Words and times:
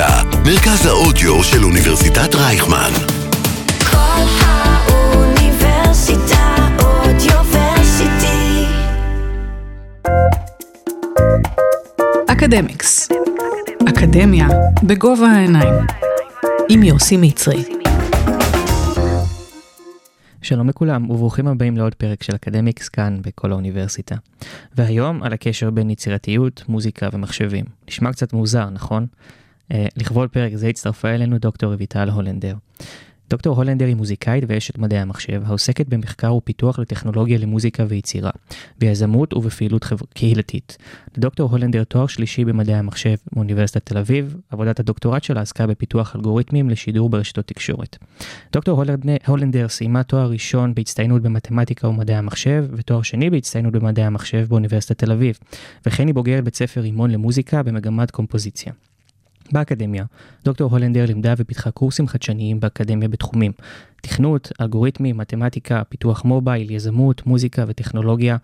האוניברסיטה, 0.00 0.38
מרכז 0.44 0.86
האודיו 0.86 1.44
של 1.44 1.64
אוניברסיטת 1.64 2.34
רייכמן. 2.34 2.90
כל 3.90 4.24
האוניברסיטה 4.40 5.56
אודיוורסיטי. 6.78 8.64
אקדמיקס. 12.32 13.08
אקדמיה 13.88 14.48
בגובה 14.82 15.26
העיניים. 15.26 15.74
עם 16.68 16.82
יוסי 16.82 17.16
מצרי. 17.16 17.64
שלום 20.42 20.68
לכולם 20.68 21.10
וברוכים 21.10 21.46
הבאים 21.46 21.76
לעוד 21.76 21.94
פרק 21.94 22.22
של 22.22 22.34
אקדמיקס 22.34 22.88
כאן 22.88 23.18
בכל 23.22 23.52
האוניברסיטה. 23.52 24.14
והיום 24.74 25.22
על 25.22 25.32
הקשר 25.32 25.70
בין 25.70 25.90
יצירתיות, 25.90 26.64
מוזיקה 26.68 27.08
ומחשבים. 27.12 27.64
נשמע 27.88 28.12
קצת 28.12 28.32
מוזר, 28.32 28.70
נכון? 28.70 29.06
אה, 29.72 29.86
לכבוד 29.96 30.30
פרק 30.30 30.54
זה 30.54 30.68
הצטרפה 30.68 31.08
אלינו 31.08 31.38
דוקטור 31.38 31.74
רויטל 31.74 32.10
הולנדר. 32.10 32.54
דוקטור 33.30 33.56
הולנדר 33.56 33.86
היא 33.86 33.96
מוזיקאית 33.96 34.44
ואשת 34.48 34.78
מדעי 34.78 34.98
המחשב, 34.98 35.42
העוסקת 35.44 35.88
במחקר 35.88 36.34
ופיתוח 36.34 36.78
לטכנולוגיה 36.78 37.38
למוזיקה 37.38 37.84
ויצירה, 37.88 38.30
ביזמות 38.78 39.34
ובפעילות 39.34 39.84
חבר... 39.84 40.06
קהילתית. 40.14 40.76
לדוקטור 41.16 41.50
הולנדר 41.50 41.84
תואר 41.84 42.06
שלישי 42.06 42.44
במדעי 42.44 42.74
המחשב 42.74 43.14
מאוניברסיטת 43.32 43.86
תל 43.86 43.98
אביב, 43.98 44.36
עבודת 44.50 44.80
הדוקטורט 44.80 45.22
שלה 45.24 45.40
עסקה 45.40 45.66
בפיתוח 45.66 46.16
אלגוריתמים 46.16 46.70
לשידור 46.70 47.10
ברשתות 47.10 47.46
תקשורת. 47.46 47.96
דוקטור 48.52 48.76
הולנדר, 48.76 49.16
הולנדר 49.26 49.68
סיימה 49.68 50.02
תואר 50.02 50.30
ראשון 50.30 50.74
בהצטיינות 50.74 51.22
במתמטיקה 51.22 51.88
ומדעי 51.88 52.16
המחשב, 52.16 52.66
ותואר 52.72 53.02
שני 53.02 53.30
בהצטיינות 53.30 53.72
במדעי 53.72 54.04
המחשב 54.04 54.46
באוניברסיטת 54.48 54.98
תל 54.98 55.12
אביב, 55.12 55.38
וכן 55.86 56.06
היא 56.06 56.14
בוגרת 56.14 56.44
בית 56.44 56.54
ספר 56.54 56.80
רימון 56.80 57.10
למוזיקה 57.10 57.62
במגמת 57.62 58.10
קומפוזיציה. 58.10 58.72
באקדמיה, 59.52 60.04
דוקטור 60.44 60.70
הולנדר 60.70 61.06
לימדה 61.06 61.34
ופיתחה 61.36 61.70
קורסים 61.70 62.08
חדשניים 62.08 62.60
באקדמיה 62.60 63.08
בתחומים 63.08 63.52
תכנות, 64.02 64.52
אלגוריתמים, 64.60 65.16
מתמטיקה, 65.16 65.82
פיתוח 65.88 66.24
מובייל, 66.24 66.70
יזמות, 66.70 67.26
מוזיקה 67.26 67.64
וטכנולוגיה, 67.68 68.36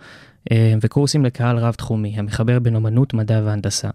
אה, 0.52 0.74
וקורסים 0.80 1.24
לקהל 1.24 1.58
רב-תחומי, 1.58 2.18
המחבר 2.18 2.58
בין 2.58 2.76
אומנות, 2.76 3.14
מדע 3.14 3.42
והנדסה. 3.44 3.90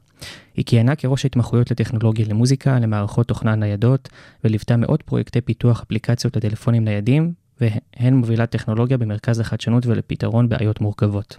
היא 0.56 0.66
כיהנה 0.66 0.96
כראש 0.96 1.26
ההתמחויות 1.26 1.72
לטכנולוגיה 1.72 2.26
למוזיקה, 2.30 2.80
למערכות 2.80 3.28
תוכנה 3.28 3.56
ניידות, 3.56 4.10
וליוותה 4.44 4.78
מאות 4.78 5.02
פרויקטי 5.02 5.42
פיתוח 5.42 5.82
אפליקציות 5.82 6.38
לטלפונים 6.38 6.86
ניידים, 6.86 7.34
והן 7.62 8.14
מובילת 8.14 8.50
טכנולוגיה 8.50 8.98
במרכז 8.98 9.40
לחדשנות 9.40 9.86
ולפתרון 9.86 10.50
בעיות 10.50 10.82
מורכבות. 10.82 11.38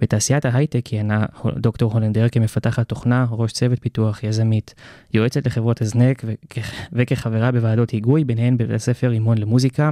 בתעשיית 0.00 0.44
ההייטק 0.44 0.80
כיהנה 0.84 1.26
דוקטור 1.56 1.92
הולנדר 1.92 2.28
כמפתחת 2.28 2.88
תוכנה, 2.88 3.26
ראש 3.30 3.52
צוות 3.52 3.78
פיתוח, 3.82 4.24
יזמית, 4.24 4.74
יועצת 5.14 5.46
לחברות 5.46 5.82
הזנק 5.82 6.24
וכ- 6.24 6.58
וכחברה 6.92 7.52
בוועדות 7.52 7.90
היגוי, 7.90 8.24
ביניהן 8.24 8.56
בבית 8.56 8.74
הספר 8.76 9.08
רימון 9.08 9.38
למוזיקה 9.38 9.90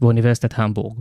באוניברסיטת 0.00 0.58
המבורג. 0.58 0.98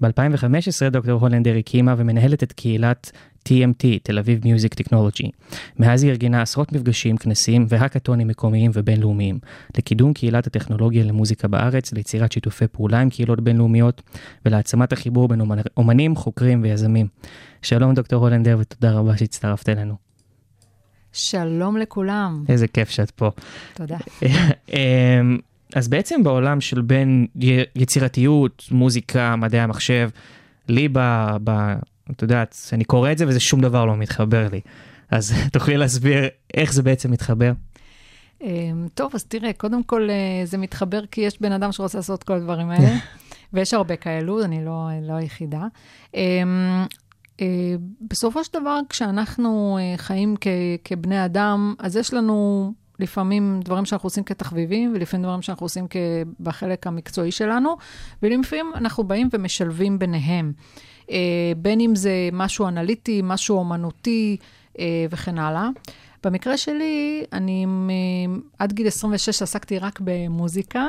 ב-2015 0.00 0.90
דוקטור 0.90 1.20
הולנדר 1.20 1.56
הקימה 1.56 1.94
ומנהלת 1.98 2.42
את 2.42 2.52
קהילת 2.52 3.10
TMT, 3.48 3.86
תל 4.02 4.18
אביב 4.18 4.40
מיוזיק 4.44 4.74
טכנולוגי. 4.74 5.30
מאז 5.78 6.02
היא 6.02 6.10
ארגנה 6.10 6.42
עשרות 6.42 6.72
מפגשים, 6.72 7.16
כנסים 7.16 7.66
והאקתונים 7.68 8.28
מקומיים 8.28 8.70
ובינלאומיים, 8.74 9.38
לקידום 9.76 10.12
קהילת 10.12 10.46
הטכנולוגיה 10.46 11.04
למוזיקה 11.04 11.48
בארץ, 11.48 11.92
ליצירת 11.92 12.32
שיתופי 12.32 12.66
פעולה 12.66 13.00
עם 13.00 13.10
קהילות 13.10 13.40
בינלאומיות 13.40 14.02
ולהעצמת 14.46 14.92
החיבור 14.92 15.28
בין 15.28 15.40
אומנ- 15.40 15.70
אומנים, 15.76 16.16
חוקרים 16.16 16.62
ויזמים. 16.62 17.06
שלום 17.62 17.94
דוקטור 17.94 18.22
הולנדר 18.22 18.56
ותודה 18.60 18.92
רבה 18.92 19.16
שהצטרפת 19.16 19.68
אלינו. 19.68 19.94
שלום 21.12 21.76
לכולם, 21.76 22.44
איזה 22.48 22.68
כיף 22.68 22.90
שאת 22.90 23.10
פה. 23.10 23.30
תודה. 23.74 23.96
אמ, 24.72 25.38
אז 25.74 25.88
בעצם 25.88 26.22
בעולם 26.22 26.60
של 26.60 26.80
בין 26.80 27.26
יצירתיות, 27.76 28.64
מוזיקה, 28.70 29.36
מדעי 29.36 29.60
המחשב, 29.60 30.10
לי 30.68 30.88
ב... 30.92 30.98
ב 31.44 31.74
את 32.10 32.22
יודעת, 32.22 32.56
אני 32.72 32.84
קורא 32.84 33.12
את 33.12 33.18
זה 33.18 33.28
וזה 33.28 33.40
שום 33.40 33.60
דבר 33.60 33.84
לא 33.84 33.96
מתחבר 33.96 34.48
לי. 34.52 34.60
אז 35.10 35.34
תוכלי 35.52 35.76
להסביר 35.76 36.24
איך 36.54 36.72
זה 36.72 36.82
בעצם 36.82 37.10
מתחבר? 37.10 37.52
אמ, 38.42 38.86
טוב, 38.94 39.10
אז 39.14 39.24
תראה, 39.24 39.52
קודם 39.52 39.82
כל 39.82 40.08
אה, 40.10 40.46
זה 40.46 40.58
מתחבר 40.58 41.06
כי 41.06 41.20
יש 41.20 41.40
בן 41.40 41.52
אדם 41.52 41.72
שרוצה 41.72 41.98
לעשות 41.98 42.22
כל 42.22 42.32
הדברים 42.32 42.70
האלה, 42.70 42.96
ויש 43.52 43.74
הרבה 43.74 43.96
כאלו, 43.96 44.44
אני 44.44 44.64
לא, 44.64 44.88
לא 45.02 45.12
היחידה. 45.12 45.62
אמ, 46.14 46.84
אה, 47.40 47.46
בסופו 48.10 48.44
של 48.44 48.60
דבר, 48.60 48.80
כשאנחנו 48.88 49.78
אה, 49.80 49.96
חיים 49.96 50.34
כ, 50.40 50.46
כבני 50.84 51.24
אדם, 51.24 51.74
אז 51.78 51.96
יש 51.96 52.14
לנו 52.14 52.72
לפעמים 52.98 53.60
דברים 53.64 53.84
שאנחנו 53.84 54.06
עושים 54.06 54.24
כתחביבים, 54.24 54.92
ולפעמים 54.94 55.24
דברים 55.24 55.42
שאנחנו 55.42 55.64
עושים 55.64 55.86
בחלק 56.40 56.86
המקצועי 56.86 57.30
שלנו, 57.30 57.76
ולפעמים 58.22 58.72
אנחנו 58.74 59.04
באים 59.04 59.28
ומשלבים 59.32 59.98
ביניהם. 59.98 60.52
אה, 61.10 61.16
בין 61.56 61.80
אם 61.80 61.94
זה 61.94 62.28
משהו 62.32 62.68
אנליטי, 62.68 63.20
משהו 63.24 63.56
אומנותי 63.56 64.36
אה, 64.78 65.06
וכן 65.10 65.38
הלאה. 65.38 65.68
במקרה 66.24 66.56
שלי, 66.56 67.24
אני 67.32 67.66
מ- 67.66 68.40
עד 68.58 68.72
גיל 68.72 68.86
26 68.86 69.42
עסקתי 69.42 69.78
רק 69.78 70.00
במוזיקה. 70.04 70.86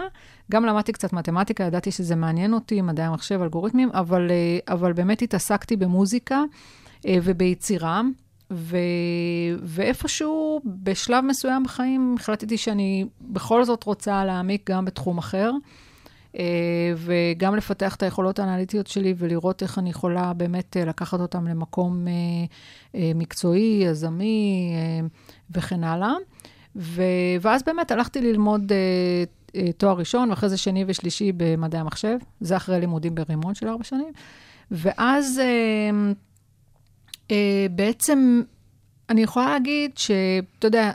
גם 0.51 0.65
למדתי 0.65 0.91
קצת 0.91 1.13
מתמטיקה, 1.13 1.63
ידעתי 1.63 1.91
שזה 1.91 2.15
מעניין 2.15 2.53
אותי, 2.53 2.81
מדעי 2.81 3.05
המחשב, 3.05 3.41
אלגוריתמים, 3.41 3.89
אבל, 3.93 4.31
אה, 4.31 4.73
אבל 4.73 4.93
באמת 4.93 5.21
התעסקתי 5.21 5.75
במוזיקה 5.75 6.43
אה, 7.05 7.17
וביצירה. 7.23 8.01
ו... 8.51 8.77
ואיפשהו, 9.63 10.61
בשלב 10.65 11.23
מסוים 11.25 11.63
בחיים, 11.63 12.15
החלטתי 12.19 12.57
שאני 12.57 13.05
בכל 13.21 13.63
זאת 13.63 13.83
רוצה 13.83 14.25
להעמיק 14.25 14.69
גם 14.69 14.85
בתחום 14.85 15.17
אחר, 15.17 15.51
אה, 15.53 15.57
וגם 16.95 17.55
לפתח 17.55 17.95
את 17.95 18.03
היכולות 18.03 18.39
האנליטיות 18.39 18.87
שלי 18.87 19.13
ולראות 19.17 19.63
איך 19.63 19.79
אני 19.79 19.89
יכולה 19.89 20.33
באמת 20.33 20.77
אה, 20.77 20.85
לקחת 20.85 21.19
אותם 21.19 21.47
למקום 21.47 22.07
אה, 22.07 22.13
אה, 22.95 23.11
מקצועי, 23.15 23.81
יזמי 23.85 24.71
אה, 24.75 25.07
וכן 25.51 25.83
הלאה. 25.83 26.13
ו... 26.75 27.03
ואז 27.41 27.63
באמת 27.63 27.91
הלכתי 27.91 28.21
ללמוד 28.21 28.71
אה, 28.71 29.23
אה, 29.55 29.71
תואר 29.71 29.97
ראשון, 29.97 30.29
ואחרי 30.29 30.49
זה 30.49 30.57
שני 30.57 30.83
ושלישי 30.87 31.31
במדעי 31.37 31.81
המחשב. 31.81 32.17
זה 32.41 32.57
אחרי 32.57 32.79
לימודים 32.79 33.15
ברימון 33.15 33.55
של 33.55 33.67
ארבע 33.67 33.83
שנים. 33.83 34.11
ואז 34.71 35.39
אה, 35.39 36.11
אה, 37.31 37.65
בעצם 37.71 38.41
אני 39.09 39.21
יכולה 39.21 39.49
להגיד 39.49 39.97
שאתה 39.97 40.67
יודע, 40.67 40.91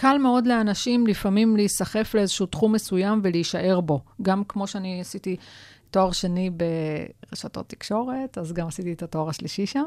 קל 0.00 0.18
מאוד 0.18 0.46
לאנשים 0.46 1.06
לפעמים 1.06 1.56
להיסחף 1.56 2.14
לאיזשהו 2.14 2.46
תחום 2.46 2.72
מסוים 2.72 3.20
ולהישאר 3.22 3.80
בו. 3.80 4.00
גם 4.22 4.42
כמו 4.48 4.66
שאני 4.66 5.00
עשיתי 5.00 5.36
תואר 5.90 6.12
שני 6.12 6.50
ברשתות 7.30 7.68
תקשורת, 7.68 8.38
אז 8.38 8.52
גם 8.52 8.68
עשיתי 8.68 8.92
את 8.92 9.02
התואר 9.02 9.28
השלישי 9.28 9.66
שם. 9.66 9.84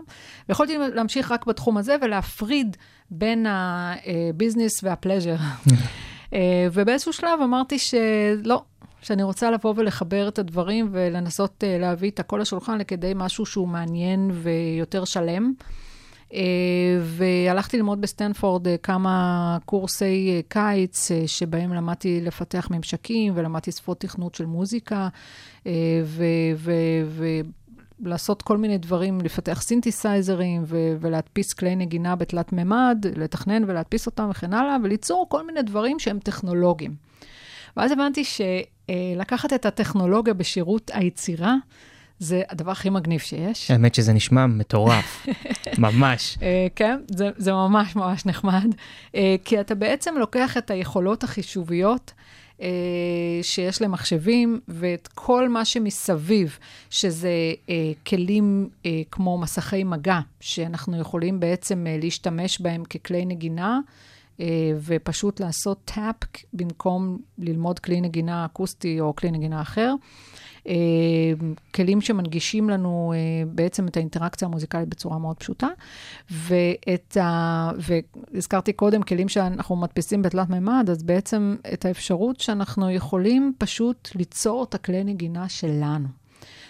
ויכולתי 0.50 0.78
להמשיך 0.78 1.32
רק 1.32 1.46
בתחום 1.46 1.78
הזה 1.78 1.96
ולהפריד 2.02 2.78
בין 3.12 3.46
ה 3.50 3.65
business 3.65 4.84
וה 4.84 4.93
pleasure. 4.93 5.36
אה, 6.34 6.68
ובאיזשהו 6.74 7.14
שלב 7.14 7.40
אמרתי 7.44 7.80
שלא, 7.80 8.64
שאני 9.02 9.24
רוצה 9.24 9.52
לבוא 9.52 9.74
ולחבר 9.78 10.28
את 10.28 10.40
הדברים 10.40 10.90
ולנסות 10.92 11.64
אה, 11.64 11.78
להביא 11.80 12.12
את 12.12 12.20
הכל 12.20 12.38
לשולחן 12.42 12.78
לכדי 12.78 13.12
משהו 13.16 13.46
שהוא 13.46 13.68
מעניין 13.68 14.32
ויותר 14.34 15.06
שלם. 15.06 15.54
אה, 16.34 17.00
והלכתי 17.02 17.78
ללמוד 17.78 18.02
בסטנפורד 18.02 18.68
אה, 18.68 18.78
כמה 18.78 19.58
קורסי 19.66 20.34
אה, 20.36 20.40
קיץ, 20.48 21.10
שבהם 21.26 21.74
למדתי 21.74 22.22
לפתח 22.22 22.68
ממשקים 22.72 23.34
ולמדתי 23.36 23.72
שפות 23.72 24.00
תכנות 24.00 24.36
של 24.36 24.46
מוזיקה, 24.46 25.10
ולעשות 28.02 28.42
כל 28.42 28.58
מיני 28.58 28.78
דברים, 28.78 29.22
לפתח 29.22 29.62
סינתסייזרים 29.62 30.64
ולהדפיס 31.00 31.54
כלי 31.54 31.76
נגינה 31.76 32.16
בתלת 32.16 32.54
מימד, 32.54 33.06
לתכנן 33.16 33.64
ולהדפיס 33.68 34.06
אותם 34.06 34.28
וכן 34.32 34.54
הלאה, 34.54 34.78
וליצור 34.84 35.26
כל 35.30 35.46
מיני 35.46 35.62
דברים 35.62 36.00
שהם 36.00 36.20
טכנולוגיים. 36.20 36.96
ואז 37.78 37.92
הבנתי 37.92 38.24
שלקחת 38.24 39.54
את 39.54 39.66
הטכנולוגיה 39.66 40.34
בשירות 40.34 40.92
היצירה, 40.94 41.56
זה 42.22 42.42
הדבר 42.50 42.72
הכי 42.72 42.90
מגניב 42.90 43.20
שיש. 43.20 43.72
האמת 43.72 43.96
שזה 43.96 44.14
נשמע 44.14 44.48
מטורף, 44.48 45.28
ממש. 45.78 46.38
אה, 46.42 46.68
כן, 46.76 47.00
זה, 47.08 47.30
זה 47.38 47.54
ממש 47.54 47.96
ממש 47.96 48.26
נחמד, 48.26 48.68
אה, 49.16 49.36
כי 49.46 49.60
אתה 49.60 49.76
בעצם 49.76 50.16
לוקח 50.18 50.58
את 50.58 50.72
היכולות 50.72 51.24
החישוביות 51.24 52.14
אה, 52.62 52.68
שיש 53.42 53.82
למחשבים 53.82 54.60
ואת 54.68 55.08
כל 55.08 55.50
מה 55.50 55.66
שמסביב, 55.66 56.58
שזה 56.90 57.32
כלים 58.08 58.70
כמו 59.12 59.38
מסכי 59.38 59.84
מגע, 59.84 60.20
שאנחנו 60.40 61.00
יכולים 61.00 61.40
בעצם 61.40 61.86
להשתמש 62.02 62.62
בהם 62.62 62.84
ככלי 62.84 63.26
נגינה. 63.26 63.80
ופשוט 64.86 65.40
לעשות 65.40 65.78
טאפ 65.86 66.16
במקום 66.54 67.18
ללמוד 67.38 67.80
כלי 67.80 68.02
נגינה 68.02 68.46
אקוסטי 68.46 69.00
או 69.00 69.16
כלי 69.16 69.32
נגינה 69.32 69.62
אחר. 69.62 69.94
אה, 70.68 70.74
כלים 71.76 72.02
שמנגישים 72.02 72.70
לנו 72.70 73.14
אה, 73.16 73.46
בעצם 73.48 73.88
את 73.88 73.98
האינטראקציה 73.98 74.48
המוזיקלית 74.48 74.90
בצורה 74.90 75.18
מאוד 75.18 75.38
פשוטה, 75.38 75.68
ואת 76.32 77.18
ה... 77.18 77.72
והזכרתי 77.78 78.74
קודם 78.74 79.04
כלים 79.04 79.30
שאנחנו 79.30 79.76
מדפיסים 79.76 80.22
בתלת 80.22 80.50
מימד, 80.50 80.88
אז 80.92 81.04
בעצם 81.04 81.56
את 81.74 81.86
האפשרות 81.86 82.40
שאנחנו 82.40 82.92
יכולים 82.92 83.54
פשוט 83.58 84.10
ליצור 84.16 84.64
את 84.64 84.76
הכלי 84.76 85.04
נגינה 85.04 85.50
שלנו. 85.50 86.08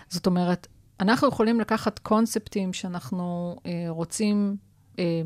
זאת 0.09 0.25
אומרת, 0.25 0.67
אנחנו 0.99 1.27
יכולים 1.27 1.59
לקחת 1.59 1.99
קונספטים 1.99 2.73
שאנחנו 2.73 3.55
אה, 3.65 3.85
רוצים 3.87 4.55
אה, 4.99 5.21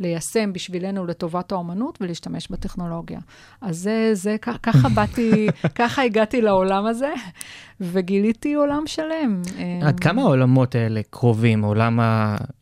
ליישם 0.00 0.52
בשבילנו 0.52 1.06
לטובת 1.06 1.52
האומנות 1.52 1.98
ולהשתמש 2.00 2.48
בטכנולוגיה. 2.50 3.18
אז 3.60 3.76
זה, 3.78 4.10
זה 4.12 4.36
ככה 4.42 4.88
באתי, 4.96 5.46
ככה 5.74 6.02
הגעתי 6.02 6.42
לעולם 6.42 6.86
הזה, 6.86 7.12
וגיליתי 7.80 8.54
עולם 8.54 8.82
שלם. 8.86 9.42
עד 9.82 10.00
כמה 10.00 10.22
העולמות 10.22 10.74
האלה 10.74 11.00
קרובים, 11.10 11.64
עולם 11.64 12.00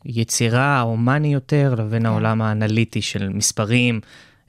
היצירה 0.03 0.77
ההומני 0.77 1.33
יותר, 1.33 1.75
לבין 1.77 2.01
כן. 2.01 2.05
העולם 2.05 2.41
האנליטי 2.41 3.01
של 3.01 3.29
מספרים? 3.29 3.99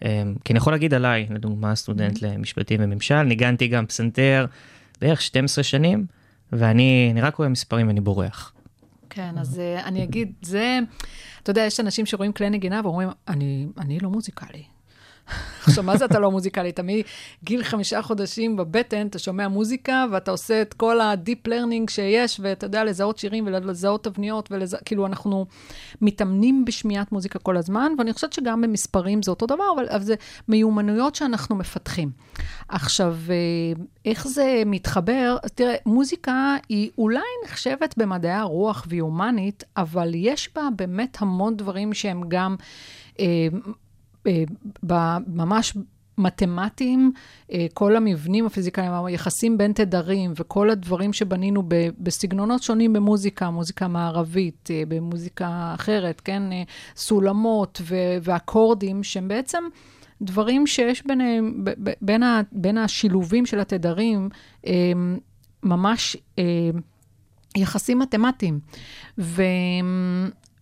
אה, 0.04 0.22
כי 0.44 0.52
אני 0.52 0.58
יכול 0.58 0.72
להגיד 0.72 0.94
עליי, 0.94 1.26
לדוגמה, 1.30 1.74
סטודנט 1.74 2.22
למשפטים 2.22 2.80
וממשל, 2.82 3.22
ניגנתי 3.22 3.68
גם 3.68 3.86
פסנתר 3.86 4.46
בערך 5.00 5.22
12 5.22 5.64
שנים, 5.64 6.06
ואני 6.52 7.08
אני 7.12 7.20
רק 7.20 7.34
רואה 7.34 7.48
מספרים 7.48 7.86
ואני 7.86 8.00
בורח. 8.00 8.52
כן, 9.10 9.38
אז 9.38 9.58
uh, 9.58 9.84
אני 9.84 10.04
אגיד, 10.04 10.32
זה, 10.42 10.78
אתה 11.42 11.50
יודע, 11.50 11.62
יש 11.62 11.80
אנשים 11.80 12.06
שרואים 12.06 12.32
כלי 12.32 12.50
נגינה 12.50 12.80
ואומרים, 12.84 13.08
אני, 13.28 13.66
אני 13.78 14.00
לא 14.00 14.10
מוזיקלי. 14.10 14.62
עכשיו, 15.66 15.84
מה 15.84 15.96
זה 15.96 16.04
אתה 16.04 16.18
לא 16.18 16.30
מוזיקלי? 16.30 16.70
אתה 16.70 16.82
מגיל 16.82 17.64
חמישה 17.64 18.02
חודשים 18.02 18.56
בבטן, 18.56 19.06
אתה 19.06 19.18
שומע 19.18 19.48
מוזיקה, 19.48 20.04
ואתה 20.12 20.30
עושה 20.30 20.62
את 20.62 20.74
כל 20.74 21.00
ה-deep 21.00 21.48
learning 21.48 21.90
שיש, 21.90 22.40
ואתה 22.42 22.66
יודע 22.66 22.84
לזהות 22.84 23.18
שירים 23.18 23.46
ולזהות 23.46 24.04
תבניות, 24.04 24.52
ולז... 24.52 24.76
כאילו, 24.84 25.06
אנחנו 25.06 25.46
מתאמנים 26.00 26.64
בשמיעת 26.64 27.12
מוזיקה 27.12 27.38
כל 27.38 27.56
הזמן, 27.56 27.92
ואני 27.98 28.12
חושבת 28.12 28.32
שגם 28.32 28.60
במספרים 28.60 29.22
זה 29.22 29.30
אותו 29.30 29.46
דבר, 29.46 29.64
אבל, 29.74 29.86
אבל 29.88 30.02
זה 30.02 30.14
מיומנויות 30.48 31.14
שאנחנו 31.14 31.56
מפתחים. 31.56 32.10
עכשיו, 32.68 33.16
אה, 33.30 33.82
איך 34.04 34.28
זה 34.28 34.62
מתחבר? 34.66 35.36
תראה, 35.54 35.74
מוזיקה 35.86 36.56
היא 36.68 36.90
אולי 36.98 37.20
נחשבת 37.44 37.94
במדעי 37.96 38.32
הרוח 38.32 38.86
והיא 38.88 39.02
הומנית, 39.02 39.64
אבל 39.76 40.10
יש 40.14 40.54
בה 40.54 40.62
באמת 40.76 41.16
המון 41.20 41.56
דברים 41.56 41.94
שהם 41.94 42.22
גם... 42.28 42.56
אה, 44.26 44.44
ממש 45.26 45.76
מתמטיים, 46.18 47.12
אה, 47.52 47.66
כל 47.74 47.96
המבנים 47.96 48.46
הפיזיקליים, 48.46 48.92
היחסים 48.92 49.58
בין 49.58 49.72
תדרים 49.72 50.32
וכל 50.36 50.70
הדברים 50.70 51.12
שבנינו 51.12 51.62
בסגנונות 51.98 52.62
שונים 52.62 52.92
במוזיקה, 52.92 53.50
מוזיקה 53.50 53.88
מערבית, 53.88 54.68
אה, 54.70 54.82
במוזיקה 54.88 55.72
אחרת, 55.74 56.20
כן? 56.20 56.42
סולמות 56.96 57.80
ואקורדים, 58.22 59.02
שהם 59.02 59.28
בעצם 59.28 59.64
דברים 60.22 60.66
שיש 60.66 61.06
ביניהם, 61.06 61.64
בין, 62.00 62.22
ה- 62.22 62.42
בין 62.52 62.78
השילובים 62.78 63.46
של 63.46 63.60
התדרים, 63.60 64.28
ממש 65.62 66.16
יחסים 67.56 67.98
מתמטיים. 67.98 68.60
ו... 69.18 69.42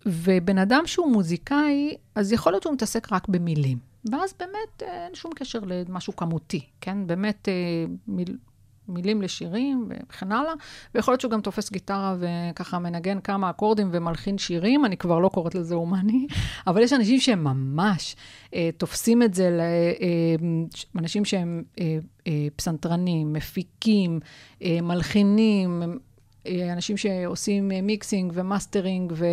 ובן 0.08 0.58
אדם 0.58 0.82
שהוא 0.86 1.12
מוזיקאי, 1.12 1.96
אז 2.14 2.32
יכול 2.32 2.52
להיות 2.52 2.62
שהוא 2.62 2.74
מתעסק 2.74 3.12
רק 3.12 3.28
במילים. 3.28 3.78
ואז 4.12 4.34
באמת 4.38 4.82
אה, 4.82 5.04
אין 5.06 5.14
שום 5.14 5.32
קשר 5.34 5.58
למשהו 5.66 6.16
כמותי, 6.16 6.60
כן? 6.80 7.06
באמת 7.06 7.48
אה, 7.48 7.54
מיל, 8.06 8.36
מילים 8.88 9.22
לשירים 9.22 9.88
וכן 9.90 10.32
הלאה. 10.32 10.52
ויכול 10.94 11.12
להיות 11.12 11.20
שהוא 11.20 11.30
גם 11.30 11.40
תופס 11.40 11.70
גיטרה 11.70 12.16
וככה 12.18 12.78
מנגן 12.78 13.20
כמה 13.20 13.50
אקורדים 13.50 13.88
ומלחין 13.92 14.38
שירים, 14.38 14.84
אני 14.84 14.96
כבר 14.96 15.18
לא 15.18 15.28
קוראת 15.28 15.54
לזה 15.54 15.74
הומני, 15.74 16.26
אבל 16.66 16.82
יש 16.82 16.92
אנשים 16.92 17.20
שהם 17.20 17.44
ממש 17.44 18.16
אה, 18.54 18.70
תופסים 18.76 19.22
את 19.22 19.34
זה, 19.34 19.50
ל, 19.50 19.60
אה, 19.60 20.46
אנשים 21.00 21.24
שהם 21.24 21.62
אה, 21.80 21.98
אה, 22.26 22.46
פסנתרנים, 22.56 23.32
מפיקים, 23.32 24.20
אה, 24.62 24.78
מלחינים, 24.82 25.82
אה, 25.82 25.88
אנשים 26.72 26.96
שעושים 26.96 27.68
mixing 27.82 28.32
ו 28.34 28.42
mastering 28.42 29.12
ו- 29.16 29.32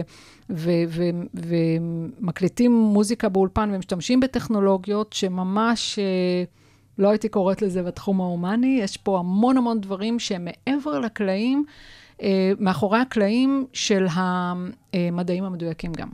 ו- 0.50 0.83
ו- 0.88 1.09
ומקליטים 1.33 2.71
מוזיקה 2.71 3.29
באולפן 3.29 3.69
ומשתמשים 3.73 4.19
בטכנולוגיות 4.19 5.13
שממש 5.13 6.00
אה, 6.00 6.44
לא 6.97 7.09
הייתי 7.09 7.29
קוראת 7.29 7.62
לזה 7.62 7.83
בתחום 7.83 8.21
ההומני. 8.21 8.79
יש 8.81 8.97
פה 8.97 9.19
המון 9.19 9.57
המון 9.57 9.81
דברים 9.81 10.19
שהם 10.19 10.45
מעבר 10.45 11.00
לקלעים, 11.00 11.65
אה, 12.21 12.51
מאחורי 12.59 13.00
הקלעים 13.00 13.65
של 13.73 14.06
המדעים 14.09 15.44
המדויקים 15.44 15.91
גם. 15.94 16.09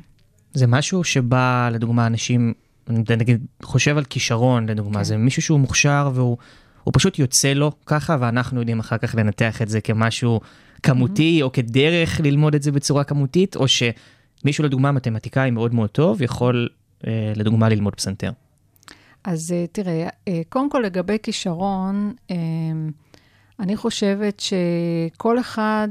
זה 0.54 0.68
משהו 0.68 1.04
שבא, 1.04 1.70
לדוגמה, 1.72 2.08
אנשים, 2.08 2.54
נגיד, 2.90 3.46
חושב 3.64 3.98
על 3.98 4.04
כישרון, 4.04 4.70
לדוגמה, 4.70 4.98
כן. 4.98 5.04
זה 5.04 5.18
מישהו 5.18 5.42
שהוא 5.42 5.60
מוכשר 5.60 6.12
והוא 6.14 6.38
הוא 6.84 6.94
פשוט 6.96 7.20
יוצא 7.20 7.54
לו 7.54 7.72
ככה, 7.86 8.18
ואנחנו 8.20 8.60
יודעים 8.60 8.80
אחר 8.80 8.98
כך 8.98 9.16
לנתח 9.16 9.62
את 9.62 9.70
זה 9.70 9.82
כמשהו 9.82 10.40
כמותי, 10.84 11.42
או 11.42 11.52
כדרך 11.52 12.22
ללמוד 12.24 12.56
את 12.56 12.64
זה 12.64 12.72
בצורה 12.72 13.04
כמותית, 13.04 13.56
או 13.56 13.66
שמישהו, 13.68 14.64
לדוגמה, 14.64 14.92
מתמטיקאי 14.92 15.52
מאוד 15.52 15.74
מאוד 15.74 15.90
טוב, 15.90 16.22
יכול, 16.22 16.70
אה, 17.08 17.34
לדוגמה, 17.36 17.70
ללמוד 17.70 17.96
פסנתר. 17.96 18.32
אז 19.24 19.52
אה, 19.52 19.66
תראה, 19.72 20.08
אה, 20.28 20.42
קודם 20.50 20.70
כל 20.70 20.80
לגבי 20.80 21.18
כישרון, 21.24 22.14
אה, 22.32 22.36
אני 23.60 23.78
חושבת 23.78 24.40
שכל 24.40 25.40
אחד 25.40 25.88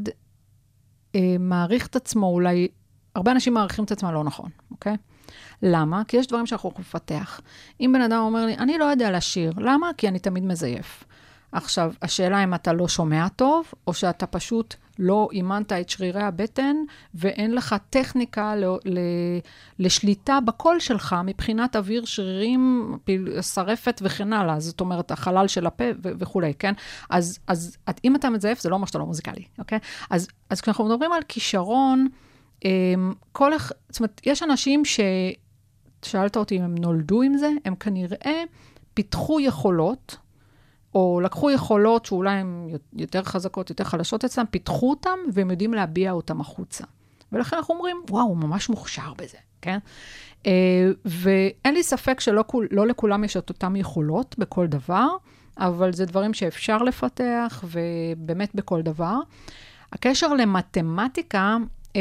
מעריך 1.41 1.87
את 1.87 1.97
עצמו, 1.97 2.27
אולי, 2.27 2.69
הרבה 3.15 3.33
אנשים 3.33 3.55
מעריכים 3.55 3.85
את 3.85 3.93
עצמם 3.93 4.13
לא 4.15 4.25
נכון, 4.25 4.51
אוקיי? 4.71 4.97
למה? 5.63 6.03
כי 6.09 6.17
יש 6.17 6.27
דברים 6.27 6.47
שאנחנו 6.47 6.69
יכולים 6.69 6.87
לפתח. 6.89 7.41
אם 7.81 7.91
בן 7.95 8.01
אדם 8.01 8.19
אומר 8.19 8.47
לי, 8.47 8.57
אני 8.57 8.79
לא 8.79 8.85
יודע 8.85 9.11
לשיר, 9.11 9.53
למה? 9.57 9.91
כי 9.97 10.09
אני 10.09 10.19
תמיד 10.19 10.45
מזייף. 10.45 11.05
עכשיו, 11.53 11.93
השאלה 12.03 12.45
אם 12.45 12.55
אתה 12.55 12.73
לא 12.73 12.89
שומע 12.89 13.29
טוב, 13.29 13.67
או 13.87 13.95
שאתה 13.95 14.27
פשוט 14.27 14.75
לא 14.99 15.29
אימנת 15.33 15.73
את 15.73 15.89
שרירי 15.89 16.23
הבטן, 16.23 16.77
ואין 17.15 17.55
לך 17.55 17.75
טכניקה 17.91 18.57
ל- 18.57 18.65
ל- 18.85 19.39
לשליטה 19.79 20.39
בקול 20.41 20.81
שלך 20.81 21.17
מבחינת 21.25 21.77
אוויר, 21.77 22.05
שרירים, 22.05 22.95
שרפת 23.41 24.01
וכן 24.05 24.33
הלאה. 24.33 24.61
זאת 24.61 24.81
אומרת, 24.81 25.11
החלל 25.11 25.49
של 25.49 25.67
הפה 25.67 25.85
ו- 26.03 26.11
וכולי, 26.19 26.55
כן? 26.55 26.73
אז, 27.11 27.39
אז 27.47 27.77
את- 27.91 28.01
אם 28.05 28.17
אתה 28.17 28.31
מזייף, 28.31 28.61
זה 28.61 28.69
לא 28.69 28.75
אומר 28.75 28.87
שאתה 28.87 28.99
לא 28.99 29.07
מוזיקלי, 29.07 29.45
אוקיי? 29.59 29.79
אז, 30.11 30.29
אז 30.51 30.61
כשאנחנו 30.61 30.85
מדברים 30.85 31.13
על 31.13 31.23
כישרון, 31.29 32.09
אמ, 32.65 33.13
כל 33.33 33.57
אחד, 33.57 33.75
זאת 33.89 34.01
אומרת, 34.01 34.21
יש 34.27 34.43
אנשים 34.43 34.85
ש... 34.85 35.01
שאלת 36.03 36.37
אותי 36.37 36.57
אם 36.57 36.63
הם 36.63 36.75
נולדו 36.79 37.23
עם 37.23 37.37
זה, 37.37 37.51
הם 37.65 37.75
כנראה 37.75 38.43
פיתחו 38.95 39.41
יכולות, 39.41 40.17
או 40.95 41.21
לקחו 41.25 41.51
יכולות 41.51 42.07
שאולי 42.07 42.33
הן 42.33 42.69
יותר 42.97 43.23
חזקות, 43.23 43.71
יותר 43.71 43.85
חלשות 43.85 44.25
אצלם, 44.25 44.45
פיתחו 44.51 44.91
אותם 44.91 45.19
והם 45.33 45.51
יודעים 45.51 45.75
להביע 45.75 46.13
אותם 46.13 46.41
החוצה. 46.41 46.85
ולכן 47.33 47.57
אנחנו 47.57 47.75
אומרים, 47.75 47.97
וואו, 48.11 48.27
הוא 48.27 48.37
ממש 48.37 48.69
מוכשר 48.69 49.15
בזה, 49.19 49.39
כן? 49.63 49.79
אה, 50.47 50.91
ואין 51.05 51.75
לי 51.75 51.83
ספק 51.83 52.21
שלא 52.21 52.45
לא 52.71 52.87
לכולם 52.87 53.25
יש 53.25 53.37
את 53.37 53.49
אותן 53.49 53.77
יכולות 53.77 54.35
בכל 54.39 54.67
דבר, 54.67 55.09
אבל 55.59 55.93
זה 55.93 56.07
דברים 56.07 56.35
שאפשר 56.35 56.79
לפתח, 56.79 57.65
ובאמת 57.65 58.55
בכל 58.55 58.83
דבר. 58.83 59.19
הקשר 59.93 60.35
למתמטיקה, 60.35 61.57
אה, 61.97 62.01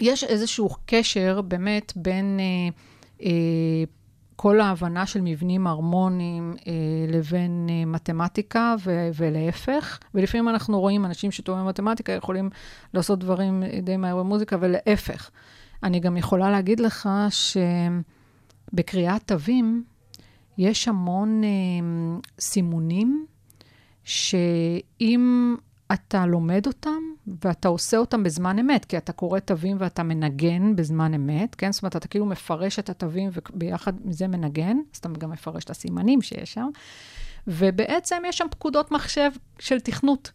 יש 0.00 0.24
איזשהו 0.24 0.68
קשר 0.86 1.40
באמת 1.40 1.92
בין 1.96 2.40
אה, 2.40 2.68
אה, 3.26 3.84
כל 4.36 4.60
ההבנה 4.60 5.06
של 5.06 5.20
מבנים 5.20 5.66
הרמוניים 5.66 6.54
אה, 6.66 6.72
לבין 7.08 7.66
אה, 7.70 7.84
מתמטיקה 7.84 8.74
ו- 8.84 9.08
ולהפך. 9.14 9.98
ולפעמים 10.14 10.48
אנחנו 10.48 10.80
רואים 10.80 11.04
אנשים 11.04 11.30
שטובים 11.30 11.64
במתמטיקה 11.64 12.12
יכולים 12.12 12.50
לעשות 12.94 13.18
דברים 13.18 13.62
די 13.82 13.96
מהר 13.96 14.16
במוזיקה, 14.16 14.56
ולהפך. 14.60 15.30
אני 15.82 16.00
גם 16.00 16.16
יכולה 16.16 16.50
להגיד 16.50 16.80
לך 16.80 17.08
שבקריאת 18.70 19.22
תווים 19.26 19.84
יש 20.58 20.88
המון 20.88 21.44
אה, 21.44 21.48
סימונים 22.40 23.26
שאם 24.04 25.54
אתה 25.92 26.26
לומד 26.26 26.66
אותם 26.66 27.00
ואתה 27.44 27.68
עושה 27.68 27.96
אותם 27.96 28.22
בזמן 28.22 28.58
אמת, 28.58 28.84
כי 28.84 28.96
אתה 28.96 29.12
קורא 29.12 29.38
תווים 29.38 29.76
ואתה 29.80 30.02
מנגן 30.02 30.76
בזמן 30.76 31.14
אמת, 31.14 31.54
כן? 31.54 31.72
זאת 31.72 31.82
אומרת, 31.82 31.96
אתה 31.96 32.08
כאילו 32.08 32.26
מפרש 32.26 32.78
את 32.78 32.90
התווים 32.90 33.30
וביחד 33.32 33.92
מזה 34.04 34.28
מנגן, 34.28 34.76
אז 34.94 34.98
אתה 34.98 35.08
גם 35.08 35.30
מפרש 35.30 35.64
את 35.64 35.70
הסימנים 35.70 36.22
שיש 36.22 36.52
שם, 36.52 36.68
ובעצם 37.46 38.22
יש 38.26 38.38
שם 38.38 38.46
פקודות 38.50 38.90
מחשב 38.90 39.30
של 39.58 39.80
תכנות. 39.80 40.32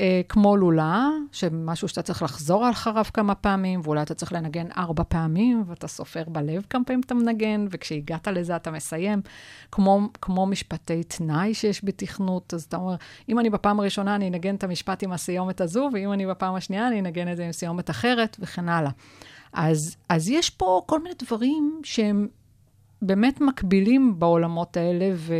אה, 0.00 0.20
כמו 0.28 0.56
לולה, 0.56 1.08
שמשהו 1.32 1.88
שאתה 1.88 2.02
צריך 2.02 2.22
לחזור 2.22 2.70
אחריו 2.70 3.04
כמה 3.14 3.34
פעמים, 3.34 3.80
ואולי 3.84 4.02
אתה 4.02 4.14
צריך 4.14 4.32
לנגן 4.32 4.66
ארבע 4.76 5.02
פעמים, 5.08 5.64
ואתה 5.66 5.88
סופר 5.88 6.22
בלב 6.26 6.66
כמה 6.70 6.84
פעמים 6.84 7.00
אתה 7.06 7.14
מנגן, 7.14 7.66
וכשהגעת 7.70 8.28
לזה 8.28 8.56
אתה 8.56 8.70
מסיים. 8.70 9.20
כמו, 9.72 10.00
כמו 10.22 10.46
משפטי 10.46 11.04
תנאי 11.04 11.54
שיש 11.54 11.84
בתכנות, 11.84 12.54
אז 12.54 12.62
אתה 12.62 12.76
אומר, 12.76 12.94
אם 13.28 13.38
אני 13.38 13.50
בפעם 13.50 13.80
הראשונה, 13.80 14.14
אני 14.14 14.28
אנגן 14.28 14.54
את 14.54 14.64
המשפט 14.64 15.02
עם 15.02 15.12
הסיומת 15.12 15.60
הזו, 15.60 15.90
ואם 15.92 16.12
אני 16.12 16.26
בפעם 16.26 16.54
השנייה, 16.54 16.88
אני 16.88 17.00
אנגן 17.00 17.32
את 17.32 17.36
זה 17.36 17.44
עם 17.44 17.52
סיומת 17.52 17.90
אחרת, 17.90 18.36
וכן 18.40 18.68
הלאה. 18.68 18.90
אז, 19.52 19.96
אז 20.08 20.28
יש 20.28 20.50
פה 20.50 20.82
כל 20.86 21.02
מיני 21.02 21.14
דברים 21.24 21.80
שהם 21.84 22.28
באמת 23.02 23.40
מקבילים 23.40 24.18
בעולמות 24.18 24.76
האלה, 24.76 25.10
ו... 25.14 25.34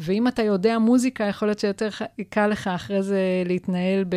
ואם 0.00 0.28
אתה 0.28 0.42
יודע 0.42 0.78
מוזיקה, 0.78 1.24
יכול 1.24 1.48
להיות 1.48 1.58
שיותר 1.58 1.88
קל 2.28 2.46
לך 2.46 2.66
אחרי 2.68 3.02
זה 3.02 3.42
להתנהל 3.46 4.04
ב... 4.04 4.16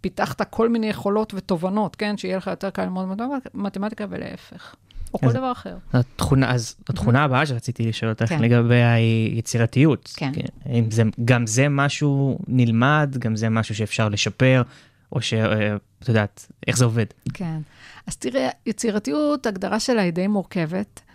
פיתחת 0.00 0.42
כל 0.50 0.68
מיני 0.68 0.86
יכולות 0.86 1.34
ותובנות, 1.34 1.96
כן? 1.96 2.16
שיהיה 2.16 2.36
לך 2.36 2.46
יותר 2.46 2.70
קל 2.70 2.82
ללמוד 2.82 3.08
מתמטיקה- 3.54 4.06
ולהפך. 4.10 4.74
או 5.14 5.18
כל 5.18 5.32
דבר 5.32 5.52
אחר. 5.52 5.76
התכונה, 5.92 6.50
אז 6.54 6.76
התכונה 6.88 7.24
הבאה 7.24 7.46
שרציתי 7.46 7.88
לשאול 7.88 8.10
אותך 8.10 8.28
כן. 8.28 8.42
לגבי 8.42 8.82
היצירתיות. 8.82 10.12
כן. 10.16 10.30
אם 10.70 10.90
זה, 10.90 11.02
גם 11.24 11.46
זה 11.46 11.68
משהו 11.68 12.38
נלמד, 12.48 13.16
גם 13.18 13.36
זה 13.36 13.48
משהו 13.48 13.74
שאפשר 13.74 14.08
לשפר, 14.08 14.62
או 15.12 15.20
שאת 15.22 16.08
יודעת, 16.08 16.52
איך 16.66 16.76
זה 16.76 16.84
עובד. 16.84 17.06
כן. 17.34 17.58
אז 18.06 18.16
תראה, 18.16 18.48
יצירתיות, 18.66 19.46
הגדרה 19.46 19.80
שלה 19.80 20.02
היא 20.02 20.12
די 20.12 20.26
מורכבת, 20.26 21.00
אה, 21.00 21.07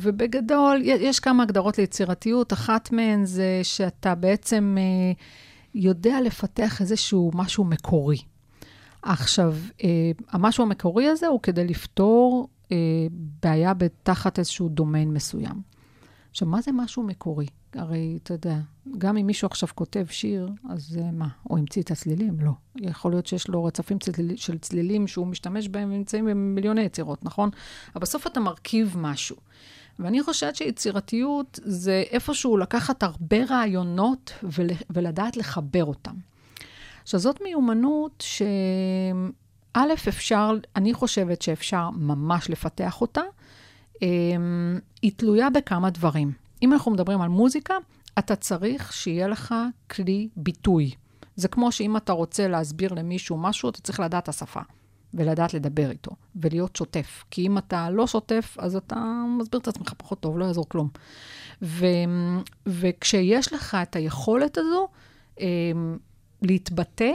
ובגדול, 0.00 0.80
י- 0.82 0.86
יש 1.00 1.20
כמה 1.20 1.42
הגדרות 1.42 1.78
ליצירתיות. 1.78 2.52
אחת 2.52 2.92
מהן 2.92 3.24
זה 3.24 3.60
שאתה 3.62 4.14
בעצם 4.14 4.76
אה, 4.78 5.12
יודע 5.74 6.20
לפתח 6.20 6.80
איזשהו 6.80 7.30
משהו 7.34 7.64
מקורי. 7.64 8.18
עכשיו, 9.02 9.54
אה, 9.84 9.88
המשהו 10.30 10.64
המקורי 10.64 11.08
הזה 11.08 11.26
הוא 11.26 11.40
כדי 11.42 11.64
לפתור 11.66 12.48
אה, 12.72 12.76
בעיה 13.42 13.72
תחת 14.02 14.38
איזשהו 14.38 14.68
דומיין 14.68 15.12
מסוים. 15.12 15.62
עכשיו, 16.30 16.48
מה 16.48 16.60
זה 16.60 16.72
משהו 16.72 17.02
מקורי? 17.02 17.46
הרי, 17.76 18.18
אתה 18.22 18.34
יודע, 18.34 18.56
גם 18.98 19.16
אם 19.16 19.26
מישהו 19.26 19.46
עכשיו 19.46 19.68
כותב 19.74 20.06
שיר, 20.10 20.48
אז 20.70 20.98
אה, 21.02 21.10
מה? 21.10 21.28
הוא 21.42 21.58
המציא 21.58 21.82
את 21.82 21.90
הצלילים? 21.90 22.40
לא. 22.40 22.50
יכול 22.76 23.12
להיות 23.12 23.26
שיש 23.26 23.48
לו 23.48 23.64
רצפים 23.64 23.98
צליל, 23.98 24.36
של 24.36 24.58
צלילים 24.58 25.06
שהוא 25.06 25.26
משתמש 25.26 25.68
בהם 25.68 25.92
ונמצאים 25.92 26.26
במיליוני 26.26 26.80
יצירות, 26.80 27.24
נכון? 27.24 27.50
אבל 27.94 28.02
בסוף 28.02 28.26
אתה 28.26 28.40
מרכיב 28.40 28.94
משהו. 28.98 29.36
ואני 29.98 30.22
חושבת 30.22 30.56
שיצירתיות 30.56 31.60
זה 31.62 32.02
איפשהו 32.10 32.56
לקחת 32.56 33.02
הרבה 33.02 33.44
רעיונות 33.48 34.32
ול, 34.42 34.66
ולדעת 34.90 35.36
לחבר 35.36 35.84
אותם. 35.84 36.14
עכשיו, 37.02 37.20
זאת 37.20 37.40
מיומנות 37.40 38.24
שא', 38.26 40.08
אפשר, 40.08 40.56
אני 40.76 40.94
חושבת 40.94 41.42
שאפשר 41.42 41.90
ממש 41.90 42.50
לפתח 42.50 43.00
אותה. 43.00 43.22
אמ, 44.02 44.78
היא 45.02 45.12
תלויה 45.16 45.50
בכמה 45.50 45.90
דברים. 45.90 46.43
אם 46.64 46.72
אנחנו 46.72 46.90
מדברים 46.90 47.20
על 47.20 47.28
מוזיקה, 47.28 47.74
אתה 48.18 48.36
צריך 48.36 48.92
שיהיה 48.92 49.28
לך 49.28 49.54
כלי 49.90 50.28
ביטוי. 50.36 50.90
זה 51.36 51.48
כמו 51.48 51.72
שאם 51.72 51.96
אתה 51.96 52.12
רוצה 52.12 52.48
להסביר 52.48 52.92
למישהו 52.94 53.36
משהו, 53.36 53.68
אתה 53.68 53.80
צריך 53.80 54.00
לדעת 54.00 54.22
את 54.22 54.28
השפה, 54.28 54.60
ולדעת 55.14 55.54
לדבר 55.54 55.90
איתו, 55.90 56.10
ולהיות 56.36 56.76
שוטף. 56.76 57.24
כי 57.30 57.46
אם 57.46 57.58
אתה 57.58 57.90
לא 57.90 58.06
שוטף, 58.06 58.56
אז 58.58 58.76
אתה 58.76 59.24
מסביר 59.38 59.60
את 59.60 59.68
עצמך 59.68 59.92
פחות 59.96 60.20
טוב, 60.20 60.38
לא 60.38 60.44
יעזור 60.44 60.68
כלום. 60.68 60.88
ו, 61.62 61.86
וכשיש 62.66 63.52
לך 63.52 63.76
את 63.82 63.96
היכולת 63.96 64.58
הזו 64.58 64.88
אמ, 65.40 65.98
להתבטא, 66.42 67.12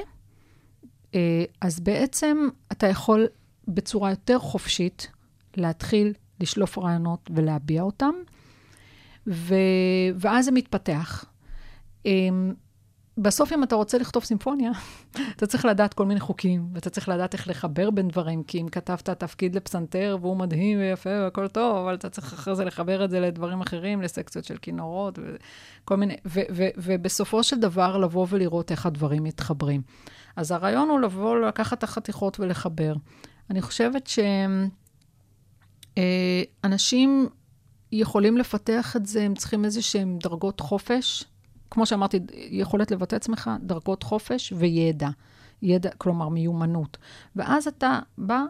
אה, 1.16 1.44
אז 1.62 1.80
בעצם 1.80 2.48
אתה 2.72 2.88
יכול 2.88 3.28
בצורה 3.68 4.10
יותר 4.10 4.40
חופשית 4.40 5.12
להתחיל 5.58 6.14
לשלוף 6.40 6.78
רעיונות 6.78 7.30
ולהביע 7.34 7.82
אותם, 7.82 8.14
ו... 9.30 9.56
ואז 10.16 10.46
זה 10.46 10.52
מתפתח. 10.52 11.26
אמ, 12.06 12.54
בסוף, 13.18 13.54
אם 13.54 13.64
אתה 13.64 13.76
רוצה 13.76 13.98
לכתוב 13.98 14.24
סימפוניה, 14.24 14.72
אתה 15.36 15.48
צריך 15.48 15.66
לדעת 15.66 15.94
כל 15.94 16.06
מיני 16.06 16.20
חוקים, 16.20 16.68
ואתה 16.74 16.90
צריך 16.90 17.10
לדעת 17.10 17.34
איך 17.34 17.48
לחבר 17.48 17.90
בין 17.90 18.08
דברים, 18.08 18.44
כי 18.44 18.62
אם 18.62 18.68
כתבת 18.68 19.10
תפקיד 19.10 19.56
לפסנתר 19.56 20.18
והוא 20.22 20.38
מדהים 20.38 20.80
ויפה 20.80 21.10
והכל 21.10 21.48
טוב, 21.48 21.78
אבל 21.78 21.96
אתה 21.96 22.10
צריך 22.10 22.34
אחרי 22.34 22.56
זה 22.56 22.66
לחבר 22.66 23.06
את 23.06 23.10
זה 23.10 23.20
לדברים 23.20 23.62
אחרים, 23.62 24.02
לסקציות 24.02 24.46
של 24.46 24.58
כינורות 24.58 25.20
וכל 25.22 25.96
מיני, 25.98 26.16
ו- 26.26 26.40
ו- 26.52 26.70
ובסופו 26.78 27.44
של 27.44 27.60
דבר 27.60 27.98
לבוא 27.98 28.28
ולראות 28.30 28.72
איך 28.72 28.86
הדברים 28.86 29.24
מתחברים. 29.24 29.82
אז 30.36 30.52
הרעיון 30.52 30.90
הוא 30.90 31.00
לבוא, 31.00 31.40
לקחת 31.40 31.78
את 31.78 31.84
החתיכות 31.84 32.40
ולחבר. 32.40 32.94
אני 33.50 33.62
חושבת 33.62 34.10
שאנשים 36.64 37.30
יכולים 37.92 38.38
לפתח 38.38 38.96
את 38.96 39.06
זה, 39.06 39.22
הם 39.22 39.36
צריכים 39.36 39.66
איזה 39.66 39.82
שהם 39.82 40.18
דרגות 40.24 40.60
חופש. 40.60 41.26
כמו 41.72 41.86
שאמרתי, 41.86 42.20
יכולת 42.34 42.92
לבטא 42.92 43.16
עצמך, 43.16 43.50
דרגות 43.62 44.04
חופש 44.04 44.54
וידע. 44.58 45.10
ידע, 45.62 45.90
כלומר 45.98 46.30
מיומנות. 46.30 46.98
ואז 47.36 47.68
אתה 47.68 48.00
בא 48.18 48.44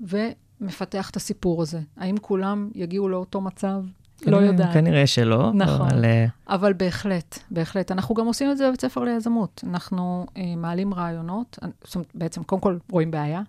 ומפתח 0.00 1.10
את 1.10 1.16
הסיפור 1.16 1.62
הזה. 1.62 1.80
האם 1.96 2.16
כולם 2.20 2.70
יגיעו 2.74 3.08
לאותו 3.08 3.40
מצב? 3.40 3.82
לא 4.26 4.36
יודעת. 4.36 4.72
כנראה 4.72 5.06
שלא, 5.06 5.52
נכון. 5.54 5.88
אבל 5.88 6.04
אה, 6.04 6.26
אבל 6.48 6.72
בהחלט, 6.72 7.38
בהחלט. 7.50 7.92
אנחנו 7.92 8.14
גם 8.14 8.26
עושים 8.26 8.50
את 8.50 8.56
זה 8.56 8.68
בבית 8.68 8.80
ספר 8.80 9.04
ליזמות. 9.04 9.64
אנחנו 9.66 10.26
אה, 10.36 10.54
מעלים 10.56 10.94
רעיונות, 10.94 11.58
זאת 11.84 11.94
אומרת, 11.94 12.08
בעצם, 12.14 12.42
קודם 12.42 12.60
כל 12.60 12.78
רואים 12.90 13.10
בעיה, 13.10 13.42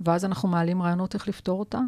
ואז 0.00 0.24
אנחנו 0.24 0.48
מעלים 0.48 0.82
רעיונות 0.82 1.14
איך 1.14 1.28
לפתור 1.28 1.60
אותה, 1.60 1.80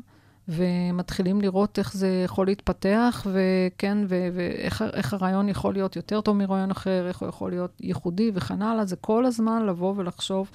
ומתחילים 0.51 1.41
לראות 1.41 1.79
איך 1.79 1.97
זה 1.97 2.23
יכול 2.25 2.47
להתפתח, 2.47 3.27
וכן, 3.33 3.99
ואיך 4.09 4.85
איך 4.93 5.15
הרעיון 5.15 5.49
יכול 5.49 5.75
להיות 5.75 5.97
יותר 5.97 6.21
טוב 6.21 6.37
מרעיון 6.37 6.71
אחר, 6.71 7.09
איך 7.09 7.19
הוא 7.19 7.29
יכול 7.29 7.51
להיות 7.51 7.73
ייחודי 7.81 8.31
וכן 8.35 8.63
הלאה. 8.63 8.85
זה 8.85 8.97
כל 8.97 9.27
הזמן 9.27 9.67
לבוא 9.67 9.95
ולחשוב 9.97 10.51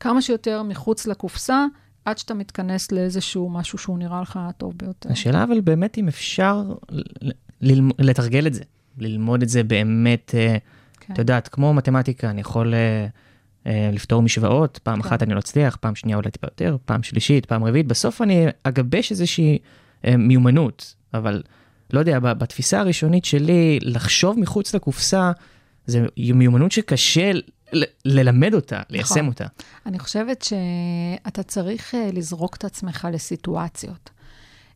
כמה 0.00 0.22
שיותר 0.22 0.62
מחוץ 0.62 1.06
לקופסה, 1.06 1.66
עד 2.04 2.18
שאתה 2.18 2.34
מתכנס 2.34 2.92
לאיזשהו 2.92 3.50
משהו 3.50 3.78
שהוא 3.78 3.98
נראה 3.98 4.22
לך 4.22 4.38
הטוב 4.42 4.74
ביותר. 4.76 5.12
השאלה 5.12 5.44
אבל 5.44 5.60
באמת 5.60 5.98
אם 5.98 6.08
אפשר 6.08 6.64
לתרגל 7.98 8.46
את 8.46 8.54
זה, 8.54 8.62
ללמוד 8.98 9.42
את 9.42 9.48
זה 9.48 9.62
באמת, 9.62 10.34
אה, 10.34 10.56
כן. 11.00 11.12
את 11.12 11.18
יודעת, 11.18 11.48
כמו 11.48 11.74
מתמטיקה, 11.74 12.30
אני 12.30 12.40
יכול 12.40 12.74
אה, 12.74 13.06
לפתור 13.66 14.22
משוואות, 14.22 14.78
פעם 14.82 15.02
כן. 15.02 15.08
אחת 15.08 15.22
אני 15.22 15.34
לא 15.34 15.38
אצליח, 15.38 15.76
פעם 15.76 15.94
שנייה 15.94 16.16
אולי 16.16 16.30
טיפה 16.30 16.46
יותר, 16.46 16.76
פעם 16.84 17.02
שלישית, 17.02 17.46
פעם 17.46 17.64
רביעית, 17.64 17.86
בסוף 17.86 18.22
אני 18.22 18.46
אגבש 18.62 19.10
איזושהי 19.10 19.58
אה, 20.04 20.16
מיומנות, 20.16 20.94
אבל 21.14 21.42
לא 21.92 21.98
יודע, 21.98 22.18
בתפיסה 22.18 22.80
הראשונית 22.80 23.24
שלי, 23.24 23.78
לחשוב 23.82 24.38
מחוץ 24.38 24.74
לקופסה, 24.74 25.32
זה 25.86 26.06
מיומנות 26.34 26.72
שקשה 26.72 27.30
ל- 27.72 27.84
ללמד 28.04 28.54
אותה, 28.54 28.80
ליישם 28.90 29.14
נכון. 29.14 29.26
אותה. 29.26 29.46
אני 29.86 29.98
חושבת 29.98 30.42
שאתה 30.42 31.42
צריך 31.42 31.94
אה, 31.94 32.10
לזרוק 32.12 32.56
את 32.56 32.64
עצמך 32.64 33.08
לסיטואציות. 33.12 34.10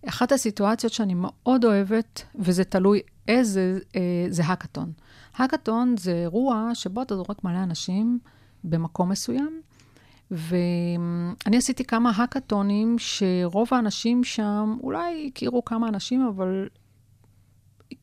אחת 0.09 0.33
הסיטואציות 0.33 0.93
שאני 0.93 1.14
מאוד 1.17 1.64
אוהבת, 1.64 2.23
וזה 2.38 2.64
תלוי 2.64 3.00
איזה, 3.29 3.79
אה, 3.97 4.00
זה 4.29 4.43
האקתון. 4.45 4.93
האקתון 5.37 5.95
זה 5.99 6.12
אירוע 6.12 6.71
שבו 6.75 7.03
אתה 7.03 7.17
זורק 7.17 7.45
מלא 7.45 7.62
אנשים 7.62 8.19
במקום 8.64 9.09
מסוים, 9.09 9.61
ואני 10.30 11.56
עשיתי 11.56 11.85
כמה 11.85 12.12
האקתונים 12.16 12.97
שרוב 12.99 13.68
האנשים 13.71 14.25
שם 14.25 14.76
אולי 14.83 15.30
הכירו 15.33 15.64
כמה 15.64 15.88
אנשים, 15.88 16.26
אבל 16.26 16.68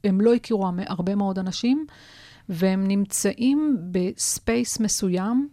הם 0.04 0.22
לא 0.22 0.34
הכירו 0.34 0.72
הרבה 0.88 1.16
מאוד 1.16 1.40
אנשים, 1.40 1.86
והם 2.50 2.88
נמצאים 2.88 3.78
ב 3.92 4.07
space 4.07 4.80
מסוים, 4.80 5.50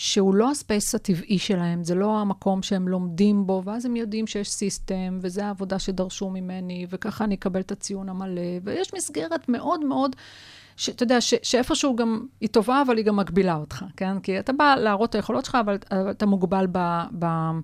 שהוא 0.00 0.34
לא 0.34 0.50
ה 0.50 0.57
space 0.57 0.94
הטבעי 0.94 1.38
שלהם, 1.38 1.84
זה 1.84 1.94
לא 1.94 2.18
המקום 2.18 2.62
שהם 2.62 2.88
לומדים 2.88 3.46
בו, 3.46 3.62
ואז 3.64 3.86
הם 3.86 3.96
יודעים 3.96 4.26
שיש 4.26 4.50
system, 4.50 5.18
וזה 5.20 5.46
העבודה 5.46 5.78
שדרשו 5.78 6.30
ממני, 6.30 6.86
וככה 6.90 7.24
אני 7.24 7.34
אקבל 7.34 7.60
את 7.60 7.72
הציון 7.72 8.08
המלא, 8.08 8.42
ויש 8.64 8.94
מסגרת 8.94 9.48
מאוד 9.48 9.84
מאוד, 9.84 10.16
שאתה 10.76 11.02
יודע, 11.02 11.20
שאיפשהו 11.20 11.96
גם, 11.96 12.26
היא 12.40 12.48
טובה, 12.48 12.82
אבל 12.86 12.96
היא 12.96 13.04
גם 13.04 13.16
מגבילה 13.16 13.56
אותך, 13.56 13.84
כן? 13.96 14.20
כי 14.20 14.38
אתה 14.38 14.52
בא 14.52 14.74
להראות 14.74 15.10
את 15.10 15.14
היכולות 15.14 15.44
שלך, 15.44 15.54
אבל 15.54 15.78
אבל 15.90 16.10
אתה 16.10 16.26
מוגבל. 16.26 16.66
ב 16.72 16.78
ב- 17.18 17.58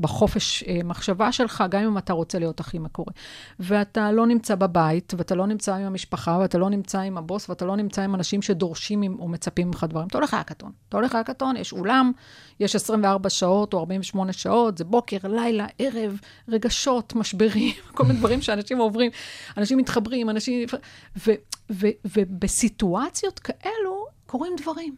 בחופש 0.00 0.62
אה, 0.62 0.80
מחשבה 0.84 1.32
שלך, 1.32 1.64
גם 1.70 1.82
אם 1.82 1.98
אתה 1.98 2.12
רוצה 2.12 2.38
להיות 2.38 2.60
הכי 2.60 2.78
מקורי. 2.78 3.12
ואתה 3.60 4.12
לא 4.12 4.26
נמצא 4.26 4.54
בבית, 4.54 5.14
ואתה 5.16 5.34
לא 5.34 5.46
נמצא 5.46 5.74
עם 5.74 5.86
המשפחה, 5.86 6.38
ואתה 6.40 6.58
לא 6.58 6.70
נמצא 6.70 7.00
עם 7.00 7.18
הבוס, 7.18 7.48
ואתה 7.48 7.64
לא 7.64 7.76
נמצא 7.76 8.02
עם 8.02 8.14
אנשים 8.14 8.42
שדורשים 8.42 9.18
או 9.18 9.28
מצפים 9.28 9.66
ממך 9.66 9.86
דברים. 9.88 10.06
אתה 10.06 10.18
הולך 10.18 10.34
להקתון. 10.34 10.72
אתה 10.88 10.96
הולך 10.96 11.14
להקתון, 11.14 11.56
יש 11.56 11.72
אולם, 11.72 12.12
יש 12.60 12.76
24 12.76 13.30
שעות 13.30 13.74
או 13.74 13.78
48 13.78 14.32
שעות, 14.32 14.78
זה 14.78 14.84
בוקר, 14.84 15.18
לילה, 15.24 15.66
ערב, 15.78 16.20
רגשות, 16.48 17.14
משברים, 17.14 17.74
כל 17.94 18.04
מיני 18.04 18.18
דברים 18.18 18.42
שאנשים 18.42 18.78
עוברים. 18.78 19.10
אנשים 19.56 19.78
מתחברים, 19.78 20.30
אנשים... 20.30 20.68
ו- 21.16 21.30
ו- 21.70 21.86
ובסיטואציות 22.04 23.38
כאלו, 23.38 24.06
קורים 24.26 24.52
דברים. 24.62 24.96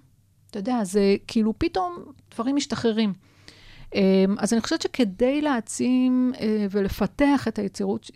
אתה 0.51 0.59
יודע, 0.59 0.85
זה 0.85 1.17
כאילו 1.27 1.55
פתאום 1.59 2.05
דברים 2.35 2.57
משתחררים. 2.57 3.13
אמ, 3.95 4.37
אז 4.39 4.53
אני 4.53 4.61
חושבת 4.61 4.83
שכדי 4.83 5.43
להעצים 5.43 6.33
אה, 6.41 6.67
ולפתח 6.71 7.49
את 7.49 7.59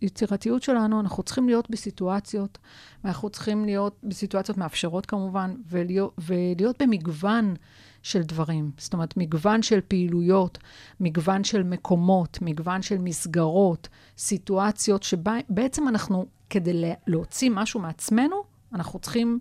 היצירתיות 0.01 0.63
שלנו, 0.63 1.01
אנחנו 1.01 1.23
צריכים 1.23 1.49
להיות 1.49 1.71
בסיטואציות, 1.71 2.59
ואנחנו 3.05 3.31
צריכים 3.31 3.65
להיות 3.65 3.97
בסיטואציות 4.03 4.59
מאפשרות 4.59 5.07
כמובן, 5.07 5.55
ולהיות, 5.69 6.15
ולהיות 6.19 6.83
במגוון 6.83 7.55
של 8.03 8.23
דברים. 8.23 8.71
זאת 8.79 8.93
אומרת, 8.93 9.17
מגוון 9.17 9.63
של 9.63 9.81
פעילויות, 9.89 10.59
מגוון 11.01 11.45
של 11.45 11.63
מקומות, 11.63 12.39
מגוון 12.43 12.83
של 12.83 12.99
מסגרות, 12.99 13.89
סיטואציות 14.19 15.03
שבעצם 15.03 15.89
אנחנו, 15.89 16.27
כדי 16.51 16.93
להוציא 17.07 17.51
משהו 17.51 17.81
מעצמנו, 17.81 18.43
אנחנו 18.75 18.99
צריכים, 18.99 19.39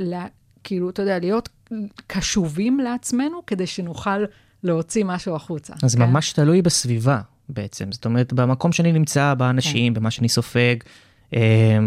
לה, 0.00 0.26
כאילו, 0.64 0.90
אתה 0.90 1.02
יודע, 1.02 1.18
להיות 1.18 1.48
קשובים 2.06 2.80
לעצמנו, 2.80 3.46
כדי 3.46 3.66
שנוכל 3.66 4.24
להוציא 4.66 5.04
משהו 5.04 5.34
החוצה. 5.34 5.74
אז 5.82 5.94
כן? 5.94 6.02
ממש 6.02 6.32
תלוי 6.32 6.62
בסביבה 6.62 7.20
בעצם. 7.48 7.92
זאת 7.92 8.04
אומרת, 8.04 8.32
במקום 8.32 8.72
שאני 8.72 8.92
נמצא, 8.92 9.34
באנשים, 9.34 9.94
כן. 9.94 10.00
במה 10.00 10.10
שאני 10.10 10.28
סופג, 10.28 10.76
אה, 11.34 11.78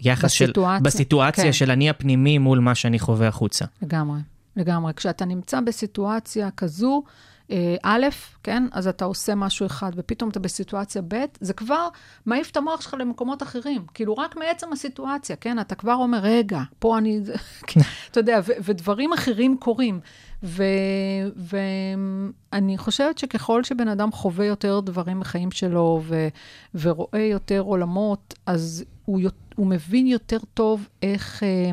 ביחס 0.00 0.30
של... 0.30 0.44
בסיטואציה, 0.44 0.80
בסיטואציה 0.80 1.44
כן. 1.44 1.52
של 1.52 1.70
אני 1.70 1.90
הפנימי 1.90 2.38
מול 2.38 2.58
מה 2.58 2.74
שאני 2.74 2.98
חווה 2.98 3.28
החוצה. 3.28 3.64
לגמרי, 3.82 4.20
לגמרי. 4.56 4.92
כשאתה 4.94 5.24
נמצא 5.24 5.60
בסיטואציה 5.60 6.50
כזו, 6.56 7.02
אה, 7.50 7.76
א', 7.82 8.06
כן, 8.42 8.62
אז 8.72 8.88
אתה 8.88 9.04
עושה 9.04 9.34
משהו 9.34 9.66
אחד, 9.66 9.90
ופתאום 9.96 10.30
אתה 10.30 10.40
בסיטואציה 10.40 11.02
ב', 11.08 11.24
זה 11.40 11.52
כבר 11.52 11.88
מעיף 12.26 12.50
את 12.50 12.56
המוח 12.56 12.80
שלך 12.80 12.94
למקומות 12.98 13.42
אחרים. 13.42 13.82
כאילו, 13.94 14.14
רק 14.14 14.36
מעצם 14.36 14.72
הסיטואציה, 14.72 15.36
כן, 15.36 15.60
אתה 15.60 15.74
כבר 15.74 15.94
אומר, 15.94 16.18
רגע, 16.22 16.60
פה 16.78 16.98
אני... 16.98 17.20
אתה 18.10 18.20
יודע, 18.20 18.40
ודברים 18.44 19.12
אחרים 19.12 19.56
קורים. 19.60 20.00
ואני 22.52 22.78
חושבת 22.78 23.18
שככל 23.18 23.64
שבן 23.64 23.88
אדם 23.88 24.12
חווה 24.12 24.46
יותר 24.46 24.80
דברים 24.80 25.20
בחיים 25.20 25.50
שלו 25.50 26.02
ו- 26.04 26.28
ורואה 26.74 27.20
יותר 27.20 27.60
עולמות, 27.60 28.34
אז 28.46 28.84
הוא, 29.04 29.20
הוא 29.56 29.66
מבין 29.66 30.06
יותר 30.06 30.38
טוב 30.54 30.88
איך... 31.02 31.42
אה, 31.42 31.70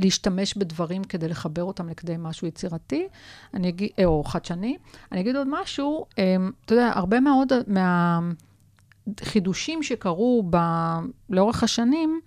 להשתמש 0.00 0.54
בדברים 0.54 1.04
כדי 1.04 1.28
לחבר 1.28 1.64
אותם 1.64 1.88
לכדי 1.88 2.14
משהו 2.18 2.46
יצירתי, 2.46 3.08
אני 3.54 3.68
אגיד, 3.68 3.88
אה, 3.98 4.04
או 4.04 4.24
חדשני. 4.24 4.76
אני 5.12 5.20
אגיד 5.20 5.36
עוד 5.36 5.46
משהו, 5.50 6.06
אה, 6.18 6.36
אתה 6.64 6.74
יודע, 6.74 6.92
הרבה 6.94 7.20
מאוד 7.20 7.52
מהחידושים 9.06 9.82
שקרו 9.82 10.44
ב, 10.50 10.56
לאורך 11.30 11.62
השנים, 11.62 12.20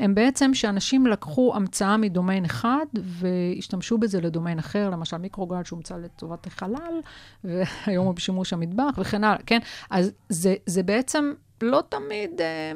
הם 0.00 0.14
בעצם 0.14 0.54
שאנשים 0.54 1.06
לקחו 1.06 1.52
המצאה 1.54 1.96
מדומיין 1.96 2.44
אחד 2.44 2.86
והשתמשו 2.94 3.98
בזה 3.98 4.20
לדומיין 4.20 4.58
אחר, 4.58 4.90
למשל 4.90 5.16
מיקרוגל 5.16 5.64
שהומצא 5.64 5.96
לטובת 5.96 6.46
החלל, 6.46 7.00
והיום 7.44 8.06
הוא 8.06 8.14
בשימוש 8.14 8.52
המטבח 8.52 8.98
וכן 8.98 9.24
הלאה, 9.24 9.42
כן? 9.46 9.58
אז 9.90 10.12
זה, 10.28 10.54
זה 10.66 10.82
בעצם 10.82 11.32
לא 11.62 11.82
תמיד 11.88 12.40
אה, 12.40 12.72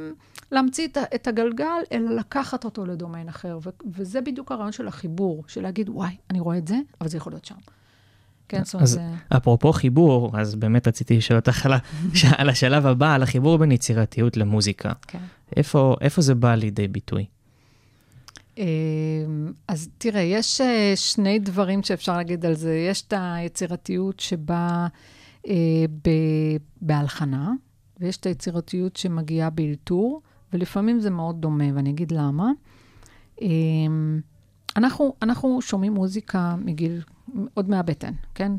להמציא 0.52 0.88
את, 1.14 1.26
הגלגל, 1.26 1.82
אלא 1.92 2.10
לקחת 2.10 2.64
אותו 2.64 2.86
לדומיין 2.86 3.28
אחר. 3.28 3.58
ו- 3.62 3.70
וזה 3.92 4.20
בדיוק 4.20 4.52
הרעיון 4.52 4.72
של 4.72 4.88
החיבור, 4.88 5.44
של 5.48 5.62
להגיד, 5.62 5.88
וואי, 5.88 6.16
אני 6.30 6.40
רואה 6.40 6.58
את 6.58 6.68
זה, 6.68 6.76
אבל 7.00 7.08
זה 7.08 7.16
יכול 7.16 7.32
להיות 7.32 7.44
שם. 7.44 7.54
כן, 8.48 8.64
זאת 8.64 8.74
אומרת, 8.74 8.82
אז 8.82 8.90
זה... 8.90 9.36
אפרופו 9.36 9.72
חיבור, 9.72 10.40
אז 10.40 10.54
באמת 10.54 10.88
רציתי 10.88 11.16
לשאול 11.16 11.38
אותך 11.38 11.66
על 12.38 12.48
השלב 12.48 12.86
הבא, 12.86 13.14
על 13.14 13.22
החיבור 13.22 13.58
בין 13.58 13.72
יצירתיות 13.72 14.36
למוזיקה. 14.36 14.92
כן. 15.06 15.18
איפה, 15.56 15.96
איפה 16.00 16.22
זה 16.22 16.34
בא 16.34 16.54
לידי 16.54 16.88
ביטוי? 16.88 17.26
אה, 18.58 18.64
אז 19.68 19.88
תראה, 19.98 20.20
יש 20.20 20.60
אה, 20.60 20.92
שני 20.96 21.38
דברים 21.38 21.82
שאפשר 21.82 22.16
להגיד 22.16 22.46
על 22.46 22.54
זה. 22.54 22.74
יש 22.90 23.02
את 23.02 23.14
היצירתיות 23.16 24.20
שבאה 24.20 24.86
אה, 25.48 25.84
בהלחנה, 26.80 27.52
ויש 28.00 28.16
את 28.16 28.26
היצירתיות 28.26 28.96
שמגיעה 28.96 29.50
באלתור, 29.50 30.22
ולפעמים 30.52 31.00
זה 31.00 31.10
מאוד 31.10 31.40
דומה, 31.40 31.64
ואני 31.74 31.90
אגיד 31.90 32.12
למה. 32.12 32.50
אה, 33.42 33.48
אנחנו, 34.76 35.14
אנחנו 35.22 35.62
שומעים 35.62 35.94
מוזיקה 35.94 36.56
מגיל, 36.64 37.02
עוד 37.54 37.70
מהבטן, 37.70 38.12
כן? 38.34 38.52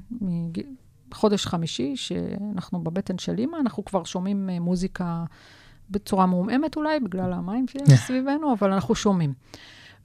חודש 1.13 1.46
חמישי, 1.46 1.96
שאנחנו 1.96 2.84
בבטן 2.84 3.17
של 3.17 3.38
אימא, 3.38 3.58
אנחנו 3.58 3.86
כבר 3.86 4.03
שומעים 4.03 4.49
אה, 4.49 4.60
מוזיקה 4.60 5.23
בצורה 5.89 6.26
מעומעמת 6.26 6.76
אולי, 6.76 6.99
בגלל 6.99 7.34
המים 7.34 7.67
שיש 7.67 7.99
סביבנו, 8.08 8.54
אבל 8.54 8.73
אנחנו 8.73 8.95
שומעים. 8.95 9.34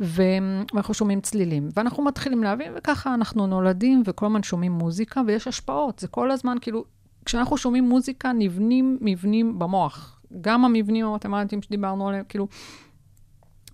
ואנחנו 0.01 0.95
שומעים 0.95 1.21
צלילים, 1.21 1.69
ואנחנו 1.77 2.05
מתחילים 2.05 2.43
להבין, 2.43 2.73
וככה 2.77 3.15
אנחנו 3.15 3.47
נולדים 3.47 4.03
וכל 4.07 4.27
הזמן 4.27 4.43
שומעים 4.43 4.73
מוזיקה, 4.73 5.21
ויש 5.27 5.49
השפעות. 5.49 5.99
זה 5.99 6.09
כל 6.09 6.31
הזמן, 6.31 6.57
כאילו, 6.61 6.85
כשאנחנו 7.25 7.57
שומעים 7.57 7.89
מוזיקה, 7.89 8.33
נבנים 8.33 8.99
מבנים 9.01 9.59
במוח. 9.59 10.21
גם 10.41 10.65
המבנים 10.65 11.07
המתמטיים 11.07 11.63
שדיברנו 11.63 12.09
עליהם, 12.09 12.25
כאילו, 12.29 12.47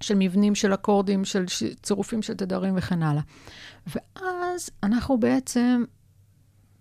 של 0.06 0.14
מבנים 0.18 0.54
של 0.54 0.74
אקורדים, 0.74 1.24
של 1.24 1.44
צירופים 1.82 2.22
של 2.22 2.34
תדרים 2.34 2.74
וכן 2.76 3.02
הלאה. 3.02 3.22
ואז 3.86 4.70
אנחנו 4.82 5.20
בעצם, 5.20 5.84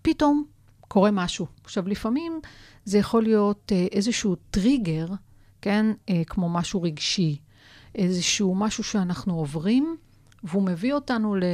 פתאום 0.02 0.44
קורה 0.88 1.10
משהו. 1.10 1.46
עכשיו, 1.64 1.88
לפעמים 1.88 2.40
זה 2.84 2.98
יכול 2.98 3.22
להיות 3.22 3.72
אה, 3.72 3.86
איזשהו 3.92 4.36
טריגר, 4.50 5.06
כן? 5.62 5.86
אה, 6.08 6.22
כמו 6.26 6.48
משהו 6.48 6.82
רגשי, 6.82 7.36
איזשהו 7.94 8.54
משהו 8.54 8.84
שאנחנו 8.84 9.34
עוברים, 9.34 9.96
והוא 10.42 10.62
מביא 10.62 10.92
אותנו 10.92 11.36
ל, 11.36 11.44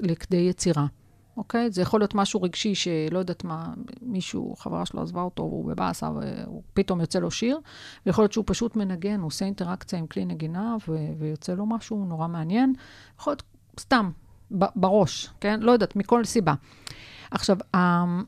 לכדי 0.00 0.36
יצירה. 0.36 0.86
אוקיי? 1.36 1.70
זה 1.70 1.82
יכול 1.82 2.00
להיות 2.00 2.14
משהו 2.14 2.42
רגשי 2.42 2.74
שלא 2.74 3.18
יודעת 3.18 3.44
מה, 3.44 3.72
מישהו, 4.02 4.56
חברה 4.56 4.86
שלו 4.86 5.02
עזבה 5.02 5.22
אותו, 5.22 5.42
והוא 5.42 5.64
בבאסה, 5.66 6.10
והוא 6.10 6.62
פתאום 6.74 7.00
יוצא 7.00 7.18
לו 7.18 7.30
שיר, 7.30 7.58
ויכול 8.06 8.22
להיות 8.22 8.32
שהוא 8.32 8.44
פשוט 8.46 8.76
מנגן, 8.76 9.20
הוא 9.20 9.26
עושה 9.26 9.44
אינטראקציה 9.44 9.98
עם 9.98 10.06
כלי 10.06 10.24
נגינה, 10.24 10.76
ו- 10.88 11.08
ויוצא 11.18 11.54
לו 11.54 11.66
משהו 11.66 12.04
נורא 12.04 12.28
מעניין. 12.28 12.74
יכול 13.18 13.30
להיות 13.30 13.42
סתם, 13.80 14.10
ב- 14.58 14.64
בראש, 14.76 15.30
כן? 15.40 15.60
לא 15.60 15.72
יודעת, 15.72 15.96
מכל 15.96 16.24
סיבה. 16.24 16.54
עכשיו, 17.30 17.56
ה- 17.76 18.20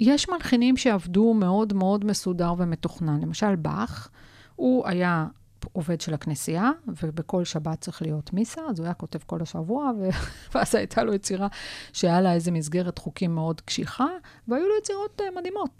יש 0.00 0.28
מלחינים 0.28 0.76
שעבדו 0.76 1.34
מאוד 1.34 1.72
מאוד 1.72 2.04
מסודר 2.04 2.54
ומתוכנן. 2.58 3.20
למשל, 3.20 3.56
באך, 3.56 4.08
הוא 4.56 4.86
היה 4.86 5.26
עובד 5.72 6.00
של 6.00 6.14
הכנסייה, 6.14 6.70
ובכל 7.02 7.44
שבת 7.44 7.80
צריך 7.80 8.02
להיות 8.02 8.32
מיסה, 8.32 8.60
אז 8.70 8.78
הוא 8.78 8.84
היה 8.84 8.94
כותב 8.94 9.18
כל 9.26 9.42
השבוע, 9.42 9.90
ו... 9.98 10.08
ואז 10.54 10.74
הייתה 10.74 11.04
לו 11.04 11.14
יצירה 11.14 11.48
שהיה 11.92 12.20
לה 12.20 12.34
איזה 12.34 12.50
מסגרת 12.50 12.98
חוקים 12.98 13.34
מאוד 13.34 13.60
קשיחה, 13.60 14.06
והיו 14.48 14.68
לו 14.68 14.74
יצירות 14.78 15.20
uh, 15.20 15.38
מדהימות, 15.38 15.70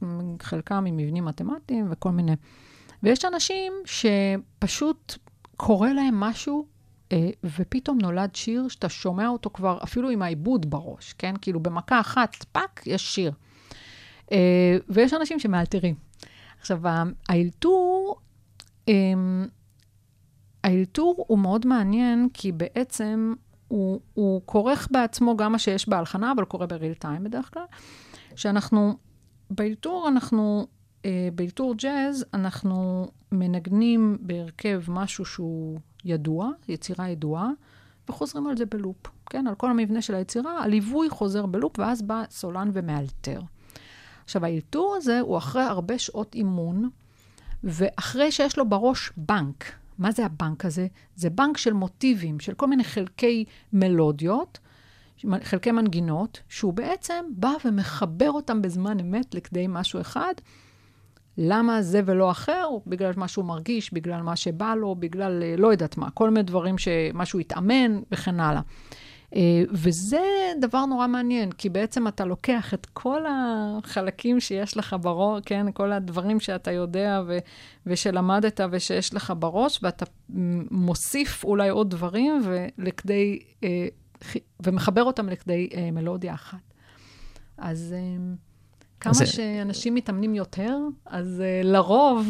חלקם 0.43 0.85
עם 0.87 0.97
מבנים 0.97 1.25
מתמטיים 1.25 1.89
וכל 1.91 2.11
מיני. 2.11 2.37
ויש 3.03 3.25
אנשים 3.25 3.73
שפשוט 3.85 5.19
קורה 5.57 5.93
להם 5.93 6.21
משהו, 6.21 6.67
uh, 7.09 7.15
ופתאום 7.59 7.99
נולד 8.03 8.35
שיר 8.35 8.69
שאתה 8.69 8.89
שומע 8.89 9.29
אותו 9.29 9.51
כבר 9.51 9.79
אפילו 9.83 10.11
עם 10.11 10.23
העיבוד 10.23 10.71
בראש, 10.71 11.13
כן? 11.13 11.35
כאילו 11.41 11.61
במכה 11.61 12.01
אחת, 12.01 12.45
fuck, 12.53 12.83
יש 12.87 13.15
שיר. 13.15 13.33
Uh, 14.27 14.33
ויש 14.89 15.15
אנשים 15.15 15.39
שמאלתרים. 15.39 15.95
עכשיו, 16.61 16.81
האלתור, 17.29 18.17
um, 18.91 18.93
האלתור 20.65 21.25
הוא 21.29 21.39
מאוד 21.39 21.67
מעניין, 21.67 22.29
כי 22.35 22.53
בעצם 22.53 23.35
הוא, 23.69 24.01
הוא 24.15 24.43
כורך 24.47 24.89
בעצמו 24.91 25.37
גם 25.37 25.53
מה 25.53 25.59
שיש 25.59 25.89
בהלחנה, 25.89 26.33
אבל 26.33 26.45
קורה 26.45 26.67
ב 26.67 26.72
real 26.72 26.95
time 26.95 27.25
בדרך 27.25 27.55
כלל. 27.55 27.65
שאנחנו, 28.37 28.97
באלתור 29.51 30.09
אנחנו, 30.09 30.67
אה, 31.05 31.29
באלתור 31.35 31.75
ג'אז, 31.75 32.25
אנחנו 32.35 33.09
מנגנים 33.33 34.19
בהרכב 34.21 34.83
משהו 34.89 35.25
שהוא 35.25 35.79
ידוע, 36.05 36.51
יצירה 36.69 37.09
ידועה, 37.09 37.51
וחוזרים 38.09 38.47
על 38.47 38.57
זה 38.57 38.67
בלופ, 38.67 39.07
כן? 39.31 39.47
על 39.47 39.55
כל 39.55 39.71
המבנה 39.71 40.03
של 40.03 40.15
היצירה, 40.15 40.63
הליווי 40.63 41.11
חוזר 41.11 41.47
בלופ, 41.47 41.79
ואז 41.79 42.03
בא 42.03 42.23
סולן 42.31 42.71
ומאלתר. 42.73 43.41
עכשיו, 44.25 44.45
האלתור 44.45 44.95
הזה 44.97 45.21
הוא 45.21 45.39
אחרי 45.39 45.63
הרבה 45.63 45.99
שעות 45.99 46.35
אימון, 46.35 46.91
ואחרי 47.65 48.33
שיש 48.33 48.59
לו 48.59 48.69
בראש 48.69 49.13
בנק. 49.17 49.82
מה 49.99 50.13
זה 50.13 50.27
הבנק 50.27 50.65
הזה? 50.65 50.87
זה 51.17 51.31
בנק 51.31 51.57
של 51.57 51.73
מוטיבים, 51.73 52.41
של 52.41 52.55
כל 52.55 52.67
מיני 52.67 52.85
חלקי 52.85 53.45
מלודיות, 53.73 54.59
חלקי 55.43 55.71
מנגינות, 55.71 56.41
שהוא 56.49 56.73
בעצם 56.73 57.25
בא 57.37 57.53
ומחבר 57.65 58.31
אותם 58.31 58.63
בזמן 58.63 59.01
אמת 59.01 59.35
לכדי 59.35 59.67
משהו 59.69 60.01
אחד. 60.01 60.35
למה 61.39 61.83
זה 61.83 62.01
ולא 62.07 62.31
אחר? 62.31 62.69
בגלל 62.87 63.13
מה 63.17 63.29
שהוא 63.29 63.45
מרגיש, 63.45 63.93
בגלל 63.93 64.23
מה 64.23 64.37
שבא 64.37 64.75
לו, 64.75 64.95
בגלל 64.95 65.43
אה, 65.43 65.55
לא 65.59 65.69
יודעת 65.69 65.97
מה, 65.97 66.11
כל 66.11 66.31
מיני 66.31 66.43
דברים 66.43 66.79
שמשהו 66.79 67.39
התאמן 67.39 68.01
וכן 68.11 68.41
הלאה. 68.41 68.61
אה, 69.37 69.41
וזה 69.71 70.21
דבר 70.61 70.85
נורא 70.87 71.07
מעניין, 71.07 71.53
כי 71.53 71.69
בעצם 71.69 72.09
אתה 72.09 72.25
לוקח 72.25 72.75
את 72.75 72.87
כל 72.93 73.23
החלקים 73.29 74.41
שיש 74.41 74.77
לך 74.77 74.97
בראש, 75.01 75.43
כן, 75.47 75.67
כל 75.75 75.93
הדברים 75.93 76.41
שאתה 76.41 76.71
יודע 76.73 77.23
ו- 77.27 77.39
ושלמדת 77.87 78.61
ושיש 78.71 79.15
לך 79.15 79.33
בראש, 79.39 79.81
ואתה 79.83 80.05
מוסיף 80.71 81.45
אולי 81.45 81.69
עוד 81.69 81.91
דברים 81.91 82.43
ולכדי, 82.45 83.39
אה, 83.65 83.87
ומחבר 84.63 85.03
אותם 85.05 85.29
לכדי 85.29 85.69
אה, 85.75 85.91
מלודיה 85.91 86.35
אחת. 86.35 86.59
אז... 87.59 87.95
כמה 89.01 89.15
זה- 89.15 89.27
שאנשים 89.27 89.95
מתאמנים 89.95 90.35
יותר, 90.35 90.77
אז 91.07 91.43
uh, 91.63 91.67
לרוב... 91.67 92.29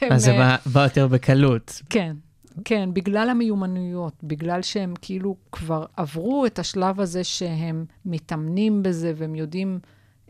הם, 0.00 0.12
אז 0.12 0.24
זה 0.24 0.30
אה, 0.30 0.38
בא, 0.38 0.70
בא 0.72 0.82
יותר 0.82 1.06
בקלות. 1.06 1.82
כן, 1.90 2.16
כן, 2.64 2.90
בגלל 2.92 3.28
המיומנויות, 3.30 4.14
בגלל 4.22 4.62
שהם 4.62 4.94
כאילו 5.02 5.36
כבר 5.52 5.86
עברו 5.96 6.46
את 6.46 6.58
השלב 6.58 7.00
הזה 7.00 7.24
שהם 7.24 7.84
מתאמנים 8.04 8.82
בזה 8.82 9.12
והם 9.16 9.34
יודעים 9.34 9.78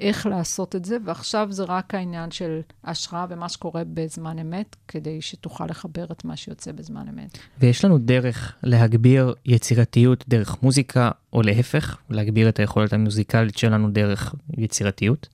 איך 0.00 0.26
לעשות 0.26 0.76
את 0.76 0.85
זה, 0.85 0.96
ועכשיו 1.04 1.48
זה 1.50 1.64
רק 1.64 1.94
העניין 1.94 2.30
של 2.30 2.61
השראה 2.85 3.26
ומה 3.28 3.48
שקורה 3.48 3.83
בזמן 3.94 4.38
אמת, 4.38 4.76
כדי 4.88 5.20
שתוכל 5.20 5.66
לחבר 5.66 6.04
את 6.04 6.24
מה 6.24 6.37
שיוצא 6.37 6.72
בזמן 6.72 7.09
אמת. 7.09 7.38
ויש 7.59 7.85
לנו 7.85 7.98
דרך 7.98 8.54
להגביר 8.62 9.35
יצירתיות 9.44 10.24
דרך 10.28 10.62
מוזיקה, 10.62 11.11
או 11.33 11.42
להפך, 11.42 11.98
להגביר 12.11 12.48
את 12.48 12.59
היכולת 12.59 12.92
המוזיקלית 12.92 13.59
שלנו 13.59 13.90
דרך 13.90 14.35
יצירתיות. 14.59 15.28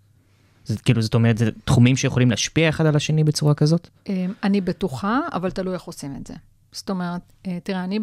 זה 0.64 0.78
כאילו, 0.78 1.02
זאת 1.02 1.14
אומרת, 1.14 1.38
זה 1.38 1.50
תחומים 1.64 1.96
שיכולים 1.96 2.30
להשפיע 2.30 2.68
אחד 2.68 2.86
על 2.86 2.96
השני 2.96 3.24
בצורה 3.24 3.54
כזאת? 3.54 3.88
אמ, 4.08 4.32
אני 4.44 4.60
בטוחה, 4.60 5.20
אבל 5.32 5.50
תלוי 5.50 5.74
איך 5.74 5.82
עושים 5.82 6.16
את 6.16 6.26
זה. 6.26 6.34
זאת 6.76 6.90
אומרת, 6.90 7.32
אה, 7.46 7.58
תראה, 7.62 7.84
אני 7.84 7.98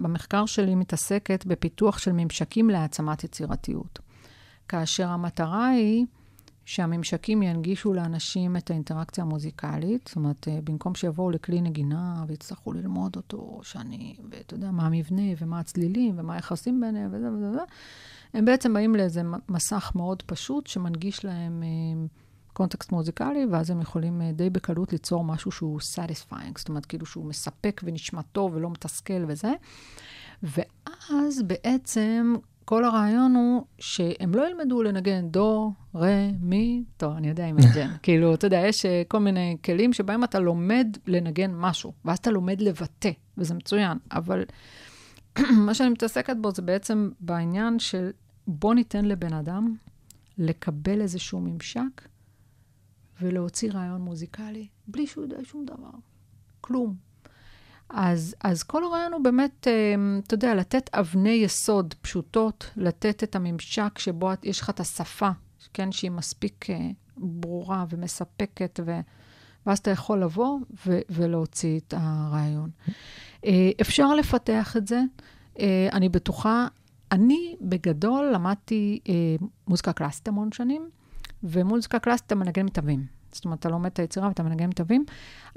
במחקר 0.00 0.46
שלי 0.46 0.74
מתעסקת 0.74 1.46
בפיתוח 1.46 1.98
של 1.98 2.12
ממשקים 2.12 2.70
להעצמת 2.70 3.24
יצירתיות. 3.24 3.98
כאשר 4.68 5.08
המטרה 5.08 5.68
היא 5.68 6.06
שהממשקים 6.64 7.42
ינגישו 7.42 7.94
לאנשים 7.94 8.56
את 8.56 8.70
האינטראקציה 8.70 9.24
המוזיקלית, 9.24 10.06
זאת 10.06 10.16
אומרת, 10.16 10.48
אה, 10.48 10.58
במקום 10.64 10.94
שיבואו 10.94 11.30
לכלי 11.30 11.60
נגינה 11.60 12.24
ויצטרכו 12.28 12.72
ללמוד 12.72 13.16
אותו, 13.16 13.60
שאני, 13.62 14.16
ואתה 14.30 14.54
יודע, 14.54 14.70
מה 14.70 14.86
המבנה 14.86 15.22
ומה 15.38 15.60
הצלילים 15.60 16.14
ומה 16.18 16.34
היחסים 16.34 16.80
ביניהם 16.80 17.10
וזה 17.12 17.32
וזה 17.32 17.50
וזה, 17.50 17.62
הם 18.34 18.44
בעצם 18.44 18.74
באים 18.74 18.94
לאיזה 18.94 19.22
מסך 19.48 19.92
מאוד 19.94 20.22
פשוט 20.22 20.66
שמנגיש 20.66 21.24
להם 21.24 21.62
אה, 21.62 22.06
קונטקסט 22.58 22.92
מוזיקלי, 22.92 23.46
ואז 23.50 23.70
הם 23.70 23.80
יכולים 23.80 24.22
אה, 24.22 24.32
די 24.32 24.50
בקלות 24.50 24.92
ליצור 24.92 25.24
משהו 25.24 25.50
שהוא 25.50 25.80
satisfying, 25.80 26.58
זאת 26.58 26.68
אומרת, 26.68 26.86
כאילו 26.86 27.06
שהוא 27.06 27.24
מספק 27.24 27.80
ונשמע 27.84 28.22
טוב 28.32 28.54
ולא 28.54 28.70
מתסכל 28.70 29.24
וזה. 29.28 29.52
ואז 30.42 31.42
בעצם 31.46 32.34
כל 32.64 32.84
הרעיון 32.84 33.34
הוא 33.34 33.64
שהם 33.78 34.34
לא 34.34 34.48
ילמדו 34.48 34.82
לנגן 34.82 35.28
דו, 35.28 35.72
רה, 35.94 36.28
מי, 36.40 36.84
טוב, 36.96 37.16
אני 37.16 37.28
יודע 37.28 37.46
אם 37.46 37.56
מנגן. 37.56 37.90
כאילו, 38.02 38.34
אתה 38.34 38.46
יודע, 38.46 38.58
יש 38.58 38.86
אה, 38.86 39.02
כל 39.08 39.18
מיני 39.18 39.56
כלים 39.64 39.92
שבהם 39.92 40.24
אתה 40.24 40.38
לומד 40.38 40.96
לנגן 41.06 41.54
משהו, 41.54 41.92
ואז 42.04 42.18
אתה 42.18 42.30
לומד 42.30 42.60
לבטא, 42.60 43.10
וזה 43.38 43.54
מצוין. 43.54 43.98
אבל 44.12 44.44
מה 45.66 45.74
שאני 45.74 45.88
מתעסקת 45.88 46.36
בו 46.40 46.50
זה 46.50 46.62
בעצם 46.62 47.10
בעניין 47.20 47.78
של 47.78 48.10
בוא 48.46 48.74
ניתן 48.74 49.04
לבן 49.04 49.32
אדם 49.32 49.74
לקבל 50.38 51.00
איזשהו 51.00 51.40
ממשק 51.40 52.08
ולהוציא 53.22 53.72
רעיון 53.72 54.00
מוזיקלי, 54.00 54.66
בלי 54.88 55.06
שהוא 55.06 55.24
יודע 55.24 55.36
שום 55.44 55.64
דבר. 55.64 55.90
כלום. 56.60 56.94
אז, 57.90 58.34
אז 58.44 58.62
כל 58.62 58.84
הרעיון 58.84 59.12
הוא 59.12 59.24
באמת, 59.24 59.66
אה, 59.68 59.94
אתה 60.26 60.34
יודע, 60.34 60.54
לתת 60.54 60.90
אבני 60.94 61.30
יסוד 61.30 61.94
פשוטות, 62.02 62.70
לתת 62.76 63.22
את 63.22 63.36
הממשק 63.36 63.98
שבו 63.98 64.32
את- 64.32 64.44
יש 64.44 64.60
לך 64.60 64.70
את 64.70 64.80
השפה, 64.80 65.30
כן, 65.74 65.92
שהיא 65.92 66.10
מספיק 66.10 66.70
אה, 66.70 66.90
ברורה 67.16 67.84
ומספקת, 67.88 68.80
ו, 68.84 69.00
ואז 69.66 69.78
אתה 69.78 69.90
יכול 69.90 70.22
לבוא 70.22 70.58
ו, 70.86 70.98
ולהוציא 71.10 71.80
את 71.80 71.94
הרעיון. 71.96 72.70
אה, 73.44 73.70
אפשר 73.80 74.14
לפתח 74.14 74.76
את 74.76 74.86
זה, 74.88 75.00
אה, 75.60 75.88
אני 75.92 76.08
בטוחה. 76.08 76.66
אני 77.12 77.56
בגדול 77.60 78.30
למדתי 78.34 79.00
מוזיקה 79.68 79.92
קלאסית 79.92 80.28
המון 80.28 80.52
שנים, 80.52 80.88
ומוזיקה 81.42 81.98
קלאסית 81.98 82.26
אתה 82.26 82.34
מנגן 82.34 82.66
מתווים. 82.66 83.06
זאת 83.32 83.44
אומרת, 83.44 83.58
אתה 83.58 83.68
לומד 83.68 83.90
את 83.90 83.98
היצירה 83.98 84.28
ואתה 84.28 84.42
מנגן 84.42 84.68
מתווים. 84.68 85.04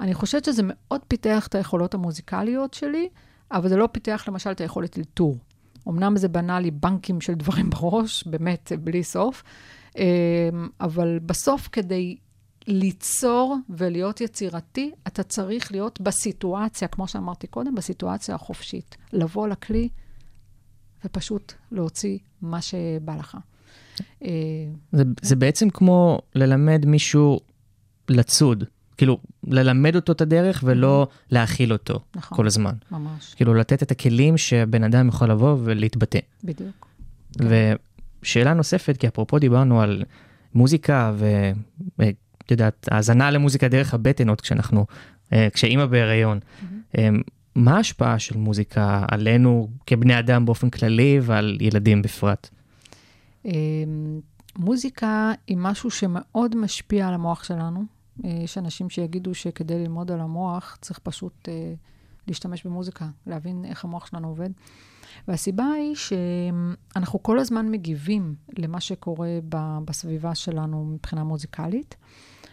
אני 0.00 0.14
חושבת 0.14 0.44
שזה 0.44 0.62
מאוד 0.64 1.00
פיתח 1.08 1.46
את 1.46 1.54
היכולות 1.54 1.94
המוזיקליות 1.94 2.74
שלי, 2.74 3.08
אבל 3.50 3.68
זה 3.68 3.76
לא 3.76 3.88
פיתח 3.92 4.24
למשל 4.28 4.50
את 4.50 4.60
היכולת 4.60 4.98
אלתור. 4.98 5.38
אמנם 5.88 6.16
זה 6.16 6.28
בנה 6.28 6.60
לי 6.60 6.70
בנקים 6.70 7.20
של 7.20 7.34
דברים 7.34 7.70
בראש, 7.80 8.24
באמת, 8.26 8.72
בלי 8.80 9.04
סוף, 9.04 9.42
אה, 9.98 10.48
אבל 10.80 11.18
בסוף 11.18 11.68
כדי 11.72 12.16
ליצור 12.66 13.56
ולהיות 13.70 14.20
יצירתי, 14.20 14.90
אתה 15.06 15.22
צריך 15.22 15.72
להיות 15.72 16.00
בסיטואציה, 16.00 16.88
כמו 16.88 17.08
שאמרתי 17.08 17.46
קודם, 17.46 17.74
בסיטואציה 17.74 18.34
החופשית. 18.34 18.96
לבוא 19.12 19.48
לכלי 19.48 19.88
ופשוט 21.04 21.52
להוציא 21.70 22.18
מה 22.42 22.62
שבא 22.62 23.16
לך. 23.16 23.36
אה, 24.24 24.30
זה, 24.92 25.04
זה 25.22 25.36
בעצם 25.36 25.70
כמו 25.70 26.20
ללמד 26.34 26.86
מישהו 26.86 27.40
לצוד. 28.08 28.64
כאילו, 28.96 29.18
ללמד 29.46 29.96
אותו 29.96 30.12
את 30.12 30.20
הדרך 30.20 30.64
ולא 30.66 31.08
להאכיל 31.30 31.72
אותו 31.72 32.00
נכון. 32.16 32.36
כל 32.36 32.46
הזמן. 32.46 32.72
ממש, 32.90 33.34
כאילו, 33.34 33.54
לתת 33.54 33.82
את 33.82 33.90
הכלים 33.90 34.36
שהבן 34.36 34.84
אדם 34.84 35.08
יכול 35.08 35.30
לבוא 35.30 35.56
ולהתבטא. 35.64 36.18
בדיוק. 36.44 36.88
ושאלה 38.22 38.54
נוספת, 38.54 38.96
כי 38.96 39.08
אפרופו 39.08 39.38
דיברנו 39.38 39.80
על 39.80 40.02
מוזיקה 40.54 41.12
ואת 41.98 42.50
יודעת, 42.50 42.88
האזנה 42.90 43.30
למוזיקה 43.30 43.68
דרך 43.68 43.94
הבטן 43.94 44.28
עוד 44.28 44.40
כשאנחנו, 44.40 44.86
אה, 45.32 45.48
כשאימא 45.52 45.86
בהיריון. 45.86 46.40
אה, 46.98 47.08
מה 47.54 47.76
ההשפעה 47.76 48.18
של 48.18 48.36
מוזיקה 48.36 49.04
עלינו 49.10 49.68
כבני 49.86 50.18
אדם 50.18 50.44
באופן 50.44 50.70
כללי 50.70 51.20
ועל 51.22 51.58
ילדים 51.60 52.02
בפרט? 52.02 52.50
אה, 53.46 53.52
מוזיקה 54.58 55.32
היא 55.46 55.56
משהו 55.60 55.90
שמאוד 55.90 56.56
משפיע 56.56 57.08
על 57.08 57.14
המוח 57.14 57.44
שלנו. 57.44 57.84
יש 58.24 58.58
אנשים 58.58 58.90
שיגידו 58.90 59.34
שכדי 59.34 59.78
ללמוד 59.78 60.10
על 60.10 60.20
המוח 60.20 60.78
צריך 60.80 60.98
פשוט 60.98 61.48
אה, 61.48 61.74
להשתמש 62.28 62.66
במוזיקה, 62.66 63.08
להבין 63.26 63.64
איך 63.64 63.84
המוח 63.84 64.06
שלנו 64.06 64.28
עובד. 64.28 64.50
והסיבה 65.28 65.64
היא 65.64 65.94
שאנחנו 65.94 67.22
כל 67.22 67.38
הזמן 67.38 67.70
מגיבים 67.70 68.34
למה 68.58 68.80
שקורה 68.80 69.28
בסביבה 69.84 70.34
שלנו 70.34 70.84
מבחינה 70.84 71.24
מוזיקלית. 71.24 71.96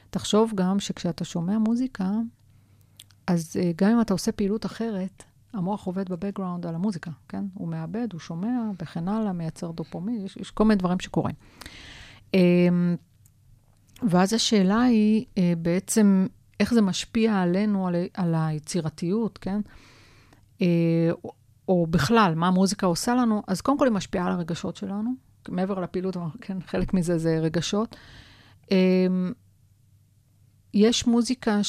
תחשוב 0.10 0.52
גם 0.56 0.80
שכשאתה 0.80 1.25
שומע 1.25 1.58
מוזיקה, 1.58 2.12
אז 3.28 3.58
אה, 3.60 3.71
גם 3.75 3.91
אם 3.91 4.02
אתה 4.02 4.13
עושה 4.13 4.32
פעילות 4.32 4.65
אחרת, 4.65 5.23
המוח 5.53 5.85
עובד 5.85 6.09
בבקגראונד 6.09 6.65
על 6.65 6.75
המוזיקה, 6.75 7.12
כן? 7.27 7.43
הוא 7.53 7.67
מאבד, 7.67 8.07
הוא 8.13 8.19
שומע 8.19 8.71
וכן 8.81 9.07
הלאה, 9.07 9.33
מייצר 9.33 9.71
דופומין, 9.71 10.25
יש, 10.25 10.38
יש 10.38 10.51
כל 10.51 10.63
מיני 10.63 10.75
דברים 10.75 10.99
שקורים. 10.99 11.35
אמ, 12.33 12.95
ואז 14.09 14.33
השאלה 14.33 14.81
היא 14.81 15.25
אה, 15.38 15.53
בעצם 15.57 16.27
איך 16.59 16.73
זה 16.73 16.81
משפיע 16.81 17.41
עלינו, 17.41 17.88
על, 17.88 17.95
על 18.13 18.35
היצירתיות, 18.38 19.38
כן? 19.38 19.62
אה, 20.62 21.12
או, 21.67 21.88
בכלל, 21.88 22.33
מה 22.35 22.47
המוזיקה 22.47 22.85
עושה 22.85 23.15
לנו, 23.15 23.43
אז 23.47 23.62
קודם 23.62 23.77
כל 23.77 23.85
היא 23.85 23.93
משפיעה 23.93 24.27
על 24.27 24.31
הרגשות 24.31 24.75
שלנו, 24.75 25.12
מעבר 25.49 25.79
לפעילות, 25.79 26.17
כן, 26.41 26.57
חלק 26.62 26.93
מזה 26.93 27.17
זה 27.17 27.39
רגשות. 27.39 27.95
אמ, 28.71 29.33
יש 30.73 31.07
מוזיקה 31.07 31.59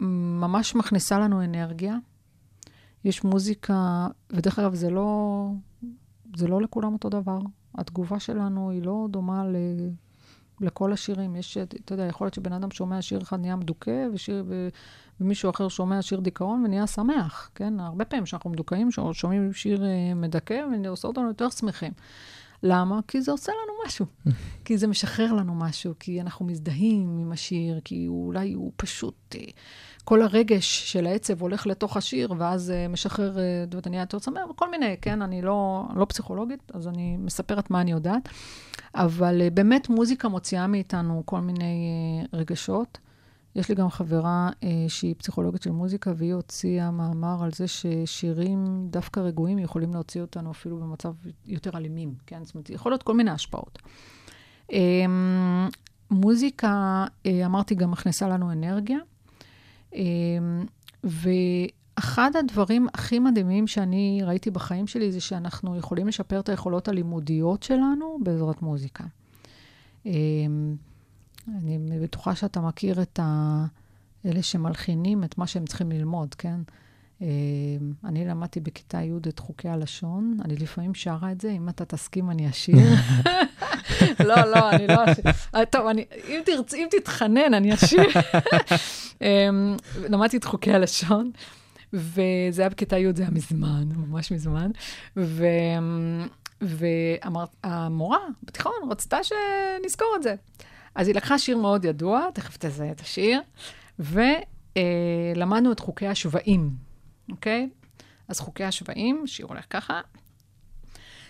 שממש 0.00 0.74
מכניסה 0.74 1.18
לנו 1.18 1.44
אנרגיה. 1.44 1.96
יש 3.04 3.24
מוזיקה, 3.24 4.06
ודרך 4.30 4.58
אגב, 4.58 4.74
זה 4.74 4.90
לא, 4.90 5.50
זה 6.36 6.48
לא 6.48 6.62
לכולם 6.62 6.92
אותו 6.92 7.08
דבר. 7.08 7.38
התגובה 7.74 8.20
שלנו 8.20 8.70
היא 8.70 8.82
לא 8.82 9.06
דומה 9.10 9.44
ל, 9.44 9.56
לכל 10.60 10.92
השירים. 10.92 11.36
יש, 11.36 11.56
אתה 11.58 11.94
יודע, 11.94 12.04
יכול 12.04 12.24
להיות 12.24 12.34
שבן 12.34 12.52
אדם 12.52 12.70
שומע 12.70 13.02
שיר 13.02 13.22
אחד 13.22 13.40
נהיה 13.40 13.56
מדוכא, 13.56 14.06
ושיר, 14.12 14.44
ו, 14.48 14.68
ומישהו 15.20 15.50
אחר 15.50 15.68
שומע 15.68 16.02
שיר 16.02 16.20
דיכאון 16.20 16.64
ונהיה 16.64 16.86
שמח, 16.86 17.50
כן? 17.54 17.80
הרבה 17.80 18.04
פעמים 18.04 18.24
כשאנחנו 18.24 18.50
מדוכאים, 18.50 18.88
שומעים 19.12 19.52
שיר 19.52 19.84
אה, 19.84 20.14
מדכא, 20.14 20.60
ועושה 20.84 21.08
אותנו 21.08 21.28
יותר 21.28 21.50
שמחים. 21.50 21.92
למה? 22.62 23.00
כי 23.08 23.22
זה 23.22 23.32
עושה 23.32 23.52
לנו 23.52 23.72
משהו. 23.86 24.06
כי 24.64 24.78
זה 24.78 24.86
משחרר 24.86 25.32
לנו 25.32 25.54
משהו, 25.54 25.94
כי 26.00 26.20
אנחנו 26.20 26.46
מזדהים 26.46 27.18
עם 27.18 27.32
השיר, 27.32 27.80
כי 27.84 28.04
הוא, 28.04 28.26
אולי 28.26 28.52
הוא 28.52 28.72
פשוט... 28.76 29.36
אה, 30.08 30.10
כל 30.10 30.22
הרגש 30.22 30.92
של 30.92 31.06
העצב 31.06 31.42
הולך 31.42 31.66
לתוך 31.66 31.96
השיר, 31.96 32.34
ואז 32.38 32.72
uh, 32.72 32.92
משחרר, 32.92 33.36
uh, 33.36 33.78
אתה 33.78 33.90
נהיה 33.90 34.02
יותר 34.02 34.18
שמח, 34.18 34.50
וכל 34.50 34.70
מיני, 34.70 34.96
כן? 35.02 35.22
אני 35.22 35.42
לא, 35.42 35.84
לא 35.96 36.04
פסיכולוגית, 36.04 36.72
אז 36.74 36.88
אני 36.88 37.16
מספרת 37.16 37.70
מה 37.70 37.80
אני 37.80 37.90
יודעת. 37.90 38.28
אבל 38.94 39.40
uh, 39.46 39.54
באמת 39.54 39.88
מוזיקה 39.88 40.28
מוציאה 40.28 40.66
מאיתנו 40.66 41.22
כל 41.24 41.40
מיני 41.40 42.24
רגשות. 42.32 42.98
יש 43.54 43.68
לי 43.68 43.74
גם 43.74 43.90
חברה 43.90 44.50
אה, 44.62 44.68
שהיא 44.88 45.14
פסיכולוגית 45.18 45.62
של 45.62 45.70
מוזיקה, 45.70 46.12
והיא 46.16 46.34
הוציאה 46.34 46.90
מאמר 46.90 47.44
על 47.44 47.50
זה 47.52 47.68
ששירים 47.68 48.86
דווקא 48.90 49.20
רגועים 49.20 49.58
יכולים 49.58 49.94
להוציא 49.94 50.20
אותנו 50.20 50.50
אפילו 50.50 50.76
במצב 50.76 51.12
יותר 51.46 51.76
אלימים, 51.76 52.14
כן? 52.26 52.44
זאת 52.44 52.54
אומרת, 52.54 52.70
יכול 52.70 52.92
להיות 52.92 53.02
כל 53.02 53.14
מיני 53.14 53.30
השפעות. 53.30 53.78
אה, 54.72 54.78
מוזיקה, 56.10 57.04
אה, 57.26 57.46
אמרתי, 57.46 57.74
גם 57.74 57.90
מכניסה 57.90 58.28
לנו 58.28 58.52
אנרגיה. 58.52 58.98
אה, 59.94 60.00
ואחד 61.04 62.30
הדברים 62.38 62.88
הכי 62.94 63.18
מדהימים 63.18 63.66
שאני 63.66 64.20
ראיתי 64.24 64.50
בחיים 64.50 64.86
שלי 64.86 65.12
זה 65.12 65.20
שאנחנו 65.20 65.76
יכולים 65.76 66.08
לשפר 66.08 66.40
את 66.40 66.48
היכולות 66.48 66.88
הלימודיות 66.88 67.62
שלנו 67.62 68.18
בעזרת 68.22 68.62
מוזיקה. 68.62 69.04
אה, 70.06 70.12
אני 71.48 71.78
בטוחה 72.02 72.34
שאתה 72.34 72.60
מכיר 72.60 73.02
את 73.02 73.20
ה... 73.22 73.64
אלה 74.26 74.42
שמלחינים 74.42 75.24
את 75.24 75.38
מה 75.38 75.46
שהם 75.46 75.64
צריכים 75.64 75.90
ללמוד, 75.90 76.34
כן? 76.34 76.60
אה, 77.22 77.26
אני 78.04 78.24
למדתי 78.24 78.60
בכיתה 78.60 79.02
י' 79.02 79.12
את 79.28 79.38
חוקי 79.38 79.68
הלשון, 79.68 80.36
אני 80.44 80.56
לפעמים 80.56 80.94
שרה 80.94 81.32
את 81.32 81.40
זה, 81.40 81.50
אם 81.50 81.68
אתה 81.68 81.84
תסכים 81.84 82.30
אני 82.30 82.50
אשיר. 82.50 82.76
לא, 84.28 84.36
לא, 84.44 84.70
אני 84.70 84.86
לא 84.86 85.04
אשיר. 85.04 85.24
אה, 85.54 85.66
טוב, 85.66 85.86
אני, 85.86 86.04
אם, 86.28 86.40
תרצ, 86.44 86.74
אם 86.74 86.86
תתחנן, 86.90 87.54
אני 87.54 87.74
אשיר. 87.74 88.04
אמ, 89.22 89.76
למדתי 90.08 90.36
את 90.36 90.44
חוקי 90.44 90.72
הלשון, 90.72 91.30
וזה 91.92 92.62
היה 92.62 92.68
בכיתה 92.68 92.98
י', 92.98 93.12
זה 93.14 93.22
היה 93.22 93.30
מזמן, 93.30 93.84
ממש 93.96 94.32
מזמן. 94.32 94.70
ו... 95.16 95.44
והמורה 96.60 98.18
בתיכון 98.42 98.72
רצתה 98.90 99.18
שנזכור 99.22 100.14
את 100.16 100.22
זה. 100.22 100.34
אז 100.94 101.08
היא 101.08 101.16
לקחה 101.16 101.38
שיר 101.38 101.56
מאוד 101.56 101.84
ידוע, 101.84 102.28
תכף 102.34 102.56
תזהה 102.56 102.90
את 102.90 103.00
השיר, 103.00 103.40
ולמדנו 103.98 105.72
את 105.72 105.80
חוקי 105.80 106.06
השבעים, 106.06 106.87
אוקיי? 107.30 107.68
אז 108.28 108.40
חוקי 108.40 108.64
השבעים, 108.64 109.26
שיר 109.26 109.46
הולך 109.46 109.64
ככה. 109.70 110.00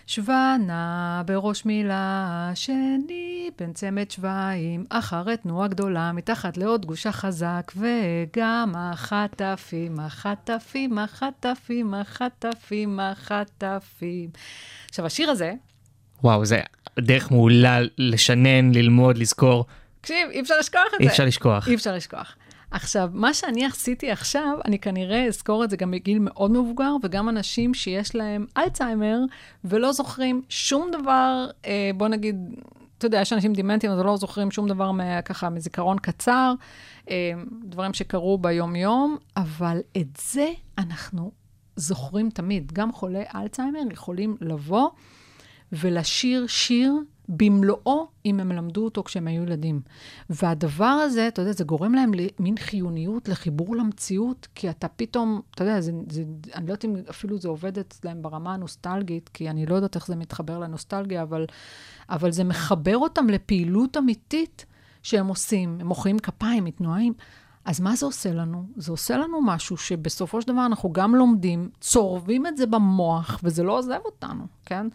שווה 0.07 0.57
נא 0.59 1.21
בראש 1.25 1.65
מילה 1.65 2.51
שני, 2.55 3.49
בין 3.57 3.73
צמד 3.73 4.11
שבעים, 4.11 4.85
אחרי 4.89 5.37
תנועה 5.37 5.67
גדולה, 5.67 6.11
מתחת 6.11 6.57
לעוד 6.57 6.85
גושה 6.85 7.11
חזק, 7.11 7.71
וגם 7.75 8.73
החטפים, 8.77 9.99
החטפים, 9.99 10.97
החטפים, 10.97 11.93
החטפים, 11.93 12.99
החטפים. 12.99 14.29
עכשיו, 14.89 15.05
השיר 15.05 15.29
הזה, 15.29 15.53
וואו, 16.23 16.45
זה 16.45 16.59
דרך 16.99 17.31
מעולה 17.31 17.79
לשנן, 17.97 18.71
ללמוד, 18.71 19.17
לזכור. 19.17 19.65
תקשיב, 20.01 20.29
אי 20.29 20.41
אפשר 20.41 20.55
לשכוח 20.59 20.81
את 20.85 20.97
זה. 20.99 21.03
אי 21.03 21.07
אפשר 21.07 21.25
לשכוח. 21.25 21.67
אי 21.67 21.75
אפשר 21.75 21.95
לשכוח. 21.95 22.35
עכשיו, 22.71 23.09
מה 23.13 23.33
שאני 23.33 23.65
עשיתי 23.65 24.11
עכשיו, 24.11 24.57
אני 24.65 24.79
כנראה 24.79 25.25
אזכור 25.25 25.63
את 25.63 25.69
זה 25.69 25.77
גם 25.77 25.91
בגיל 25.91 26.19
מאוד 26.19 26.51
מבוגר, 26.51 26.95
וגם 27.03 27.29
אנשים 27.29 27.73
שיש 27.73 28.15
להם 28.15 28.45
אלצהיימר 28.57 29.19
ולא 29.63 29.91
זוכרים 29.91 30.41
שום 30.49 30.91
דבר, 30.91 31.47
אה, 31.65 31.91
בוא 31.97 32.07
נגיד, 32.07 32.35
אתה 32.97 33.05
יודע, 33.05 33.21
יש 33.21 33.33
אנשים 33.33 33.53
דימנטיים, 33.53 33.91
אז 33.93 33.99
לא 33.99 34.17
זוכרים 34.17 34.51
שום 34.51 34.67
דבר 34.67 34.91
מה, 34.91 35.21
ככה 35.21 35.49
מזיכרון 35.49 35.97
קצר, 35.99 36.53
אה, 37.09 37.31
דברים 37.63 37.93
שקרו 37.93 38.37
ביום-יום, 38.37 39.17
אבל 39.37 39.79
את 39.97 40.17
זה 40.31 40.51
אנחנו 40.77 41.31
זוכרים 41.75 42.29
תמיד. 42.29 42.71
גם 42.71 42.91
חולי 42.91 43.23
אלצהיימר 43.35 43.79
יכולים 43.91 44.37
לבוא 44.41 44.89
ולשיר 45.71 46.47
שיר 46.47 46.93
במלואו, 47.29 48.07
אם 48.25 48.39
הם 48.39 48.51
למדו 48.51 48.85
אותו 48.85 49.03
כשהם 49.03 49.27
היו 49.27 49.43
ילדים. 49.43 49.81
והדבר 50.29 50.85
הזה, 50.85 51.27
אתה 51.27 51.41
יודע, 51.41 51.51
זה 51.51 51.63
גורם 51.63 51.93
להם 51.93 52.11
למין 52.13 52.57
חיוניות, 52.57 53.27
לחיבור 53.27 53.75
למציאות, 53.75 54.47
כי 54.55 54.69
אתה 54.69 54.87
פתאום, 54.87 55.41
אתה 55.51 55.63
יודע, 55.63 55.81
זה, 55.81 55.91
זה, 56.09 56.23
אני 56.55 56.67
לא 56.67 56.71
יודעת 56.71 56.85
אם 56.85 56.95
אפילו 57.09 57.37
זה 57.37 57.47
עובד 57.47 57.79
אצלם 57.79 58.21
ברמה 58.21 58.53
הנוסטלגית, 58.53 59.29
כי 59.29 59.49
אני 59.49 59.65
לא 59.65 59.75
יודעת 59.75 59.95
איך 59.95 60.07
זה 60.07 60.15
מתחבר 60.15 60.59
לנוסטלגיה, 60.59 61.21
אבל, 61.21 61.45
אבל 62.09 62.31
זה 62.31 62.43
מחבר 62.43 62.97
אותם 62.97 63.27
לפעילות 63.27 63.97
אמיתית 63.97 64.65
שהם 65.03 65.27
עושים. 65.27 65.77
הם 65.79 65.87
מוחאים 65.87 66.19
כפיים, 66.19 66.63
מתנועים. 66.63 67.13
אז 67.65 67.79
מה 67.79 67.95
זה 67.95 68.05
עושה 68.05 68.33
לנו? 68.33 68.65
זה 68.75 68.91
עושה 68.91 69.17
לנו 69.17 69.41
משהו 69.41 69.77
שבסופו 69.77 70.41
של 70.41 70.47
דבר 70.47 70.65
אנחנו 70.65 70.93
גם 70.93 71.15
לומדים, 71.15 71.69
צורבים 71.79 72.47
את 72.47 72.57
זה 72.57 72.65
במוח, 72.65 73.39
וזה 73.43 73.63
לא 73.63 73.77
עוזב 73.77 73.99
אותנו, 74.05 74.43
כן? 74.65 74.87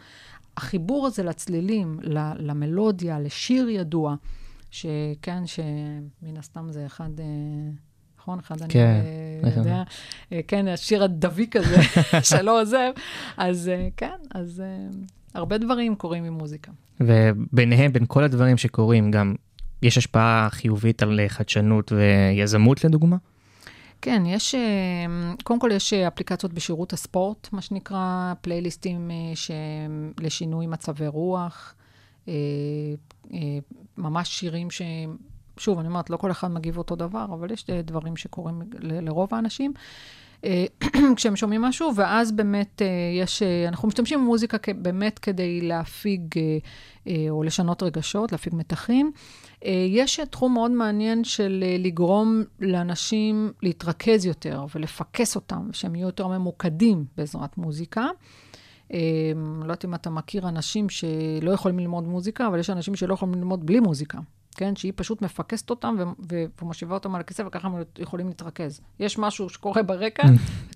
החיבור 0.56 1.06
הזה 1.06 1.22
לצלילים, 1.22 1.98
למלודיה, 2.38 3.20
לשיר 3.20 3.68
ידוע, 3.68 4.14
שכן, 4.70 5.46
שמן 5.46 6.36
הסתם 6.36 6.66
זה 6.70 6.86
אחד, 6.86 7.20
אה, 7.20 7.24
נכון? 8.18 8.38
אחד 8.38 8.56
כן, 8.68 9.00
אני 9.42 9.52
אה, 9.52 9.58
יודע, 9.58 9.82
אה, 10.32 10.40
כן, 10.48 10.68
השיר 10.68 11.04
הדביק 11.04 11.56
הזה 11.56 11.76
שלא 12.30 12.62
עוזב, 12.62 12.90
אז 13.36 13.70
כן, 13.96 14.16
אז 14.34 14.62
הרבה 15.34 15.58
דברים 15.58 15.94
קורים 15.94 16.24
עם 16.24 16.32
מוזיקה. 16.32 16.72
וביניהם, 17.00 17.92
בין 17.92 18.04
כל 18.08 18.24
הדברים 18.24 18.56
שקורים, 18.56 19.10
גם 19.10 19.34
יש 19.82 19.98
השפעה 19.98 20.48
חיובית 20.50 21.02
על 21.02 21.20
חדשנות 21.28 21.92
ויזמות 21.92 22.84
לדוגמה? 22.84 23.16
כן, 24.04 24.26
יש, 24.26 24.54
אה, 24.54 24.60
קודם 25.44 25.60
כל 25.60 25.70
יש 25.72 25.92
אה, 25.92 26.08
אפליקציות 26.08 26.52
בשירות 26.52 26.92
הספורט, 26.92 27.48
מה 27.52 27.60
שנקרא, 27.60 28.32
פלייליסטים 28.40 29.10
אה, 29.10 29.54
לשינוי 30.20 30.66
מצבי 30.66 31.06
רוח, 31.06 31.74
ממש 33.98 34.28
שירים 34.28 34.70
ש... 34.70 34.82
שוב, 35.58 35.78
אני 35.78 35.88
אומרת, 35.88 36.10
לא 36.10 36.16
כל 36.16 36.30
אחד 36.30 36.50
מגיב 36.50 36.78
אותו 36.78 36.96
דבר, 36.96 37.24
אבל 37.24 37.50
יש 37.50 37.66
דברים 37.70 38.16
שקורים 38.16 38.62
לרוב 38.80 39.34
האנשים. 39.34 39.72
כשהם 41.16 41.36
שומעים 41.36 41.62
משהו, 41.62 41.94
ואז 41.94 42.32
באמת 42.32 42.82
יש, 43.22 43.42
אנחנו 43.68 43.88
משתמשים 43.88 44.20
במוזיקה 44.20 44.58
באמת 44.76 45.18
כדי 45.18 45.60
להפיג 45.60 46.20
או 47.30 47.42
לשנות 47.42 47.82
רגשות, 47.82 48.32
להפיג 48.32 48.54
מתחים. 48.54 49.12
אה, 49.64 49.86
יש 49.88 50.20
תחום 50.30 50.54
מאוד 50.54 50.70
מעניין 50.70 51.24
של 51.24 51.64
אה, 51.66 51.76
לגרום 51.78 52.42
לאנשים 52.60 53.52
להתרכז 53.62 54.26
יותר 54.26 54.64
ולפקס 54.74 55.36
אותם, 55.36 55.68
שהם 55.72 55.94
יהיו 55.94 56.06
יותר 56.06 56.28
ממוקדים 56.28 57.04
בעזרת 57.16 57.58
מוזיקה. 57.58 58.06
אה, 58.92 58.98
לא 59.58 59.62
יודעת 59.62 59.84
אם 59.84 59.94
אתה 59.94 60.10
מכיר 60.10 60.48
אנשים 60.48 60.88
שלא 60.88 61.50
יכולים 61.52 61.78
ללמוד 61.78 62.04
מוזיקה, 62.04 62.46
אבל 62.46 62.58
יש 62.58 62.70
אנשים 62.70 62.96
שלא 62.96 63.14
יכולים 63.14 63.34
ללמוד 63.34 63.66
בלי 63.66 63.80
מוזיקה, 63.80 64.18
כן? 64.56 64.76
שהיא 64.76 64.92
פשוט 64.96 65.22
מפקסת 65.22 65.70
אותם 65.70 65.96
ומושיבה 66.62 66.94
אותם 66.94 67.14
על 67.14 67.20
הכיסא, 67.20 67.42
וככה 67.46 67.68
הם 67.68 67.82
יכולים 67.98 68.28
להתרכז. 68.28 68.80
יש 69.00 69.18
משהו 69.18 69.48
שקורה 69.48 69.82
ברקע, 69.82 70.22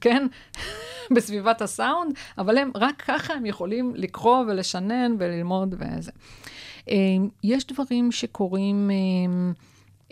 כן? 0.00 0.26
בסביבת 1.16 1.62
הסאונד, 1.62 2.12
אבל 2.38 2.58
הם, 2.58 2.70
רק 2.74 3.02
ככה 3.06 3.34
הם 3.34 3.46
יכולים 3.46 3.92
לקרוא 3.96 4.38
ולשנן 4.38 5.14
וללמוד 5.18 5.74
וזה. 5.78 6.10
אמ, 6.88 7.28
יש 7.42 7.66
דברים 7.66 8.12
שקורים 8.12 8.90
אמ, 8.90 9.52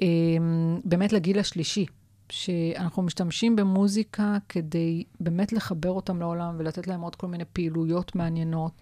אמ, 0.03 0.81
באמת 0.85 1.13
לגיל 1.13 1.39
השלישי, 1.39 1.87
שאנחנו 2.31 3.03
משתמשים 3.03 3.57
במוזיקה 3.57 4.37
כדי 4.49 5.05
באמת 5.21 5.53
לחבר 5.53 5.91
אותם 5.91 6.21
לעולם 6.21 6.55
ולתת 6.59 6.87
להם 6.87 7.01
עוד 7.01 7.17
כל 7.17 7.27
מיני 7.27 7.45
פעילויות 7.53 8.15
מעניינות. 8.15 8.73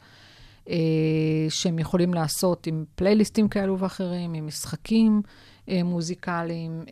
אה, 0.68 1.46
שהם 1.48 1.78
יכולים 1.78 2.14
לעשות 2.14 2.66
עם 2.66 2.84
פלייליסטים 2.94 3.48
כאלו 3.48 3.78
ואחרים, 3.78 4.34
עם 4.34 4.46
משחקים 4.46 5.22
אה, 5.68 5.82
מוזיקליים, 5.82 6.84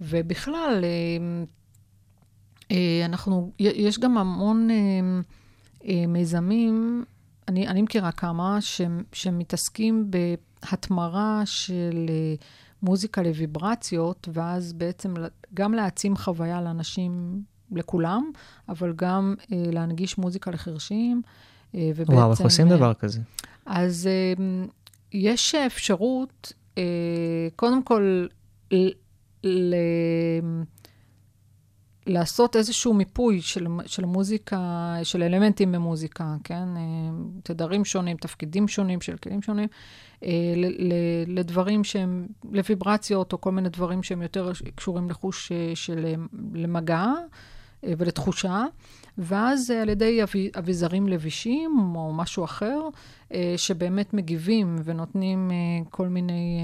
ובכלל, 0.00 0.84
אה, 2.70 3.02
אנחנו, 3.04 3.52
יש 3.58 3.98
גם 3.98 4.18
המון 4.18 4.68
מיזמים 6.08 7.04
אני, 7.48 7.68
אני 7.68 7.82
מכירה 7.82 8.12
כמה 8.12 8.60
ש, 8.60 8.80
שמתעסקים 9.12 10.10
בהתמרה 10.10 11.42
של 11.44 12.06
אה, 12.08 12.34
מוזיקה 12.82 13.22
לוויברציות, 13.22 14.28
ואז 14.32 14.72
בעצם 14.72 15.14
גם 15.54 15.74
להעצים 15.74 16.16
חוויה 16.16 16.62
לאנשים, 16.62 17.42
לכולם, 17.72 18.30
אבל 18.68 18.92
גם 18.96 19.34
אה, 19.52 19.62
להנגיש 19.72 20.18
מוזיקה 20.18 20.50
לחרשים. 20.50 21.22
אה, 21.74 21.90
ובעצם, 21.96 22.12
וואו, 22.12 22.32
איך 22.32 22.40
עושים 22.40 22.68
דבר 22.68 22.94
כזה? 22.94 23.20
אז 23.66 24.08
יש 25.12 25.54
אפשרות, 25.54 26.52
קודם 27.56 27.82
כל, 27.82 28.26
ל... 29.44 29.74
לעשות 32.06 32.56
איזשהו 32.56 32.94
מיפוי 32.94 33.42
של, 33.42 33.66
של 33.86 34.04
מוזיקה, 34.04 34.94
של 35.02 35.22
אלמנטים 35.22 35.72
במוזיקה, 35.72 36.36
כן? 36.44 36.76
אה, 36.76 36.82
תדרים 37.42 37.84
שונים, 37.84 38.16
תפקידים 38.16 38.68
שונים 38.68 39.00
של 39.00 39.16
כלים 39.16 39.42
שונים, 39.42 39.68
אה, 40.24 40.30
לדברים 41.26 41.84
שהם, 41.84 42.26
לוויברציות 42.52 43.32
או 43.32 43.40
כל 43.40 43.52
מיני 43.52 43.68
דברים 43.68 44.02
שהם 44.02 44.22
יותר 44.22 44.52
קשורים 44.74 45.10
לחוש 45.10 45.52
אה, 45.52 45.72
של 45.74 46.14
למגע 46.54 47.06
ולתחושה, 47.82 48.64
ואז 49.18 49.70
על 49.70 49.88
ידי 49.88 50.20
אביזרים 50.58 51.08
לבישים 51.08 51.76
או 51.94 52.12
משהו 52.14 52.44
אחר, 52.44 52.80
שבאמת 53.56 54.14
מגיבים 54.14 54.76
ונותנים 54.84 55.50
כל 55.90 56.08
מיני... 56.08 56.60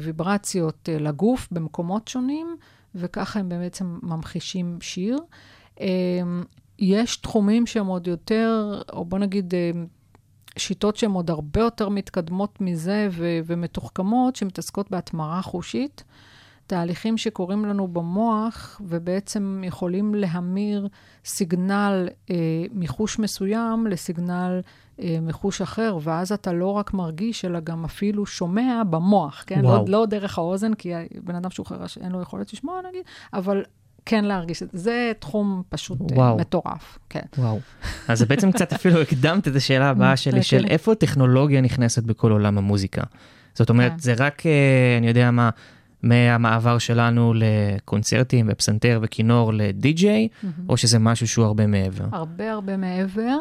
ויברציות 0.00 0.88
לגוף 1.00 1.48
במקומות 1.50 2.08
שונים, 2.08 2.56
וככה 2.96 3.40
הם 3.40 3.48
בעצם 3.48 3.98
ממחישים 4.02 4.78
שיר. 4.80 5.18
אה, 5.80 5.86
יש 6.78 7.16
תחומים 7.16 7.66
שהם 7.66 7.86
עוד 7.86 8.06
יותר, 8.06 8.80
או 8.92 9.04
בוא 9.04 9.18
נגיד, 9.18 9.54
אה, 9.54 9.70
שיטות 10.58 10.96
שהן 10.96 11.10
עוד 11.10 11.30
הרבה 11.30 11.60
יותר 11.60 11.88
מתקדמות 11.88 12.60
מזה 12.60 13.08
ו- 13.10 13.38
ומתוחכמות, 13.46 14.36
שמתעסקות 14.36 14.90
בהתמרה 14.90 15.42
חושית. 15.42 16.04
תהליכים 16.66 17.18
שקורים 17.18 17.64
לנו 17.64 17.88
במוח, 17.88 18.80
ובעצם 18.84 19.62
יכולים 19.66 20.14
להמיר 20.14 20.88
סיגנל 21.24 22.08
אה, 22.30 22.36
מחוש 22.72 23.18
מסוים 23.18 23.86
לסיגנל 23.86 24.60
אה, 25.00 25.18
מחוש 25.22 25.62
אחר, 25.62 25.98
ואז 26.02 26.32
אתה 26.32 26.52
לא 26.52 26.66
רק 26.66 26.94
מרגיש, 26.94 27.44
אלא 27.44 27.60
גם 27.60 27.84
אפילו 27.84 28.26
שומע 28.26 28.82
במוח, 28.90 29.44
כן? 29.46 29.60
לא, 29.62 29.68
וואו. 29.68 29.84
לא 29.88 30.06
דרך 30.06 30.38
האוזן, 30.38 30.74
כי 30.74 30.92
בן 31.24 31.34
אדם 31.34 31.50
שהוא 31.50 31.66
חירש 31.66 31.98
אין 31.98 32.12
לו 32.12 32.22
יכולת 32.22 32.52
לשמוע, 32.52 32.80
נגיד, 32.88 33.02
אבל 33.32 33.62
כן 34.06 34.24
להרגיש 34.24 34.62
את 34.62 34.68
זה. 34.72 34.78
זה 34.78 35.12
תחום 35.18 35.62
פשוט 35.68 36.00
אה, 36.00 36.16
וואו. 36.16 36.36
מטורף, 36.36 36.98
כן. 37.08 37.20
וואו. 37.38 37.60
אז 38.08 38.22
בעצם 38.22 38.52
קצת 38.52 38.72
אפילו 38.72 39.00
הקדמת 39.00 39.48
את 39.48 39.56
השאלה 39.56 39.90
הבאה 39.90 40.16
שלי, 40.22 40.42
של 40.42 40.62
כן. 40.62 40.68
איפה 40.68 40.92
הטכנולוגיה 40.92 41.60
נכנסת 41.60 42.02
בכל 42.02 42.32
עולם 42.32 42.58
המוזיקה. 42.58 43.02
זאת 43.54 43.70
אומרת, 43.70 43.92
כן. 43.92 43.98
זה 43.98 44.14
רק, 44.18 44.46
אה, 44.46 44.98
אני 44.98 45.08
יודע 45.08 45.30
מה, 45.30 45.50
מהמעבר 46.02 46.78
שלנו 46.78 47.32
לקונצרטים 47.34 48.46
ופסנתר 48.52 48.98
וכינור 49.02 49.52
לדי-ג'יי, 49.52 50.28
או 50.68 50.76
שזה 50.76 50.98
משהו 50.98 51.28
שהוא 51.28 51.44
הרבה 51.44 51.66
מעבר? 51.66 52.04
הרבה 52.12 52.52
הרבה 52.52 52.76
מעבר. 52.76 53.36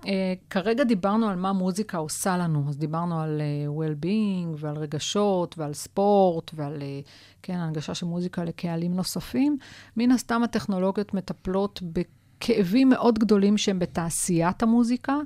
Uh, 0.00 0.06
כרגע 0.50 0.84
דיברנו 0.84 1.28
על 1.28 1.36
מה 1.36 1.52
מוזיקה 1.52 1.98
עושה 1.98 2.36
לנו, 2.36 2.64
אז 2.68 2.78
דיברנו 2.78 3.20
על 3.20 3.40
uh, 3.40 3.78
well-being 3.80 4.56
ועל 4.58 4.76
רגשות 4.76 5.58
ועל 5.58 5.72
ספורט 5.72 6.50
ועל, 6.54 6.76
uh, 6.76 7.08
כן, 7.42 7.54
הנגשה 7.56 7.94
של 7.94 8.06
מוזיקה 8.06 8.44
לקהלים 8.44 8.94
נוספים. 8.94 9.56
מן 9.96 10.10
הסתם 10.10 10.42
הטכנולוגיות 10.42 11.14
מטפלות 11.14 11.82
בכאבים 11.82 12.88
מאוד 12.88 13.18
גדולים 13.18 13.58
שהם 13.58 13.78
בתעשיית 13.78 14.62
המוזיקה. 14.62 15.16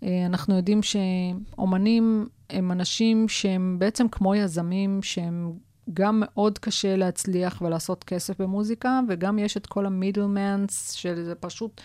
Uh, 0.00 0.04
אנחנו 0.26 0.56
יודעים 0.56 0.80
שאומנים 0.82 2.26
הם 2.50 2.72
אנשים 2.72 3.28
שהם 3.28 3.76
בעצם 3.78 4.08
כמו 4.08 4.34
יזמים, 4.34 5.02
שהם 5.02 5.52
גם 5.94 6.22
מאוד 6.26 6.58
קשה 6.58 6.96
להצליח 6.96 7.62
ולעשות 7.62 8.04
כסף 8.04 8.40
במוזיקה, 8.40 9.00
וגם 9.08 9.38
יש 9.38 9.56
את 9.56 9.66
כל 9.66 9.86
המידלמנס, 9.86 10.92
שזה 10.92 11.34
פשוט... 11.34 11.80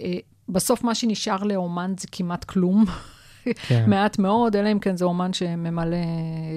אה, 0.00 0.18
בסוף 0.48 0.84
מה 0.84 0.94
שנשאר 0.94 1.42
לאומן 1.42 1.92
זה 1.98 2.08
כמעט 2.12 2.44
כלום. 2.44 2.84
כן. 3.68 3.90
מעט 3.90 4.18
מאוד, 4.18 4.56
אלא 4.56 4.72
אם 4.72 4.78
כן 4.78 4.96
זה 4.96 5.04
אומן 5.04 5.32
שממלא 5.32 5.96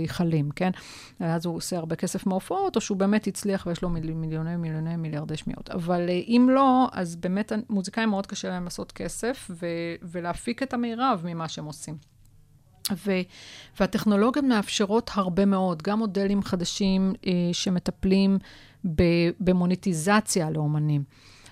היכלים, 0.01 0.49
כן? 0.51 0.71
אז 1.19 1.45
הוא 1.45 1.55
עושה 1.55 1.77
הרבה 1.77 1.95
כסף 1.95 2.25
מהופעות, 2.25 2.75
או 2.75 2.81
שהוא 2.81 2.97
באמת 2.97 3.27
הצליח 3.27 3.65
ויש 3.65 3.81
לו 3.81 3.89
מיל, 3.89 4.13
מיליוני, 4.13 4.55
מיליוני, 4.55 4.95
מיליארדי 4.95 5.37
שמיעות. 5.37 5.69
אבל 5.69 6.09
אה, 6.09 6.13
אם 6.27 6.47
לא, 6.51 6.87
אז 6.91 7.15
באמת 7.15 7.51
מוזיקאים 7.69 8.09
מאוד 8.09 8.27
קשה 8.27 8.49
להם 8.49 8.63
לעשות 8.63 8.91
כסף 8.91 9.47
ו- 9.49 9.95
ולהפיק 10.01 10.63
את 10.63 10.73
המירב 10.73 11.21
ממה 11.25 11.49
שהם 11.49 11.65
עושים. 11.65 12.16
ו- 12.91 13.21
והטכנולוגיות 13.79 14.45
מאפשרות 14.45 15.11
הרבה 15.13 15.45
מאוד, 15.45 15.81
גם 15.81 15.99
מודלים 15.99 16.43
חדשים 16.43 17.13
אה, 17.27 17.31
שמטפלים 17.53 18.37
ב- 18.95 19.29
במוניטיזציה 19.39 20.49
לאומנים, 20.49 21.03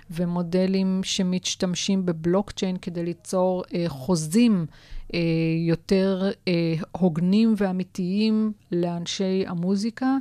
ומודלים 0.10 1.02
שמשתמשים 1.04 2.06
בבלוקצ'יין 2.06 2.78
כדי 2.78 3.04
ליצור 3.04 3.64
אה, 3.74 3.86
חוזים 3.88 4.66
יותר 5.68 6.32
אה, 6.48 6.74
הוגנים 6.92 7.54
ואמיתיים 7.58 8.52
לאנשי 8.72 9.44
המוזיקה, 9.48 10.18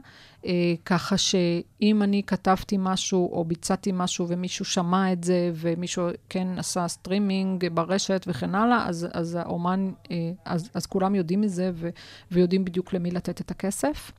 אה, 0.46 0.74
ככה 0.84 1.18
שאם 1.18 2.02
אני 2.02 2.22
כתבתי 2.26 2.76
משהו 2.78 3.32
או 3.32 3.44
ביצעתי 3.44 3.90
משהו 3.94 4.28
ומישהו 4.28 4.64
שמע 4.64 5.12
את 5.12 5.24
זה 5.24 5.50
ומישהו 5.54 6.08
כן 6.28 6.48
עשה 6.58 6.88
סטרימינג 6.88 7.68
ברשת 7.68 8.24
וכן 8.28 8.54
הלאה, 8.54 8.88
אז, 8.88 9.06
אז 9.12 9.34
האומן, 9.34 9.90
אה, 10.10 10.16
אז, 10.44 10.70
אז 10.74 10.86
כולם 10.86 11.14
יודעים 11.14 11.40
מזה 11.40 11.70
ו, 11.74 11.88
ויודעים 12.30 12.64
בדיוק 12.64 12.92
למי 12.92 13.10
לתת 13.10 13.40
את 13.40 13.50
הכסף. 13.50 14.12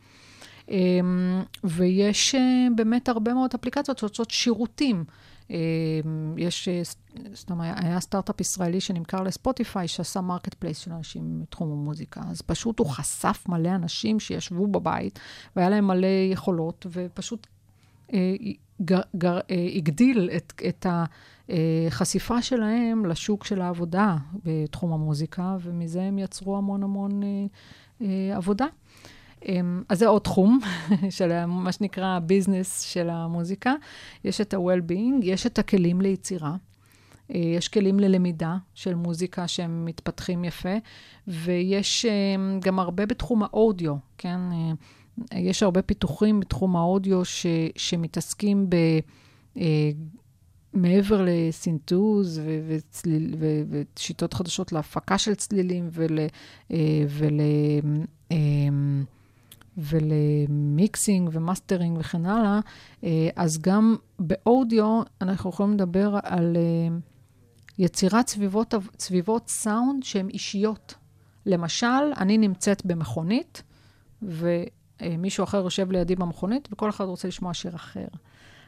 אה, 0.71 0.77
ויש 1.63 2.35
אה, 2.35 2.67
באמת 2.75 3.09
הרבה 3.09 3.33
מאוד 3.33 3.51
אפליקציות 3.55 3.97
שעושות 3.97 4.31
שירותים. 4.31 5.03
אה, 5.51 5.57
יש, 6.37 6.67
אה, 6.67 6.83
ס- 6.83 6.95
סתם 7.35 7.61
היה, 7.61 7.99
סטארט-אפ 7.99 8.41
ישראלי 8.41 8.81
שנמכר 8.81 9.23
לספוטיפיי, 9.23 9.87
שעשה 9.87 10.21
market 10.21 10.53
place 10.53 10.77
של 10.77 10.91
אנשים 10.91 11.39
מתחום 11.39 11.71
המוזיקה. 11.71 12.21
אז 12.29 12.41
פשוט 12.41 12.79
הוא 12.79 12.87
חשף 12.87 13.43
מלא 13.49 13.69
אנשים 13.69 14.19
שישבו 14.19 14.67
בבית, 14.67 15.19
והיה 15.55 15.69
להם 15.69 15.87
מלא 15.87 16.07
יכולות, 16.31 16.85
ופשוט 16.91 17.47
אה, 18.13 18.35
אה, 18.91 19.39
הגדיל 19.75 20.29
את, 20.37 20.53
את 20.67 20.85
החשיפה 21.89 22.41
שלהם 22.41 23.05
לשוק 23.05 23.45
של 23.45 23.61
העבודה 23.61 24.15
בתחום 24.45 24.93
המוזיקה, 24.93 25.57
ומזה 25.61 26.01
הם 26.01 26.19
יצרו 26.19 26.57
המון 26.57 26.83
המון 26.83 27.21
עבודה. 28.35 28.65
אמ, 29.47 29.83
אז 29.89 29.99
זה 29.99 30.07
עוד 30.07 30.21
תחום 30.21 30.59
של 31.17 31.45
מה 31.45 31.71
שנקרא 31.71 32.07
הביזנס 32.07 32.81
של 32.81 33.09
המוזיקה. 33.09 33.73
יש 34.23 34.41
את 34.41 34.53
ה-well-being, 34.53 35.23
יש 35.23 35.45
את 35.45 35.59
הכלים 35.59 36.01
ליצירה. 36.01 36.55
אה, 37.33 37.39
יש 37.39 37.67
כלים 37.67 37.99
ללמידה 37.99 38.57
של 38.73 38.95
מוזיקה 38.95 39.47
שהם 39.47 39.85
מתפתחים 39.85 40.45
יפה, 40.45 40.77
ויש 41.27 42.05
אמ, 42.05 42.59
גם 42.63 42.79
הרבה 42.79 43.05
בתחום 43.05 43.43
האודיו, 43.43 43.95
כן? 44.17 44.39
אה, 44.51 45.39
יש 45.39 45.63
הרבה 45.63 45.81
פיתוחים 45.81 46.39
בתחום 46.39 46.75
האודיו 46.75 47.25
ש, 47.25 47.45
שמתעסקים 47.75 48.69
ב... 48.69 48.75
אה, 49.57 49.89
מעבר 50.73 51.25
לסינתוז 51.27 52.41
ו- 52.43 52.59
וצליל, 52.67 53.35
ו- 53.39 53.61
ושיטות 53.69 54.33
חדשות 54.33 54.71
להפקה 54.71 55.17
של 55.17 55.35
צלילים 55.35 55.89
ול, 55.91 56.19
ול, 57.09 57.39
אמ, 58.31 59.03
ול 59.77 60.15
mixing 60.15 61.29
ו 61.33 61.40
mastering 61.40 61.97
וכן 61.99 62.25
הלאה, 62.25 62.59
אה, 63.03 63.29
אז 63.35 63.61
גם 63.61 63.95
באודיו 64.19 65.01
אנחנו 65.21 65.49
יכולים 65.49 65.73
לדבר 65.73 66.17
על 66.23 66.57
אה, 66.57 66.97
יצירת 67.77 68.27
סביבות, 68.27 68.73
סביבות 68.99 69.47
סאונד 69.47 70.03
שהן 70.03 70.29
אישיות. 70.29 70.93
למשל, 71.45 72.13
אני 72.17 72.37
נמצאת 72.37 72.85
במכונית, 72.85 73.63
ומישהו 74.21 75.43
אחר 75.43 75.57
יושב 75.57 75.91
לידי 75.91 76.15
במכונית, 76.15 76.67
וכל 76.71 76.89
אחד 76.89 77.05
רוצה 77.05 77.27
לשמוע 77.27 77.53
שיר 77.53 77.75
אחר. 77.75 78.07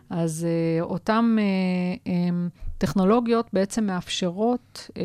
אז 0.09 0.47
uh, 0.47 0.83
אותן 0.83 1.35
uh, 1.37 2.07
um, 2.07 2.59
טכנולוגיות 2.77 3.47
בעצם 3.53 3.83
מאפשרות 3.83 4.89
uh, 4.89 4.97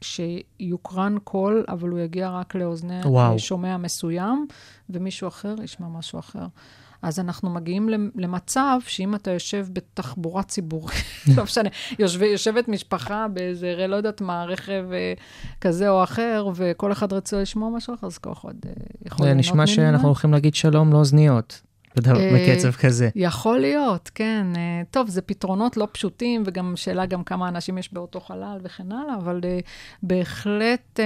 שיוקרן 0.00 1.16
קול, 1.24 1.64
אבל 1.68 1.88
הוא 1.88 1.98
יגיע 1.98 2.30
רק 2.30 2.54
לאוזני 2.54 3.00
וואו. 3.04 3.38
שומע 3.38 3.76
מסוים, 3.76 4.46
ומישהו 4.90 5.28
אחר 5.28 5.54
ישמע 5.64 5.88
משהו 5.88 6.18
אחר. 6.18 6.46
אז 7.02 7.20
אנחנו 7.20 7.50
מגיעים 7.50 7.88
למ- 7.88 8.10
למצב 8.14 8.78
שאם 8.86 9.14
אתה 9.14 9.30
יושב 9.30 9.66
בתחבורה 9.72 10.42
ציבורית, 10.42 10.96
לא 11.36 11.42
משנה, 11.42 11.68
יושב, 11.98 12.22
יושבת 12.22 12.68
משפחה 12.68 13.26
באיזה, 13.32 13.86
לא 13.88 13.96
יודעת 13.96 14.20
מה, 14.20 14.44
רכב 14.44 14.84
אה, 14.92 15.12
כזה 15.60 15.88
או 15.88 16.02
אחר, 16.02 16.48
וכל 16.54 16.92
אחד 16.92 17.12
רצה 17.12 17.40
לשמוע 17.42 17.70
משהו 17.76 17.94
אחר, 17.94 18.06
אז 18.06 18.18
כל 18.18 18.32
אחד 18.32 18.54
אה, 18.66 18.72
יכול 19.06 19.18
זה 19.18 19.24
ליהנות 19.24 19.40
נשמע 19.40 19.54
ממנו. 19.54 19.66
שאנחנו 19.66 20.08
הולכים 20.08 20.32
להגיד 20.32 20.54
שלום 20.54 20.92
לאוזניות, 20.92 21.60
אה, 21.62 21.67
בקצב 22.06 22.70
כזה. 22.72 23.08
יכול 23.14 23.58
להיות, 23.58 24.10
כן. 24.14 24.46
אה, 24.56 24.82
טוב, 24.90 25.08
זה 25.08 25.22
פתרונות 25.22 25.76
לא 25.76 25.88
פשוטים, 25.92 26.42
וגם 26.46 26.72
שאלה 26.76 27.06
גם 27.06 27.24
כמה 27.24 27.48
אנשים 27.48 27.78
יש 27.78 27.92
באותו 27.92 28.20
חלל 28.20 28.58
וכן 28.62 28.92
הלאה, 28.92 29.16
אבל 29.16 29.40
אה, 29.44 29.58
בהחלט 30.02 31.00
אה, 31.00 31.04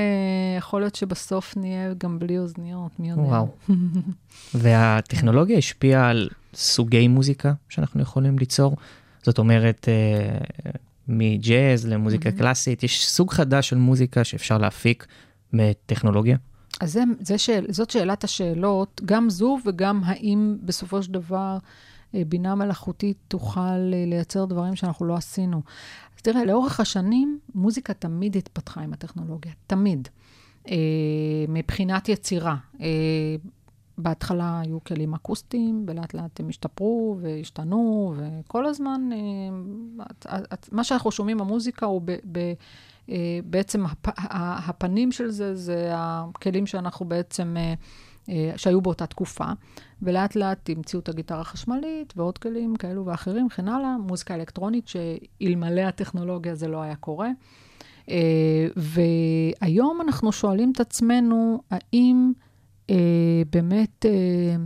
יכול 0.58 0.80
להיות 0.80 0.94
שבסוף 0.94 1.56
נהיה 1.56 1.94
גם 1.98 2.18
בלי 2.18 2.38
אוזניות, 2.38 2.90
מי 2.98 3.10
יודע. 3.10 3.22
וואו. 3.22 3.48
והטכנולוגיה 4.54 5.58
השפיעה 5.58 6.10
על 6.10 6.28
סוגי 6.54 7.08
מוזיקה 7.08 7.52
שאנחנו 7.68 8.02
יכולים 8.02 8.38
ליצור. 8.38 8.76
זאת 9.22 9.38
אומרת, 9.38 9.88
אה, 9.88 10.72
מג'אז 11.08 11.86
למוזיקה 11.86 12.28
Mhm. 12.28 12.38
קלאסית, 12.38 12.82
יש 12.82 13.06
סוג 13.08 13.32
חדש 13.32 13.68
של 13.68 13.76
מוזיקה 13.76 14.24
שאפשר 14.24 14.58
להפיק 14.58 15.06
מטכנולוגיה. 15.52 16.36
אז 16.80 16.92
זה, 16.92 17.02
זה 17.20 17.38
שאל, 17.38 17.66
זאת 17.70 17.90
שאלת 17.90 18.24
השאלות, 18.24 19.00
גם 19.04 19.30
זו 19.30 19.58
וגם 19.66 20.00
האם 20.04 20.56
בסופו 20.62 21.02
של 21.02 21.12
דבר 21.12 21.58
אה, 22.14 22.22
בינה 22.28 22.54
מלאכותית 22.54 23.16
תוכל 23.28 23.60
אה, 23.60 24.04
לייצר 24.06 24.44
דברים 24.44 24.76
שאנחנו 24.76 25.06
לא 25.06 25.14
עשינו. 25.14 25.62
אז 26.16 26.22
תראה, 26.22 26.44
לאורך 26.44 26.80
השנים, 26.80 27.38
מוזיקה 27.54 27.94
תמיד 27.94 28.36
התפתחה 28.36 28.80
עם 28.80 28.92
הטכנולוגיה, 28.92 29.52
תמיד. 29.66 30.08
אה, 30.68 30.74
מבחינת 31.48 32.08
יצירה. 32.08 32.56
אה, 32.80 32.86
בהתחלה 33.98 34.60
היו 34.60 34.84
כלים 34.84 35.14
אקוסטיים, 35.14 35.84
ולאט 35.88 36.14
לאט 36.14 36.40
הם 36.40 36.48
השתפרו 36.48 37.18
והשתנו, 37.20 38.14
וכל 38.16 38.66
הזמן, 38.66 39.08
אה, 39.12 40.06
את- 40.10 40.26
את- 40.52 40.68
מה 40.72 40.84
שאנחנו 40.84 41.10
שומעים 41.10 41.38
במוזיקה 41.38 41.86
הוא 41.86 42.02
ב... 42.04 42.10
ב 42.32 42.52
בעצם 43.44 43.86
הפ, 43.86 44.08
הפנים 44.68 45.12
של 45.12 45.28
זה, 45.28 45.54
זה 45.54 45.90
הכלים 45.94 46.66
שאנחנו 46.66 47.06
בעצם 47.06 47.56
אה, 47.56 47.74
אה, 48.28 48.52
שהיו 48.56 48.80
באותה 48.80 49.06
תקופה, 49.06 49.44
ולאט 50.02 50.36
לאט 50.36 50.70
המציאו 50.70 51.00
את 51.00 51.08
הגיטרה 51.08 51.40
החשמלית 51.40 52.12
ועוד 52.16 52.38
כלים 52.38 52.76
כאלו 52.76 53.06
ואחרים, 53.06 53.46
וכן 53.46 53.68
הלאה, 53.68 53.96
מוזיקה 53.98 54.34
אלקטרונית, 54.34 54.88
שאלמלא 54.88 55.80
הטכנולוגיה 55.80 56.54
זה 56.54 56.68
לא 56.68 56.82
היה 56.82 56.96
קורה. 56.96 57.28
אה, 58.10 58.66
והיום 58.76 60.00
אנחנו 60.00 60.32
שואלים 60.32 60.72
את 60.72 60.80
עצמנו, 60.80 61.62
האם 61.70 62.32
אה, 62.90 63.42
באמת 63.52 64.06
אה, 64.06 64.56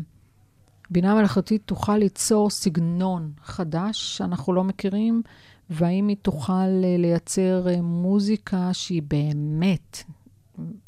בינה 0.91 1.15
מלאכותית 1.15 1.63
תוכל 1.65 1.97
ליצור 1.97 2.51
סגנון 2.51 3.33
חדש 3.43 4.17
שאנחנו 4.17 4.53
לא 4.53 4.65
מכירים, 4.65 5.23
והאם 5.71 6.09
היא 6.09 6.17
תוכל 6.23 6.53
אה, 6.53 6.97
לייצר 6.99 7.69
אה, 7.69 7.83
מוזיקה 7.83 8.69
שהיא 8.73 9.03
באמת, 9.03 10.03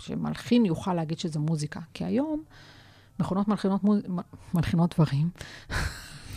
שמלחין 0.00 0.66
יוכל 0.66 0.94
להגיד 0.94 1.18
שזה 1.18 1.38
מוזיקה. 1.38 1.80
כי 1.94 2.04
היום 2.04 2.42
מכונות 3.20 3.48
מלחינות, 3.48 3.84
מוז... 3.84 4.00
מלחינות 4.54 4.94
דברים. 4.94 5.28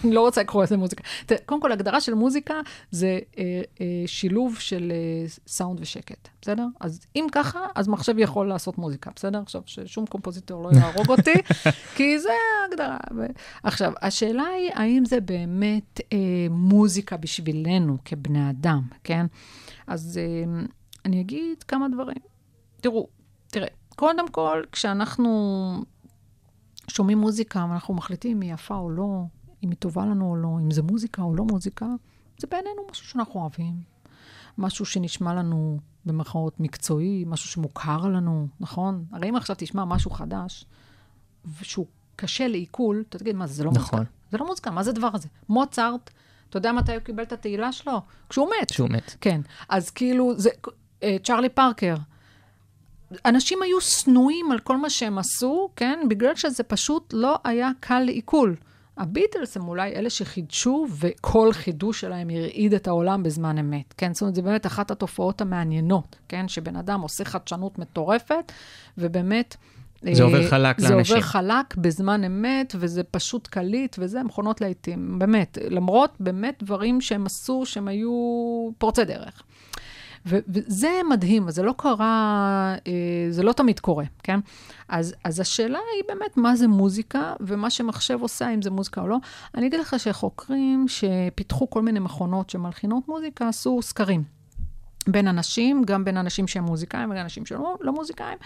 אני 0.03 0.13
לא 0.13 0.21
רוצה 0.21 0.41
לקרוא 0.41 0.63
לזה 0.63 0.77
מוזיקה. 0.77 1.03
קודם 1.45 1.61
כל, 1.61 1.71
הגדרה 1.71 2.01
של 2.01 2.13
מוזיקה 2.13 2.53
זה 2.91 3.19
אה, 3.37 3.61
אה, 3.81 3.85
שילוב 4.05 4.59
של 4.59 4.91
אה, 4.91 5.27
סאונד 5.47 5.79
ושקט, 5.79 6.27
בסדר? 6.41 6.65
אז 6.79 6.99
אם 7.15 7.27
ככה, 7.31 7.59
אז 7.75 7.87
מחשב 7.87 8.15
יכול 8.17 8.47
לעשות 8.47 8.77
מוזיקה, 8.77 9.11
בסדר? 9.15 9.39
עכשיו, 9.39 9.61
ששום 9.65 10.05
קומפוזיטור 10.05 10.63
לא 10.63 10.77
יהרוג 10.77 11.09
אותי, 11.17 11.33
כי 11.95 12.19
זה 12.19 12.29
ההגדרה. 12.61 12.97
ו... 13.17 13.25
עכשיו, 13.63 13.93
השאלה 14.01 14.43
היא, 14.43 14.71
האם 14.73 15.05
זה 15.05 15.21
באמת 15.21 16.01
אה, 16.13 16.17
מוזיקה 16.49 17.17
בשבילנו 17.17 17.97
כבני 18.05 18.49
אדם, 18.49 18.81
כן? 19.03 19.25
אז 19.87 20.19
אה, 20.23 20.61
אני 21.05 21.21
אגיד 21.21 21.63
כמה 21.63 21.89
דברים. 21.89 22.21
תראו, 22.81 23.07
תראה, 23.47 23.67
קודם 23.95 24.27
כל, 24.27 24.63
כשאנחנו 24.71 25.83
שומעים 26.87 27.17
מוזיקה, 27.17 27.65
ואנחנו 27.69 27.93
מחליטים 27.93 28.37
אם 28.37 28.41
היא 28.41 28.53
יפה 28.53 28.75
או 28.75 28.89
לא, 28.89 29.23
אם 29.63 29.69
היא 29.69 29.77
טובה 29.77 30.05
לנו 30.05 30.29
או 30.29 30.35
לא, 30.35 30.57
אם 30.59 30.71
זה 30.71 30.81
מוזיקה 30.81 31.21
או 31.21 31.35
לא 31.35 31.43
מוזיקה, 31.43 31.85
זה 32.37 32.47
בעינינו 32.51 32.81
משהו 32.91 33.05
שאנחנו 33.05 33.39
אוהבים. 33.39 33.73
משהו 34.57 34.85
שנשמע 34.85 35.33
לנו 35.33 35.79
במרכאות 36.05 36.59
מקצועי, 36.59 37.23
משהו 37.27 37.49
שמוכר 37.49 37.97
לנו, 37.97 38.47
נכון? 38.59 39.05
הרי 39.11 39.29
אם 39.29 39.35
עכשיו 39.35 39.55
תשמע 39.59 39.85
משהו 39.85 40.11
חדש, 40.11 40.65
שהוא 41.61 41.85
קשה 42.15 42.47
לעיכול, 42.47 43.03
אתה 43.09 43.19
תגיד, 43.19 43.35
מה 43.35 43.47
זה, 43.47 43.53
זה 43.53 43.63
לא 43.63 43.71
נכון. 43.71 43.99
מוזיקה. 43.99 44.15
זה 44.31 44.37
לא 44.37 44.45
מוזיקה, 44.45 44.71
מה 44.71 44.83
זה 44.83 44.89
הדבר 44.89 45.09
הזה? 45.13 45.27
מוצרט, 45.49 46.09
אתה 46.49 46.57
יודע 46.57 46.71
מתי 46.71 46.93
הוא 46.93 46.99
קיבל 46.99 47.23
את 47.23 47.31
התהילה 47.31 47.71
שלו? 47.71 48.01
כשהוא 48.29 48.49
מת. 48.61 48.69
שהוא 48.69 48.89
מת. 48.89 49.15
כן. 49.21 49.41
אז 49.69 49.89
כאילו, 49.89 50.33
זה, 50.37 50.49
אה, 51.03 51.17
צ'רלי 51.23 51.49
פארקר. 51.49 51.95
אנשים 53.25 53.61
היו 53.61 53.81
שנואים 53.81 54.51
על 54.51 54.59
כל 54.59 54.77
מה 54.77 54.89
שהם 54.89 55.17
עשו, 55.17 55.69
כן? 55.75 55.99
בגלל 56.09 56.35
שזה 56.35 56.63
פשוט 56.63 57.13
לא 57.13 57.39
היה 57.43 57.69
קל 57.79 57.99
לעיכול. 57.99 58.55
הביטלס 58.97 59.57
הם 59.57 59.67
אולי 59.67 59.95
אלה 59.95 60.09
שחידשו, 60.09 60.87
וכל 60.99 61.53
חידוש 61.53 62.01
שלהם 62.01 62.29
הרעיד 62.29 62.73
את 62.73 62.87
העולם 62.87 63.23
בזמן 63.23 63.57
אמת, 63.57 63.93
כן? 63.97 64.13
זאת 64.13 64.21
אומרת, 64.21 64.35
זה 64.35 64.41
באמת 64.41 64.65
אחת 64.65 64.91
התופעות 64.91 65.41
המעניינות, 65.41 66.15
כן? 66.27 66.47
שבן 66.47 66.75
אדם 66.75 67.01
עושה 67.01 67.25
חדשנות 67.25 67.79
מטורפת, 67.79 68.51
ובאמת... 68.97 69.55
זה 70.01 70.21
אה, 70.21 70.23
עובר 70.23 70.49
חלק 70.49 70.79
זה 70.79 70.89
לאנשים. 70.89 71.15
עובר 71.15 71.27
חלק 71.27 71.75
בזמן 71.75 72.23
אמת, 72.23 72.75
וזה 72.79 73.03
פשוט 73.03 73.47
קליט, 73.47 73.95
וזה 73.99 74.23
מכונות 74.23 74.61
להיטים, 74.61 75.19
באמת. 75.19 75.57
למרות 75.69 76.15
באמת 76.19 76.63
דברים 76.63 77.01
שהם 77.01 77.25
עשו, 77.25 77.65
שהם 77.65 77.87
היו 77.87 78.11
פורצי 78.77 79.05
דרך. 79.05 79.43
וזה 80.25 81.01
מדהים, 81.09 81.51
זה 81.51 81.63
לא 81.63 81.73
קרה, 81.77 82.75
אה, 82.87 82.91
זה 83.29 83.43
לא 83.43 83.53
תמיד 83.53 83.79
קורה, 83.79 84.05
כן? 84.23 84.39
אז, 84.89 85.15
אז 85.25 85.39
השאלה 85.39 85.79
היא 85.95 86.03
באמת 86.07 86.37
מה 86.37 86.55
זה 86.55 86.67
מוזיקה, 86.67 87.33
ומה 87.39 87.69
שמחשב 87.69 88.17
עושה, 88.21 88.53
אם 88.53 88.61
זה 88.61 88.71
מוזיקה 88.71 89.01
או 89.01 89.07
לא. 89.07 89.17
אני 89.55 89.67
אגיד 89.67 89.79
לך 89.79 89.95
שחוקרים 89.97 90.85
שפיתחו 90.87 91.69
כל 91.69 91.81
מיני 91.81 91.99
מכונות 91.99 92.49
שמלחינות 92.49 93.07
מוזיקה, 93.07 93.47
עשו 93.47 93.81
סקרים. 93.81 94.23
בין 95.07 95.27
אנשים, 95.27 95.81
גם 95.85 96.03
בין 96.03 96.17
אנשים 96.17 96.47
שהם 96.47 96.63
מוזיקאים 96.63 97.11
וגם 97.11 97.21
אנשים 97.21 97.45
שלא 97.45 97.75
לא 97.81 97.93
מוזיקאים. 97.93 98.37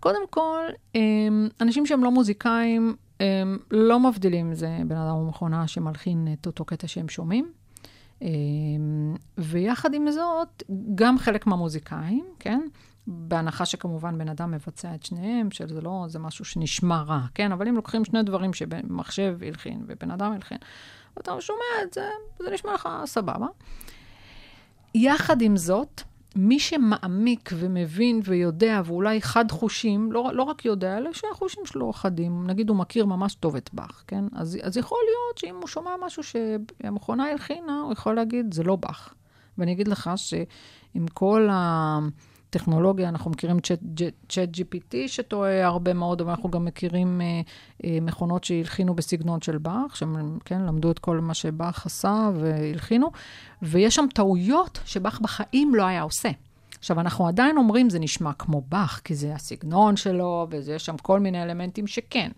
קודם 0.00 0.26
כל, 0.30 0.64
אמ, 0.94 1.48
אנשים 1.60 1.86
שהם 1.86 2.04
לא 2.04 2.10
מוזיקאים, 2.10 2.96
הם 3.20 3.58
לא 3.70 4.00
מבדילים 4.00 4.46
אם 4.46 4.54
זה 4.54 4.78
בן 4.86 4.96
אדם 4.96 5.14
או 5.14 5.28
מכונה 5.28 5.68
שמלחין 5.68 6.28
את 6.32 6.46
אותו 6.46 6.64
קטע 6.64 6.88
שהם 6.88 7.08
שומעים. 7.08 7.52
אמ, 8.22 9.14
ויחד 9.38 9.94
עם 9.94 10.10
זאת, 10.10 10.62
גם 10.94 11.18
חלק 11.18 11.46
מהמוזיקאים, 11.46 12.24
כן? 12.38 12.60
בהנחה 13.06 13.66
שכמובן 13.66 14.18
בן 14.18 14.28
אדם 14.28 14.50
מבצע 14.50 14.94
את 14.94 15.02
שניהם, 15.02 15.50
שזה 15.50 15.80
לא, 15.80 16.04
זה 16.08 16.18
משהו 16.18 16.44
שנשמע 16.44 17.02
רע, 17.02 17.20
כן? 17.34 17.52
אבל 17.52 17.68
אם 17.68 17.76
לוקחים 17.76 18.04
שני 18.04 18.22
דברים 18.22 18.52
שמחשב 18.52 19.38
הלחין 19.46 19.84
ובן 19.86 20.10
אדם 20.10 20.32
הלחין, 20.32 20.58
ואתה 21.16 21.40
שומע 21.40 21.82
את 21.82 21.94
זה, 21.94 22.08
זה 22.38 22.50
נשמע 22.50 22.74
לך 22.74 22.88
סבבה. 23.04 23.46
יחד 24.94 25.42
עם 25.42 25.56
זאת, 25.56 26.02
מי 26.36 26.58
שמעמיק 26.58 27.50
ומבין 27.54 28.20
ויודע, 28.24 28.82
ואולי 28.84 29.22
חד 29.22 29.50
חושים, 29.50 30.12
לא, 30.12 30.30
לא 30.34 30.42
רק 30.42 30.64
יודע, 30.64 30.98
אלא 30.98 31.12
שהחושים 31.12 31.66
שלו 31.66 31.92
חדים, 31.92 32.46
נגיד 32.46 32.68
הוא 32.68 32.76
מכיר 32.76 33.06
ממש 33.06 33.34
טוב 33.34 33.56
את 33.56 33.70
באך, 33.72 34.04
כן? 34.06 34.24
אז, 34.34 34.58
אז 34.62 34.76
יכול 34.76 34.98
להיות 35.06 35.38
שאם 35.38 35.56
הוא 35.60 35.68
שומע 35.68 35.90
משהו 36.06 36.22
שהמכונה 36.22 37.24
הלחינה, 37.24 37.80
הוא 37.80 37.92
יכול 37.92 38.14
להגיד, 38.14 38.54
זה 38.54 38.62
לא 38.62 38.76
באך. 38.76 39.14
ואני 39.58 39.72
אגיד 39.72 39.88
לך 39.88 40.10
שעם 40.16 41.06
כל 41.14 41.48
הטכנולוגיה, 42.52 43.08
אנחנו 43.08 43.30
מכירים 43.30 43.56
צ'אט 44.28 44.48
GPT 44.56 44.94
שטועה 45.06 45.66
הרבה 45.66 45.92
מאוד, 45.92 46.20
אבל 46.20 46.30
אנחנו 46.30 46.50
גם 46.50 46.64
מכירים 46.64 47.20
אה, 47.20 47.40
אה, 47.84 47.98
מכונות 48.02 48.44
שהלחינו 48.44 48.94
בסגנון 48.94 49.40
של 49.40 49.58
באך, 49.58 49.96
שהם, 49.96 50.38
כן, 50.44 50.60
למדו 50.60 50.90
את 50.90 50.98
כל 50.98 51.20
מה 51.20 51.34
שבאך 51.34 51.86
עשה 51.86 52.30
והלחינו, 52.34 53.10
ויש 53.62 53.94
שם 53.94 54.06
טעויות 54.14 54.80
שבאך 54.84 55.20
בחיים 55.20 55.74
לא 55.74 55.82
היה 55.82 56.02
עושה. 56.02 56.28
עכשיו, 56.78 57.00
אנחנו 57.00 57.28
עדיין 57.28 57.56
אומרים, 57.56 57.90
זה 57.90 57.98
נשמע 57.98 58.32
כמו 58.32 58.62
באך, 58.68 59.00
כי 59.04 59.14
זה 59.14 59.34
הסגנון 59.34 59.96
שלו, 59.96 60.46
ויש 60.50 60.86
שם 60.86 60.96
כל 60.96 61.20
מיני 61.20 61.42
אלמנטים 61.42 61.86
שכן, 61.86 62.30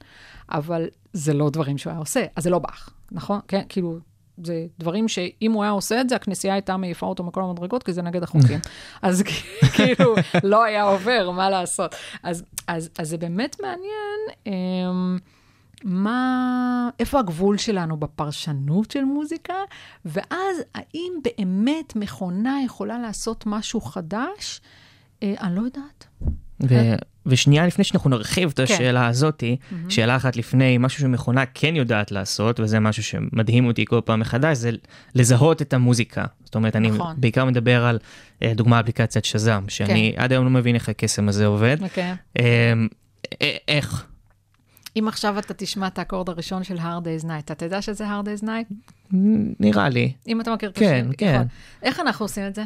אבל 0.51 0.87
זה 1.12 1.35
לא 1.35 1.51
דברים 1.51 1.79
שהוא 1.79 1.91
היה 1.91 2.01
עושה, 2.01 2.27
אז 2.37 2.45
זה 2.45 2.51
לא 2.51 2.59
באך, 2.59 2.91
נכון? 3.12 3.41
כן, 3.49 3.62
כאילו, 3.69 3.99
זה 4.45 4.66
דברים 4.78 5.09
שאם 5.09 5.53
הוא 5.53 5.62
היה 5.62 5.72
עושה 5.72 6.01
את 6.01 6.09
זה, 6.09 6.16
הכנסייה 6.16 6.55
הייתה 6.55 6.76
מעיפה 6.76 7.07
אותו 7.07 7.24
מכל 7.24 7.43
המדרגות, 7.43 7.82
כי 7.82 7.93
זה 7.93 8.03
נגד 8.03 8.22
החוקים. 8.22 8.59
אז 9.03 9.22
כאילו, 9.72 10.14
לא 10.45 10.64
היה 10.64 10.82
עובר, 10.82 11.30
מה 11.30 11.51
לעשות. 11.51 11.95
אז, 12.22 12.45
אז, 12.66 12.91
אז 12.99 13.09
זה 13.09 13.18
באמת 13.18 13.57
מעניין. 13.62 14.20
אמ, 14.47 15.18
מה, 15.85 16.91
איפה 17.01 17.18
הגבול 17.18 17.59
שלנו 17.59 17.97
בפרשנות 17.97 18.91
של 18.91 19.05
מוזיקה, 19.05 19.55
ואז 20.05 20.57
האם 20.74 21.12
באמת 21.22 21.97
מכונה 21.97 22.59
יכולה 22.64 22.99
לעשות 22.99 23.45
משהו 23.47 23.80
חדש? 23.80 24.61
אה, 25.22 25.35
אני 25.41 25.57
לא 25.57 25.61
יודעת. 25.61 26.07
ו- 26.62 26.95
ושנייה 27.27 27.66
לפני 27.66 27.85
שאנחנו 27.85 28.11
נרחיב 28.11 28.51
את 28.55 28.57
כן. 28.57 28.62
השאלה 28.62 29.07
הזאתי, 29.07 29.57
שאלה 29.89 30.16
אחת 30.16 30.37
לפני, 30.37 30.79
משהו 30.79 31.01
שמכונה 31.01 31.47
כן 31.47 31.77
יודעת 31.77 32.12
לעשות, 32.12 32.61
וזה 32.61 32.81
משהו 32.81 33.03
שמדהים 33.03 33.66
אותי 33.66 33.85
כל 33.85 34.01
פעם 34.05 34.20
מחדש, 34.20 34.57
זה 34.57 34.70
לזהות 35.14 35.62
את 35.62 35.72
המוזיקה. 35.75 36.25
זאת 36.45 36.55
אומרת, 36.55 36.77
אני 36.77 36.91
נכון. 36.91 37.14
בעיקר 37.18 37.45
מדבר 37.45 37.85
על, 37.85 37.99
אה, 38.43 38.53
דוגמה 38.55 38.81
אפליקציית 38.81 39.25
שזם, 39.25 39.64
שאני 39.68 40.14
עד 40.16 40.33
היום 40.33 40.45
לא 40.45 40.51
מבין 40.51 40.75
איך 40.75 40.89
הקסם 40.89 41.29
הזה 41.29 41.47
עובד. 41.47 41.77
אוקיי. 41.83 42.14
אה, 42.39 42.72
אה, 43.43 43.57
איך? 43.68 44.07
אם 44.99 45.09
עכשיו 45.09 45.39
אתה 45.39 45.55
תשמע 45.55 45.87
את 45.87 45.99
האקורד 45.99 46.29
הראשון 46.29 46.64
של 46.64 46.79
Hard 46.79 47.05
Day's 47.05 47.25
Night, 47.25 47.53
אתה 47.53 47.64
יודע 47.64 47.83
שזה 47.83 48.05
Hard 48.07 48.27
Day's 48.27 48.45
Night? 48.45 48.75
נראה 49.61 49.89
לי. 49.89 50.12
אם 50.29 50.41
אתה 50.41 50.55
מכיר 50.55 50.70
את 50.70 50.79
כן, 50.79 51.05
השיר. 51.05 51.14
כן. 51.18 51.35
נכון. 51.35 51.47
איך 51.83 52.01
אנחנו 52.01 52.25
עושים 52.25 52.47
את 52.47 52.55
זה? 52.55 52.64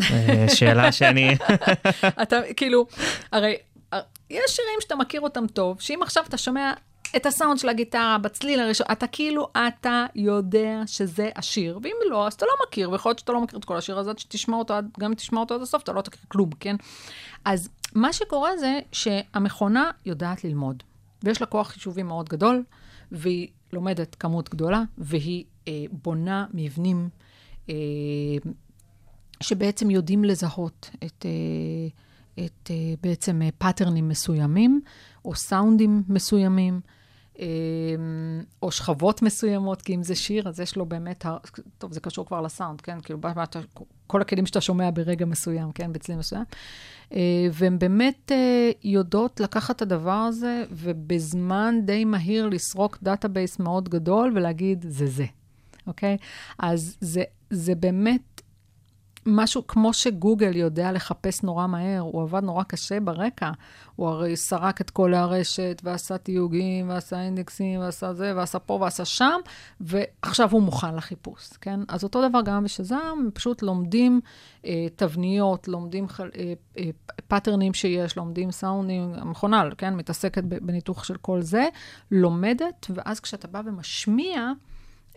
אה, 0.00 0.46
שאלה 0.54 0.92
שאני... 0.92 1.36
אתה 2.22 2.36
כאילו, 2.56 2.86
הרי 3.32 3.56
אה, 3.92 4.00
יש 4.30 4.50
שירים 4.50 4.78
שאתה 4.80 4.96
מכיר 4.96 5.20
אותם 5.20 5.46
טוב, 5.46 5.80
שאם 5.80 6.00
עכשיו 6.02 6.24
אתה 6.28 6.38
שומע 6.38 6.72
את 7.16 7.26
הסאונד 7.26 7.58
של 7.58 7.68
הגיטרה 7.68 8.18
בצליל 8.18 8.60
הראשון, 8.60 8.86
אתה 8.92 9.06
כאילו, 9.06 9.48
אתה 9.68 10.06
יודע 10.14 10.82
שזה 10.86 11.30
השיר, 11.36 11.78
ואם 11.82 11.96
לא, 12.10 12.26
אז 12.26 12.32
אתה 12.32 12.46
לא 12.46 12.52
מכיר, 12.66 12.90
ויכול 12.90 13.10
להיות 13.10 13.18
שאתה 13.18 13.32
לא 13.32 13.40
מכיר 13.40 13.58
את 13.58 13.64
כל 13.64 13.76
השיר 13.76 13.98
הזה, 13.98 14.10
שתשמע 14.16 14.56
אותו, 14.56 14.74
גם 15.00 15.10
אם 15.10 15.14
תשמע 15.14 15.40
אותו 15.40 15.54
עד 15.54 15.62
הסוף, 15.62 15.82
אתה 15.82 15.92
לא 15.92 16.00
תכיר 16.00 16.20
כלום, 16.28 16.50
כן? 16.60 16.76
אז 17.44 17.68
מה 17.94 18.12
שקורה 18.12 18.56
זה 18.56 18.80
שהמכונה 18.92 19.90
יודעת 20.06 20.44
ללמוד, 20.44 20.82
ויש 21.24 21.40
לה 21.40 21.46
כוח 21.46 21.68
חישובי 21.68 22.02
מאוד 22.02 22.28
גדול, 22.28 22.62
והיא 23.12 23.48
לומדת 23.72 24.14
כמות 24.14 24.50
גדולה, 24.50 24.82
והיא 24.98 25.44
אה, 25.68 25.84
בונה 25.90 26.46
מבנים 26.54 27.08
אה, 27.68 27.74
שבעצם 29.42 29.90
יודעים 29.90 30.24
לזהות 30.24 30.90
את, 31.04 31.26
אה, 31.26 32.44
את 32.44 32.70
אה, 32.70 32.94
בעצם 33.02 33.42
אה, 33.42 33.48
פאטרנים 33.58 34.08
מסוימים, 34.08 34.80
או 35.24 35.34
סאונדים 35.34 36.02
מסוימים, 36.08 36.80
או 38.62 38.70
שכבות 38.70 39.22
מסוימות, 39.22 39.82
כי 39.82 39.94
אם 39.94 40.02
זה 40.02 40.14
שיר, 40.14 40.48
אז 40.48 40.60
יש 40.60 40.76
לו 40.76 40.86
באמת, 40.86 41.26
טוב, 41.78 41.92
זה 41.92 42.00
קשור 42.00 42.26
כבר 42.26 42.40
לסאונד, 42.40 42.80
כן? 42.80 43.00
כאילו, 43.00 43.20
כל 44.06 44.20
הכלים 44.20 44.46
שאתה 44.46 44.60
שומע 44.60 44.90
ברגע 44.94 45.26
מסוים, 45.26 45.72
כן? 45.72 45.92
בצליל 45.92 46.18
מסוים. 46.18 46.44
והן 47.52 47.78
באמת 47.78 48.32
יודעות 48.84 49.40
לקחת 49.40 49.76
את 49.76 49.82
הדבר 49.82 50.10
הזה, 50.10 50.64
ובזמן 50.70 51.74
די 51.84 52.04
מהיר 52.04 52.48
לסרוק 52.48 52.98
database 53.02 53.58
מאוד 53.58 53.88
גדול 53.88 54.32
ולהגיד, 54.34 54.84
זה 54.88 55.06
זה, 55.06 55.26
אוקיי? 55.86 56.16
אז 56.58 56.96
זה, 57.00 57.22
זה 57.50 57.74
באמת 57.74 58.31
משהו 59.26 59.66
כמו 59.66 59.92
שגוגל 59.92 60.56
יודע 60.56 60.92
לחפש 60.92 61.42
נורא 61.42 61.66
מהר, 61.66 62.00
הוא 62.00 62.22
עבד 62.22 62.42
נורא 62.42 62.62
קשה 62.62 63.00
ברקע. 63.00 63.50
הוא 63.96 64.08
הרי 64.08 64.36
סרק 64.36 64.80
את 64.80 64.90
כל 64.90 65.14
הרשת, 65.14 65.82
ועשה 65.84 66.18
תיוגים, 66.18 66.88
ועשה 66.88 67.22
אינדקסים, 67.22 67.80
ועשה 67.80 68.14
זה, 68.14 68.32
ועשה 68.36 68.58
פה, 68.58 68.78
ועשה 68.80 69.04
שם, 69.04 69.40
ועכשיו 69.80 70.50
הוא 70.50 70.62
מוכן 70.62 70.94
לחיפוש, 70.94 71.48
כן? 71.60 71.80
אז 71.88 72.04
אותו 72.04 72.28
דבר 72.28 72.40
גם 72.44 72.64
בשזם, 72.64 72.96
הם 73.12 73.30
פשוט 73.34 73.62
לומדים 73.62 74.20
אה, 74.66 74.86
תבניות, 74.96 75.68
לומדים 75.68 76.08
חל, 76.08 76.30
אה, 76.36 76.52
אה, 76.78 76.90
פאטרנים 77.28 77.74
שיש, 77.74 78.16
לומדים 78.16 78.50
סאונדים, 78.50 79.12
המכונה, 79.14 79.68
כן? 79.78 79.94
מתעסקת 79.94 80.44
בניתוח 80.44 81.04
של 81.04 81.16
כל 81.16 81.42
זה, 81.42 81.68
לומדת, 82.10 82.86
ואז 82.90 83.20
כשאתה 83.20 83.48
בא 83.48 83.62
ומשמיע 83.66 84.52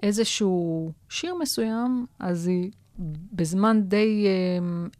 איזשהו 0.04 0.92
שיר 1.10 1.36
מסוים, 1.36 2.06
אז 2.20 2.48
היא 2.48 2.72
בזמן 3.34 3.82
די 3.84 4.26
אה, 4.26 4.32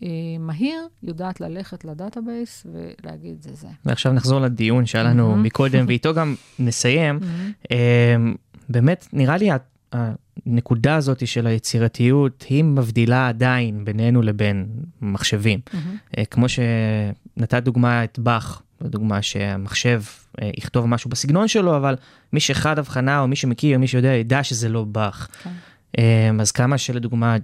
אה, 0.04 0.10
מהיר 0.40 0.88
יודעת 1.04 1.42
ללכת 1.42 1.86
ל 1.86 1.95
database 1.95 2.66
ולהגיד 2.72 3.42
זה 3.42 3.50
זה. 3.54 3.68
ועכשיו 3.86 4.14
נחזור 4.14 4.40
לדיון 4.40 4.86
שהיה 4.86 5.04
לנו 5.04 5.30
מהמם. 5.30 5.44
מקודם, 5.44 5.86
ואיתו 5.88 6.14
גם 6.14 6.36
נסיים. 6.60 7.20
אה, 7.72 8.16
באמת, 8.70 9.08
נראה 9.14 9.38
לי 9.38 9.50
הנקודה 9.92 10.96
הזאת 10.96 11.28
של 11.28 11.48
היצירתיות, 11.48 12.46
היא 12.50 12.64
מבדילה 12.64 13.28
עדיין 13.28 13.86
בינינו 13.86 14.22
לבין 14.22 14.68
מחשבים. 15.02 15.60
אה, 16.18 16.26
כמו 16.26 16.46
שנתת 16.50 17.64
דוגמה 17.64 18.04
את 18.04 18.20
באך, 18.20 18.62
דוגמה 18.82 19.22
שהמחשב 19.22 20.02
אה, 20.42 20.50
יכתוב 20.58 20.86
משהו 20.86 21.10
בסגנון 21.10 21.48
שלו, 21.48 21.78
אבל 21.78 21.96
מי 22.34 22.40
שחד 22.40 22.80
הבחנה 22.80 23.20
או 23.20 23.28
מי 23.28 23.36
שמכיר, 23.36 23.80
מי 23.80 23.88
שיודע, 23.88 24.08
ידע 24.08 24.44
שזה 24.44 24.70
לא 24.70 24.84
באך. 24.84 25.28
כן. 25.44 25.50
אה, 25.50 25.56
אז 26.40 26.52
כמה 26.52 26.78
שלדוגמה 26.78 27.38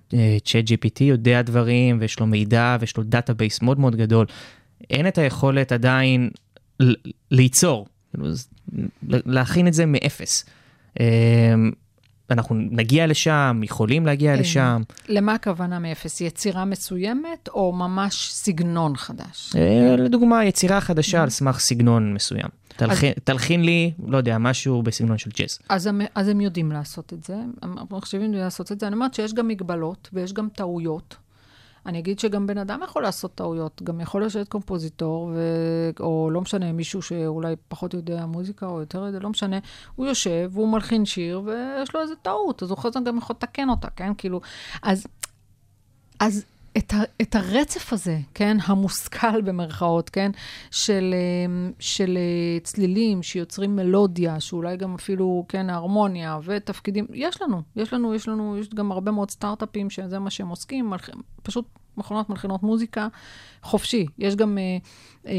צ'אט 0.43 0.66
GPT 0.66 1.04
יודע 1.04 1.41
דברים 1.41 1.97
ויש 1.99 2.20
לו 2.20 2.26
מידע 2.26 2.78
ויש 2.80 2.97
לו 2.97 3.04
database 3.04 3.62
מאוד 3.62 3.80
מאוד 3.80 3.95
גדול, 3.95 4.26
אין 4.89 5.08
את 5.08 5.18
היכולת 5.18 5.72
עדיין 5.72 6.30
ליצור, 7.32 7.88
כאילו, 8.12 8.28
להכין 9.08 9.68
את 9.68 9.74
זה 9.74 9.86
מאפס. 9.86 10.45
אנחנו 12.32 12.56
נגיע 12.56 13.08
לשם, 13.08 13.62
יכולים 13.64 14.06
להגיע 14.06 14.36
כן. 14.36 14.40
לשם. 14.40 14.82
למה 15.10 15.34
הכוונה 15.34 15.80
מאפס? 15.80 16.22
יצירה 16.22 16.66
מסוימת 16.66 17.50
או 17.54 17.72
ממש 17.72 18.30
סגנון 18.32 18.98
חדש? 18.98 19.54
אה, 19.56 19.96
לדוגמה, 19.98 20.46
יצירה 20.46 20.82
חדשה 20.82 21.24
על 21.24 21.30
סמך 21.30 21.60
סגנון 21.60 22.14
מסוים. 22.14 22.62
תלחין, 22.76 23.14
תלחין 23.24 23.64
לי, 23.64 23.92
לא 24.08 24.18
יודע, 24.18 24.38
משהו 24.38 24.84
בסגנון 24.84 25.18
של 25.18 25.30
ג'אז. 25.38 25.60
אז 25.70 25.88
הם, 25.88 26.02
אז 26.16 26.28
הם 26.28 26.42
יודעים 26.42 26.72
לעשות 26.72 27.14
את 27.14 27.24
זה, 27.24 27.36
המחשבים 27.62 28.24
יודעים 28.24 28.44
לעשות 28.44 28.72
את 28.72 28.80
זה. 28.80 28.88
אני 28.88 28.96
אומרת 28.96 29.14
שיש 29.14 29.34
גם 29.34 29.48
מגבלות 29.48 30.10
ויש 30.14 30.34
גם 30.34 30.48
טעויות. 30.56 31.16
אני 31.86 32.00
אגיד 32.00 32.20
שגם 32.20 32.48
בן 32.48 32.58
אדם 32.58 32.80
יכול 32.84 33.04
לעשות 33.04 33.36
טעויות, 33.36 33.82
גם 33.84 34.02
יכול 34.02 34.26
לשבת 34.26 34.48
קומפוזיטור, 34.48 35.32
ו... 35.34 35.40
או 36.00 36.30
לא 36.32 36.42
משנה, 36.42 36.72
מישהו 36.72 37.02
שאולי 37.02 37.56
פחות 37.68 37.94
יודע 37.94 38.26
מוזיקה 38.26 38.66
או 38.66 38.80
יותר 38.80 39.06
יודע, 39.06 39.20
לא 39.20 39.30
משנה, 39.30 39.60
הוא 39.96 40.08
יושב 40.08 40.50
והוא 40.54 40.70
מלחין 40.70 41.06
שיר 41.06 41.42
ויש 41.46 41.96
לו 41.96 42.02
איזה 42.02 42.16
טעות, 42.16 42.64
אז 42.64 42.70
הוא 42.72 42.78
זה 42.94 43.00
גם 43.06 43.18
יכול 43.18 43.36
לתקן 43.36 43.70
אותה, 43.70 43.90
כן? 43.90 44.14
כאילו, 44.18 44.42
אז, 44.84 45.08
אז 46.20 46.46
את, 46.78 46.93
ה, 46.93 46.97
את 47.22 47.36
הרצף 47.36 47.93
הזה, 47.93 48.19
כן, 48.34 48.57
המושכל 48.65 49.41
במרכאות, 49.41 50.09
כן, 50.09 50.32
של, 50.72 51.15
אה, 51.17 51.72
של 51.80 52.17
אה, 52.17 52.59
צלילים 52.59 53.24
שיוצרים 53.24 53.76
מלודיה, 53.76 54.39
שאולי 54.39 54.78
גם 54.78 54.95
אפילו, 54.95 55.45
כן, 55.49 55.69
הרמוניה 55.69 56.39
ותפקידים, 56.43 57.05
יש 57.13 57.41
לנו, 57.41 57.61
יש 57.76 57.93
לנו, 57.93 58.15
יש 58.15 58.28
לנו, 58.28 58.57
יש 58.57 58.69
גם 58.69 58.91
הרבה 58.91 59.11
מאוד 59.11 59.32
סטארט-אפים 59.32 59.89
שזה 59.89 60.19
מה 60.19 60.30
שהם 60.30 60.47
עוסקים, 60.47 60.89
מלח... 60.89 61.09
פשוט 61.43 61.65
מכונות 61.97 62.30
מלחינות 62.30 62.63
מוזיקה 62.63 63.07
חופשי. 63.63 64.05
יש 64.17 64.36
גם 64.36 64.57
אה, 64.57 64.78
אה, 65.28 65.34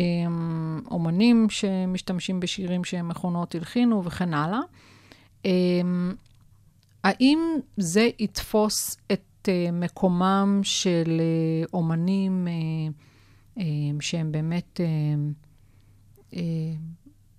אומנים 0.90 1.50
שמשתמשים 1.50 2.40
בשירים 2.40 2.84
שהם 2.84 3.08
מכונות 3.08 3.54
הלחינו 3.54 4.04
וכן 4.04 4.34
הלאה. 4.34 4.60
אה, 5.46 5.50
האם 7.04 7.38
זה 7.76 8.08
יתפוס 8.18 8.96
את 9.12 9.20
אה, 9.48 9.70
מקומם 9.72 10.60
של 10.62 11.20
אה, 11.20 11.64
אומנים 11.72 12.48
אה, 13.58 13.64
שהם 14.00 14.32
באמת, 14.32 14.80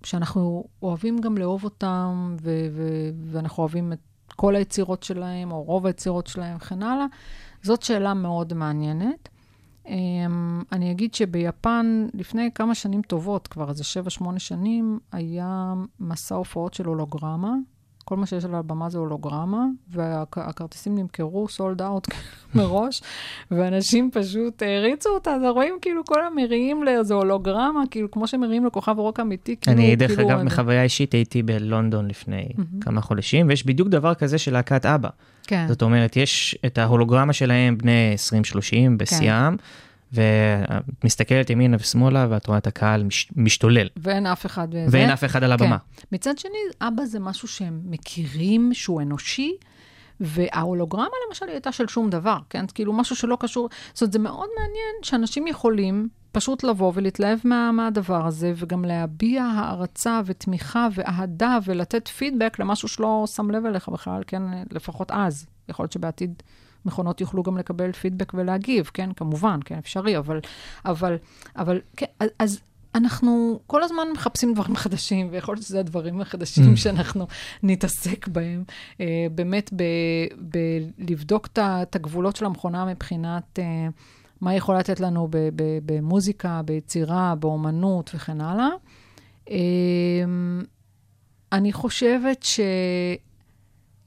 שאנחנו 0.02 0.64
אוהבים 0.82 1.18
גם 1.18 1.38
לאהוב 1.38 1.64
אותם, 1.64 2.36
ו- 2.42 2.66
ו- 2.72 3.10
ואנחנו 3.30 3.62
אוהבים 3.62 3.92
את 3.92 3.98
כל 4.36 4.56
היצירות 4.56 5.02
שלהם, 5.02 5.52
או 5.52 5.62
רוב 5.62 5.86
היצירות 5.86 6.26
שלהם 6.26 6.56
וכן 6.56 6.82
הלאה? 6.82 7.06
זאת 7.62 7.82
שאלה 7.82 8.14
מאוד 8.14 8.54
מעניינת. 8.54 9.28
Um, 9.84 9.88
אני 10.72 10.90
אגיד 10.90 11.14
שביפן, 11.14 12.06
לפני 12.14 12.50
כמה 12.54 12.74
שנים 12.74 13.02
טובות, 13.02 13.48
כבר 13.48 13.68
איזה 13.68 13.84
7-8 14.20 14.38
שנים, 14.38 14.98
היה 15.12 15.74
מסע 16.00 16.34
הופעות 16.34 16.74
של 16.74 16.84
הולוגרמה. 16.86 17.54
כל 18.04 18.16
מה 18.16 18.26
שיש 18.26 18.44
על 18.44 18.54
הבמה 18.54 18.90
זה 18.90 18.98
הולוגרמה, 18.98 19.64
והכרטיסים 19.90 20.98
נמכרו 20.98 21.48
סולד 21.48 21.82
אאוט 21.82 22.08
מראש, 22.54 23.02
ואנשים 23.50 24.10
פשוט 24.12 24.62
העריצו 24.62 25.08
אותה, 25.10 25.30
אז 25.34 25.42
רואים 25.54 25.74
כאילו 25.82 26.04
כל 26.04 26.26
המריעים 26.26 26.82
לאיזו 26.82 27.14
הולוגרמה, 27.14 27.82
כאילו 27.90 28.10
כמו 28.10 28.26
שמריעים 28.26 28.66
לכוכב 28.66 28.98
רוק 28.98 29.20
אמיתי, 29.20 29.56
כאילו... 29.60 29.76
אני, 29.76 29.96
דרך 29.96 30.10
כאילו, 30.14 30.28
אגב, 30.28 30.38
אני- 30.38 30.46
מחוויה 30.46 30.82
אישית 30.82 31.12
הייתי 31.14 31.42
בלונדון 31.42 32.08
לפני 32.08 32.48
כמה 32.80 33.00
חודשים, 33.00 33.48
ויש 33.48 33.66
בדיוק 33.66 33.88
דבר 33.88 34.14
כזה 34.14 34.38
של 34.38 34.52
להקת 34.52 34.86
אבא. 34.86 35.08
כן, 35.46 35.66
זאת 35.68 35.82
אומרת, 35.82 36.16
יש 36.16 36.58
את 36.66 36.78
ההולוגרמה 36.78 37.32
שלהם 37.32 37.78
בני 37.78 38.14
20-30 38.54 38.56
בשיאם, 38.96 39.56
ואת 40.14 41.04
מסתכלת 41.04 41.50
ימינה 41.50 41.76
ושמאלה, 41.80 42.26
ואת 42.30 42.46
רואה 42.46 42.58
את 42.58 42.66
הקהל 42.66 43.02
מש, 43.02 43.28
משתולל, 43.36 43.88
ואין 43.96 44.26
אף 44.26 44.46
אחד... 44.46 44.68
ואין 44.90 45.10
אף 45.10 45.24
אחד 45.24 45.44
על 45.44 45.52
הבמה. 45.52 45.78
כן. 45.96 46.02
מצד 46.12 46.38
שני, 46.38 46.58
אבא 46.80 47.04
זה 47.04 47.20
משהו 47.20 47.48
שהם 47.48 47.80
מכירים, 47.84 48.70
שהוא 48.74 49.02
אנושי, 49.02 49.52
וההולוגרמה 50.20 51.16
למשל 51.28 51.46
היא 51.46 51.52
הייתה 51.52 51.72
של 51.72 51.88
שום 51.88 52.10
דבר, 52.10 52.38
כן? 52.50 52.64
כאילו 52.74 52.92
משהו 52.92 53.16
שלא 53.16 53.36
קשור, 53.40 53.68
זאת 53.92 54.02
אומרת, 54.02 54.12
זה 54.12 54.18
מאוד 54.18 54.48
מעניין 54.58 54.94
שאנשים 55.02 55.46
יכולים 55.46 56.08
פשוט 56.32 56.64
לבוא 56.64 56.92
ולהתלהב 56.94 57.38
מה, 57.44 57.72
מהדבר 57.72 58.26
הזה, 58.26 58.52
וגם 58.56 58.84
להביע 58.84 59.42
הערצה 59.42 60.20
ותמיכה 60.26 60.88
ואהדה 60.94 61.58
ולתת 61.64 62.08
פידבק 62.08 62.58
למשהו 62.58 62.88
שלא 62.88 63.24
שם 63.26 63.50
לב 63.50 63.66
אליך 63.66 63.88
בכלל, 63.88 64.22
כן? 64.26 64.42
לפחות 64.70 65.10
אז. 65.10 65.46
יכול 65.68 65.82
להיות 65.82 65.92
שבעתיד 65.92 66.42
מכונות 66.86 67.20
יוכלו 67.20 67.42
גם 67.42 67.58
לקבל 67.58 67.92
פידבק 67.92 68.32
ולהגיב, 68.34 68.90
כן? 68.94 69.12
כמובן, 69.12 69.60
כן, 69.64 69.78
אפשרי, 69.78 70.18
אבל, 70.18 70.40
אבל, 70.84 71.16
אבל, 71.56 71.80
כן, 71.96 72.06
אז- 72.38 72.60
אנחנו 72.94 73.60
כל 73.66 73.82
הזמן 73.82 74.02
מחפשים 74.14 74.54
דברים 74.54 74.76
חדשים, 74.76 75.28
ויכול 75.30 75.54
להיות 75.54 75.66
שזה 75.66 75.80
הדברים 75.80 76.20
החדשים 76.20 76.76
שאנחנו 76.76 77.26
נתעסק 77.62 78.28
בהם. 78.28 78.64
אה, 79.00 79.26
באמת, 79.34 79.70
בלבדוק 80.98 81.48
את 81.58 81.96
הגבולות 81.96 82.36
של 82.36 82.44
המכונה 82.44 82.84
מבחינת 82.84 83.58
אה, 83.58 83.64
מה 84.40 84.50
היא 84.50 84.58
יכולה 84.58 84.78
לתת 84.78 85.00
לנו 85.00 85.28
במוזיקה, 85.84 86.60
ביצירה, 86.64 87.34
באומנות 87.34 88.10
וכן 88.14 88.40
הלאה. 88.40 88.68
אה, 89.50 89.56
אני 91.52 91.72
חושבת 91.72 92.44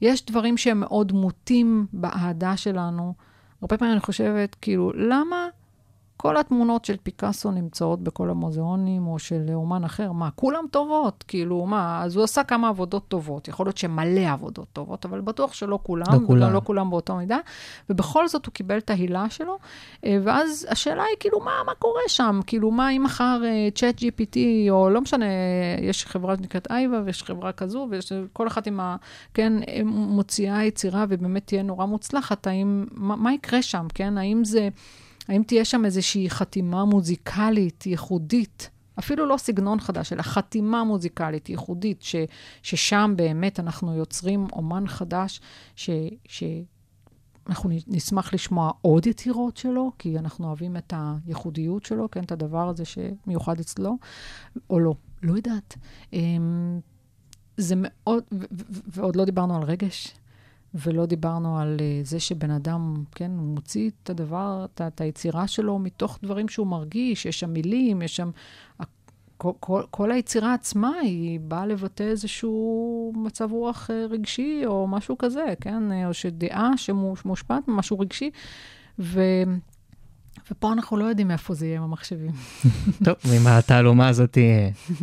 שיש 0.00 0.26
דברים 0.26 0.56
שהם 0.56 0.80
מאוד 0.80 1.12
מוטים 1.12 1.86
באהדה 1.92 2.56
שלנו. 2.56 3.14
הרבה 3.62 3.76
פעמים 3.76 3.92
אני 3.92 4.00
חושבת, 4.00 4.56
כאילו, 4.60 4.92
למה 4.94 5.48
כל 6.20 6.36
התמונות 6.36 6.84
של 6.84 6.96
פיקאסו 7.02 7.50
נמצאות 7.50 8.00
בכל 8.00 8.30
המוזיאונים, 8.30 9.06
או 9.06 9.18
של 9.18 9.46
אומן 9.54 9.84
אחר, 9.84 10.12
מה, 10.12 10.30
כולם 10.30 10.64
טובות? 10.70 11.24
כאילו, 11.28 11.66
מה, 11.66 12.02
אז 12.04 12.16
הוא 12.16 12.24
עשה 12.24 12.44
כמה 12.44 12.68
עבודות 12.68 13.08
טובות. 13.08 13.48
יכול 13.48 13.66
להיות 13.66 13.76
שמלא 13.76 14.20
עבודות 14.32 14.66
טובות, 14.72 15.04
אבל 15.04 15.20
בטוח 15.20 15.52
שלא 15.52 15.78
כולם, 15.82 16.06
לא 16.12 16.26
כולם. 16.26 16.42
וגם 16.42 16.52
לא 16.52 16.60
כולם 16.64 16.90
באותה 16.90 17.14
מידה. 17.14 17.38
ובכל 17.90 18.28
זאת 18.28 18.46
הוא 18.46 18.52
קיבל 18.52 18.78
את 18.78 18.90
ההילה 18.90 19.30
שלו, 19.30 19.58
אה, 20.04 20.18
ואז 20.22 20.66
השאלה 20.70 21.02
היא, 21.02 21.16
כאילו, 21.20 21.40
מה, 21.40 21.52
מה 21.66 21.74
קורה 21.74 22.02
שם? 22.08 22.40
כאילו, 22.46 22.70
מה 22.70 22.90
אם 22.90 23.02
מחר 23.02 23.42
צ'אט 23.74 23.98
GPT, 23.98 24.36
או 24.70 24.90
לא 24.90 25.00
משנה, 25.00 25.26
יש 25.80 26.06
חברה 26.06 26.36
שנקראת 26.36 26.70
אייבה, 26.70 27.00
ויש 27.04 27.22
חברה 27.22 27.52
כזו, 27.52 27.86
ויש 27.90 28.12
כל 28.32 28.46
אחת 28.46 28.66
עם 28.66 28.80
ה... 28.80 28.96
כן, 29.34 29.52
אה, 29.68 29.80
מוציאה 29.84 30.64
יצירה, 30.64 31.04
ובאמת 31.08 31.46
תהיה 31.46 31.62
נורא 31.62 31.86
מוצלחת, 31.86 32.46
האם, 32.46 32.86
מה, 32.92 33.16
מה 33.16 33.32
יקרה 33.32 33.62
שם, 33.62 33.86
כן? 33.94 34.18
האם 34.18 34.44
זה... 34.44 34.68
האם 35.28 35.42
תהיה 35.42 35.64
שם 35.64 35.84
איזושהי 35.84 36.30
חתימה 36.30 36.84
מוזיקלית 36.84 37.86
ייחודית 37.86 38.70
אפילו 38.98 39.26
לא 39.26 39.36
סגנון 39.36 39.80
חדש, 39.80 40.12
אלא 40.12 40.22
חתימה 40.22 40.84
מוזיקלית 40.84 41.48
ייחודית, 41.48 42.02
ש, 42.02 42.16
ששם 42.62 43.14
באמת 43.16 43.60
אנחנו 43.60 43.94
יוצרים 43.94 44.46
אומן 44.52 44.86
חדש, 44.86 45.40
ש... 45.76 45.90
ש 46.28 46.42
אנחנו 47.48 47.70
נשמח 47.86 48.34
לשמוע 48.34 48.70
עוד 48.80 49.06
יצירות 49.06 49.56
שלו, 49.56 49.92
כי 49.98 50.18
אנחנו 50.18 50.46
אוהבים 50.46 50.76
את 50.76 50.92
הייחודיות 51.26 51.84
שלו, 51.84 52.10
כן, 52.10 52.24
את 52.24 52.32
הדבר 52.32 52.68
הזה 52.68 52.84
שמיוחד 52.84 53.60
אצלו, 53.60 53.98
או 54.70 54.80
לא, 54.80 54.94
לא 55.22 55.32
יודעת. 55.32 55.74
אמ, 56.12 56.80
זה 57.56 57.74
מאוד, 57.76 58.24
ועוד 58.86 59.16
לא 59.16 59.24
דיברנו 59.24 59.56
על 59.56 59.62
רגש, 59.62 60.14
ולא 60.74 61.06
דיברנו 61.06 61.58
על 61.58 61.76
אה, 61.80 62.00
זה 62.02 62.20
שבן 62.20 62.50
אדם, 62.50 63.04
כן, 63.14 63.30
הוא 63.30 63.46
מוציא 63.46 63.90
את 64.02 64.10
הדבר, 64.10 64.64
את, 64.64 64.80
את 64.80 65.00
היצירה 65.00 65.46
שלו 65.46 65.78
מתוך 65.78 66.18
דברים 66.22 66.48
שהוא 66.48 66.66
מרגיש, 66.66 67.26
יש 67.26 67.40
שם 67.40 67.52
מילים, 67.52 68.02
יש 68.02 68.16
שם... 68.16 68.30
כל, 69.38 69.52
כל, 69.60 69.82
כל 69.90 70.10
היצירה 70.12 70.54
עצמה 70.54 70.92
היא 71.02 71.40
באה 71.40 71.66
לבטא 71.66 72.02
איזשהו 72.02 73.12
מצב 73.16 73.52
רוח 73.52 73.90
אה, 73.90 74.06
רגשי 74.10 74.62
או 74.66 74.86
משהו 74.88 75.18
כזה, 75.18 75.44
כן? 75.60 75.92
אה, 75.92 76.08
או 76.08 76.14
שדעה 76.14 76.70
שמושפעת 76.76 77.68
ממשהו 77.68 77.98
רגשי. 77.98 78.30
ו... 78.98 79.20
ופה 80.50 80.72
אנחנו 80.72 80.96
לא 80.96 81.04
יודעים 81.04 81.30
איפה 81.30 81.54
זה 81.54 81.66
יהיה 81.66 81.76
עם 81.78 81.82
המחשבים. 81.84 82.30
טוב, 83.04 83.14
ועם 83.24 83.46
התעלומה 83.46 84.08
הזאת 84.08 84.38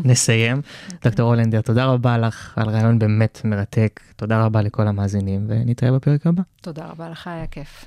נסיים. 0.04 0.62
דוקטור 1.04 1.30
הולנדר, 1.30 1.62
תודה 1.62 1.86
רבה 1.86 2.18
לך 2.18 2.54
על 2.58 2.70
רעיון 2.70 3.00
באמת 3.00 3.41
מרתק. 3.43 4.00
תודה 4.16 4.46
רבה 4.46 4.62
לכל 4.62 4.88
המאזינים, 4.88 5.46
ונתראה 5.48 5.91
בפרק 5.91 6.28
הבא. 6.28 6.43
תודה 6.62 6.86
רבה 6.86 7.10
לך, 7.10 7.28
היה 7.28 7.48
כיף. 7.48 7.86